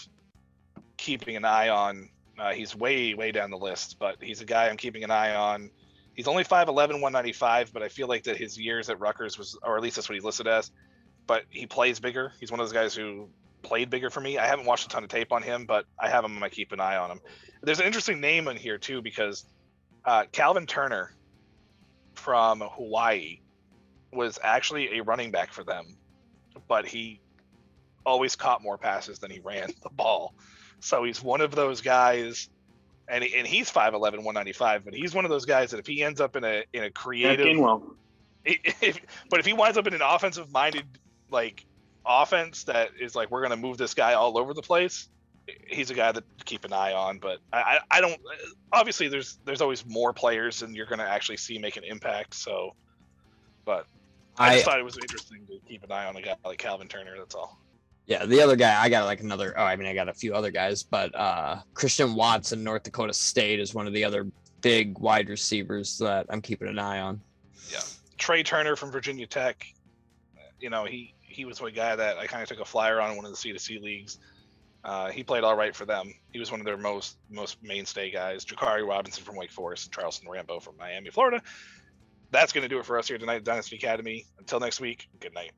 keeping 0.98 1.36
an 1.36 1.44
eye 1.46 1.70
on. 1.70 2.10
Uh, 2.38 2.52
he's 2.52 2.76
way 2.76 3.14
way 3.14 3.32
down 3.32 3.50
the 3.50 3.56
list, 3.56 3.96
but 3.98 4.16
he's 4.20 4.42
a 4.42 4.44
guy 4.44 4.68
I'm 4.68 4.76
keeping 4.76 5.04
an 5.04 5.10
eye 5.10 5.34
on. 5.34 5.70
He's 6.14 6.28
only 6.28 6.44
5'11", 6.44 6.74
195, 6.74 7.72
but 7.72 7.82
I 7.82 7.88
feel 7.88 8.08
like 8.08 8.24
that 8.24 8.36
his 8.36 8.58
years 8.58 8.88
at 8.88 9.00
Rutgers 9.00 9.38
was, 9.38 9.58
or 9.62 9.76
at 9.76 9.82
least 9.82 9.96
that's 9.96 10.08
what 10.08 10.14
he's 10.14 10.24
listed 10.24 10.46
as. 10.46 10.70
But 11.26 11.44
he 11.50 11.66
plays 11.66 12.00
bigger. 12.00 12.32
He's 12.38 12.50
one 12.50 12.60
of 12.60 12.66
those 12.66 12.72
guys 12.72 12.94
who 12.94 13.28
played 13.62 13.90
bigger 13.90 14.10
for 14.10 14.20
me. 14.20 14.38
I 14.38 14.46
haven't 14.46 14.66
watched 14.66 14.86
a 14.86 14.88
ton 14.88 15.04
of 15.04 15.10
tape 15.10 15.32
on 15.32 15.42
him, 15.42 15.64
but 15.66 15.86
I 15.98 16.08
have 16.08 16.24
him. 16.24 16.42
I 16.42 16.48
keep 16.48 16.72
an 16.72 16.80
eye 16.80 16.96
on 16.96 17.10
him. 17.10 17.20
There's 17.62 17.80
an 17.80 17.86
interesting 17.86 18.20
name 18.20 18.46
in 18.48 18.56
here 18.56 18.78
too 18.78 19.00
because 19.00 19.44
uh, 20.04 20.24
Calvin 20.32 20.66
Turner 20.66 21.14
from 22.14 22.60
Hawaii 22.60 23.40
was 24.12 24.38
actually 24.42 24.98
a 24.98 25.02
running 25.02 25.30
back 25.30 25.52
for 25.52 25.64
them 25.64 25.96
but 26.68 26.86
he 26.86 27.20
always 28.06 28.36
caught 28.36 28.62
more 28.62 28.78
passes 28.78 29.18
than 29.18 29.30
he 29.30 29.40
ran 29.40 29.70
the 29.82 29.90
ball. 29.90 30.34
So 30.80 31.04
he's 31.04 31.22
one 31.22 31.40
of 31.40 31.54
those 31.54 31.80
guys, 31.80 32.48
and 33.08 33.24
he, 33.24 33.34
and 33.36 33.46
he's 33.46 33.70
5'11", 33.70 33.92
195, 34.00 34.84
but 34.84 34.94
he's 34.94 35.14
one 35.14 35.24
of 35.24 35.30
those 35.30 35.44
guys 35.44 35.70
that 35.70 35.80
if 35.80 35.86
he 35.86 36.02
ends 36.02 36.20
up 36.20 36.36
in 36.36 36.44
a 36.44 36.64
in 36.72 36.82
a 36.82 36.86
Yeah, 36.86 36.90
creative, 36.90 37.58
if, 38.44 39.00
but 39.30 39.40
if 39.40 39.46
he 39.46 39.52
winds 39.52 39.78
up 39.78 39.86
in 39.86 39.94
an 39.94 40.02
offensive 40.02 40.52
minded 40.52 40.86
like 41.30 41.64
offense 42.06 42.64
that 42.64 42.90
is 43.00 43.14
like 43.14 43.30
we're 43.30 43.42
gonna 43.42 43.56
move 43.56 43.78
this 43.78 43.94
guy 43.94 44.14
all 44.14 44.38
over 44.38 44.54
the 44.54 44.62
place, 44.62 45.08
he's 45.68 45.90
a 45.90 45.94
guy 45.94 46.12
that 46.12 46.24
keep 46.44 46.64
an 46.64 46.72
eye 46.72 46.92
on. 46.92 47.18
But 47.18 47.38
I 47.52 47.78
I, 47.90 47.98
I 47.98 48.00
don't 48.00 48.20
obviously 48.72 49.08
there's 49.08 49.38
there's 49.44 49.60
always 49.60 49.84
more 49.86 50.12
players 50.12 50.60
than 50.60 50.74
you're 50.74 50.86
gonna 50.86 51.04
actually 51.04 51.38
see 51.38 51.58
make 51.58 51.76
an 51.76 51.84
impact. 51.84 52.34
So, 52.34 52.70
but 53.64 53.86
I, 54.38 54.48
I 54.48 54.52
just 54.52 54.64
thought 54.64 54.78
it 54.78 54.84
was 54.84 54.98
interesting 54.98 55.46
to 55.46 55.58
keep 55.68 55.82
an 55.84 55.92
eye 55.92 56.06
on 56.06 56.16
a 56.16 56.22
guy 56.22 56.36
like 56.44 56.58
Calvin 56.58 56.88
Turner. 56.88 57.16
That's 57.16 57.34
all. 57.34 57.63
Yeah, 58.06 58.26
the 58.26 58.42
other 58.42 58.56
guy 58.56 58.80
I 58.80 58.88
got 58.88 59.06
like 59.06 59.20
another. 59.20 59.54
Oh, 59.56 59.64
I 59.64 59.76
mean 59.76 59.88
I 59.88 59.94
got 59.94 60.08
a 60.08 60.14
few 60.14 60.34
other 60.34 60.50
guys, 60.50 60.82
but 60.82 61.14
uh 61.14 61.60
Christian 61.72 62.14
Watson, 62.14 62.62
North 62.62 62.82
Dakota 62.82 63.14
State, 63.14 63.60
is 63.60 63.74
one 63.74 63.86
of 63.86 63.94
the 63.94 64.04
other 64.04 64.26
big 64.60 64.98
wide 64.98 65.28
receivers 65.28 65.98
that 65.98 66.26
I'm 66.28 66.42
keeping 66.42 66.68
an 66.68 66.78
eye 66.78 67.00
on. 67.00 67.20
Yeah, 67.72 67.80
Tre 68.18 68.42
Turner 68.42 68.76
from 68.76 68.90
Virginia 68.90 69.26
Tech. 69.26 69.66
You 70.60 70.70
know, 70.70 70.84
he 70.84 71.14
he 71.20 71.44
was 71.44 71.60
a 71.60 71.70
guy 71.70 71.96
that 71.96 72.18
I 72.18 72.26
kind 72.26 72.42
of 72.42 72.48
took 72.48 72.60
a 72.60 72.64
flyer 72.64 73.00
on 73.00 73.10
in 73.10 73.16
one 73.16 73.24
of 73.24 73.30
the 73.30 73.36
C 73.36 73.52
to 73.52 73.58
C 73.58 73.78
leagues. 73.78 74.18
Uh, 74.84 75.10
he 75.10 75.24
played 75.24 75.44
all 75.44 75.56
right 75.56 75.74
for 75.74 75.86
them. 75.86 76.12
He 76.30 76.38
was 76.38 76.50
one 76.50 76.60
of 76.60 76.66
their 76.66 76.76
most 76.76 77.16
most 77.30 77.62
mainstay 77.62 78.10
guys. 78.10 78.44
Jaquarii 78.44 78.86
Roberson 78.86 79.24
from 79.24 79.36
Wake 79.36 79.50
Forest, 79.50 79.86
and 79.86 79.94
Charleston 79.94 80.28
Rambo 80.28 80.60
from 80.60 80.76
Miami, 80.76 81.10
Florida. 81.10 81.42
That's 82.30 82.52
going 82.52 82.62
to 82.62 82.68
do 82.68 82.78
it 82.78 82.84
for 82.84 82.98
us 82.98 83.08
here 83.08 83.16
tonight 83.16 83.36
at 83.36 83.44
Dynasty 83.44 83.76
Academy. 83.76 84.26
Until 84.38 84.60
next 84.60 84.80
week, 84.80 85.08
good 85.20 85.32
night. 85.32 85.52